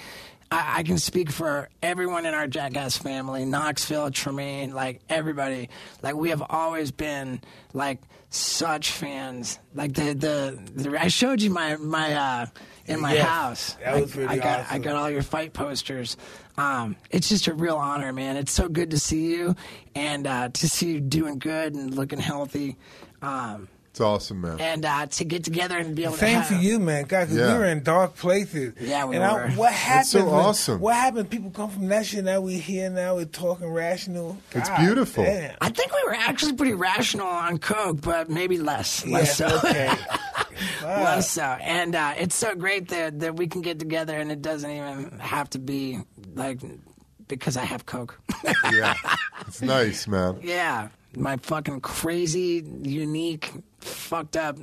I, 0.51 0.79
I 0.79 0.83
can 0.83 0.97
speak 0.97 1.29
for 1.31 1.69
everyone 1.81 2.25
in 2.25 2.33
our 2.33 2.47
Jackass 2.47 2.97
family, 2.97 3.45
Knoxville, 3.45 4.11
Tremaine, 4.11 4.73
like 4.73 5.01
everybody. 5.09 5.69
Like 6.01 6.15
we 6.15 6.29
have 6.29 6.43
always 6.49 6.91
been 6.91 7.41
like 7.73 7.99
such 8.29 8.91
fans. 8.91 9.59
Like 9.75 9.93
the 9.93 10.13
the, 10.13 10.59
the 10.83 11.01
I 11.01 11.07
showed 11.09 11.41
you 11.41 11.49
my 11.49 11.75
my 11.77 12.13
uh, 12.13 12.45
in 12.85 13.01
my 13.01 13.13
Yes, 13.15 13.27
house. 13.27 13.77
that 13.83 13.99
was 14.01 14.11
I- 14.11 14.15
pretty 14.15 14.33
I 14.33 14.37
got 14.37 14.71
I 14.71 14.79
got 14.79 14.95
all 14.95 15.09
your 15.09 15.23
fight 15.23 15.53
posters. 15.53 16.15
Um, 16.57 16.95
it's 17.11 17.29
just 17.29 17.47
a 17.47 17.53
real 17.53 17.77
honor, 17.77 18.11
man. 18.11 18.35
It's 18.35 18.51
so 18.51 18.67
good 18.67 18.89
to 18.91 18.99
see 18.99 19.31
you 19.31 19.55
and 19.93 20.25
uh, 20.25 20.49
to 20.49 20.67
see 20.69 20.93
you 20.93 20.99
doing 20.99 21.37
good 21.39 21.75
and 21.75 21.93
looking 21.93 22.19
healthy. 22.19 22.77
Um, 23.21 23.67
It's 23.97 24.01
awesome, 24.03 24.41
man. 24.41 24.59
and 24.59 24.85
uh, 24.85 25.07
to 25.07 25.25
get 25.25 25.43
together 25.43 25.75
and 25.75 25.95
be 25.95 26.03
able 26.03 26.13
to 26.13 26.19
Same 26.19 26.35
have, 26.35 26.45
for 26.47 26.53
you, 26.53 26.77
man. 26.77 27.05
God, 27.05 27.29
'cause 27.29 27.35
Yeah. 27.37 27.53
we 27.53 27.57
were 27.59 27.65
in 27.65 27.81
dark 27.81 28.15
places. 28.15 28.75
Yeah, 28.79 29.05
we 29.05 29.15
and 29.15 29.25
I- 29.25 29.33
were. 29.33 29.49
what 29.53 29.73
happens? 29.73 30.11
so 30.11 30.23
when- 30.23 30.33
awesome. 30.35 30.79
What 30.79 30.93
happened? 30.93 31.31
People 31.31 31.49
come 31.49 31.71
from 31.71 31.87
that 31.87 32.05
shit. 32.05 32.23
Now 32.23 32.39
we're 32.41 32.59
here. 32.61 32.91
Now 32.91 33.15
we're 33.15 33.25
talking 33.25 33.67
rational. 33.69 34.37
It's 34.53 34.69
beautiful. 34.77 35.23
Damn. 35.23 35.55
I 35.61 35.69
think 35.69 35.91
we 35.95 36.03
were 36.05 36.13
actually 36.13 36.53
pretty 36.53 36.75
rational 36.75 37.25
on 37.25 37.57
coke, 37.57 37.99
but 38.01 38.29
maybe 38.29 38.59
less. 38.59 39.03
Less 39.07 39.39
Yes, 39.39 39.51
so. 39.51 39.57
okay. 39.67 39.91
Less 40.83 41.29
so. 41.31 41.41
And 41.43 41.95
uh, 41.95 42.13
it's 42.17 42.35
so 42.35 42.53
great 42.55 42.89
that, 42.89 43.19
that 43.21 43.35
we 43.35 43.47
can 43.47 43.61
get 43.61 43.79
together 43.79 44.15
and 44.17 44.31
it 44.31 44.41
doesn't 44.43 44.69
even 44.69 45.17
have 45.19 45.49
to 45.51 45.59
be 45.59 45.99
like 46.35 46.59
because 47.27 47.57
I 47.57 47.63
have 47.65 47.85
coke. 47.87 48.19
yeah, 48.71 48.93
it's 49.47 49.61
nice, 49.61 50.07
man. 50.07 50.39
yeah. 50.43 50.89
My 51.15 51.37
fucking 51.37 51.81
crazy, 51.81 52.63
unique, 52.83 53.51
fucked 53.87 54.37
up 54.37 54.57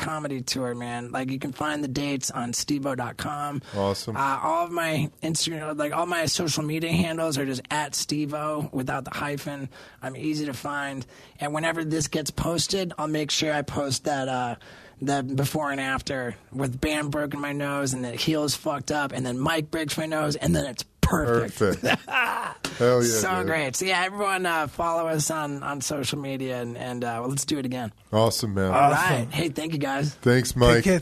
comedy 0.00 0.40
tour, 0.40 0.74
man. 0.74 1.12
Like 1.12 1.30
you 1.30 1.38
can 1.38 1.52
find 1.52 1.84
the 1.84 1.88
dates 1.88 2.30
on 2.30 2.52
steveo.com. 2.52 3.62
Awesome. 3.76 4.16
Uh, 4.16 4.40
all 4.42 4.66
of 4.66 4.72
my 4.72 5.10
Instagram, 5.22 5.78
like 5.78 5.92
all 5.92 6.06
my 6.06 6.26
social 6.26 6.64
media 6.64 6.90
handles 6.90 7.38
are 7.38 7.46
just 7.46 7.62
at 7.70 7.92
Stevo 7.92 8.72
without 8.72 9.04
the 9.04 9.10
hyphen. 9.10 9.68
I'm 10.02 10.16
easy 10.16 10.46
to 10.46 10.54
find. 10.54 11.06
And 11.38 11.54
whenever 11.54 11.84
this 11.84 12.08
gets 12.08 12.30
posted, 12.30 12.92
I'll 12.98 13.08
make 13.08 13.30
sure 13.30 13.52
I 13.52 13.62
post 13.62 14.04
that, 14.04 14.28
uh, 14.28 14.56
that 15.02 15.36
before 15.36 15.70
and 15.70 15.80
after 15.80 16.34
with 16.52 16.80
Bam 16.80 17.10
broken 17.10 17.40
my 17.40 17.52
nose 17.52 17.94
and 17.94 18.04
the 18.04 18.12
heels 18.12 18.54
fucked 18.54 18.90
up 18.90 19.12
and 19.12 19.24
then 19.24 19.38
Mike 19.38 19.70
breaks 19.70 19.96
my 19.96 20.06
nose 20.06 20.36
and 20.36 20.54
then 20.54 20.66
it's 20.66 20.82
Perfect. 21.10 21.58
Perfect. 21.58 22.00
Hell 22.78 23.02
yeah. 23.02 23.08
So 23.08 23.36
dude. 23.38 23.46
great. 23.46 23.76
So, 23.76 23.84
yeah, 23.84 24.04
everyone 24.04 24.46
uh, 24.46 24.66
follow 24.68 25.08
us 25.08 25.30
on, 25.30 25.62
on 25.62 25.80
social 25.80 26.18
media 26.18 26.62
and, 26.62 26.76
and 26.78 27.04
uh, 27.04 27.18
well, 27.20 27.28
let's 27.28 27.44
do 27.44 27.58
it 27.58 27.66
again. 27.66 27.92
Awesome, 28.12 28.54
man. 28.54 28.72
All 28.72 28.92
awesome. 28.92 29.16
right. 29.16 29.28
Hey, 29.30 29.48
thank 29.48 29.72
you 29.72 29.78
guys. 29.78 30.14
Thanks, 30.14 30.56
Mike. 30.56 30.84
Care, 30.84 31.00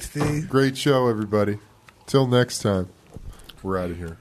great 0.48 0.76
show, 0.76 1.08
everybody. 1.08 1.58
Till 2.06 2.26
next 2.26 2.60
time, 2.60 2.88
we're 3.62 3.78
out 3.78 3.90
of 3.90 3.98
here. 3.98 4.16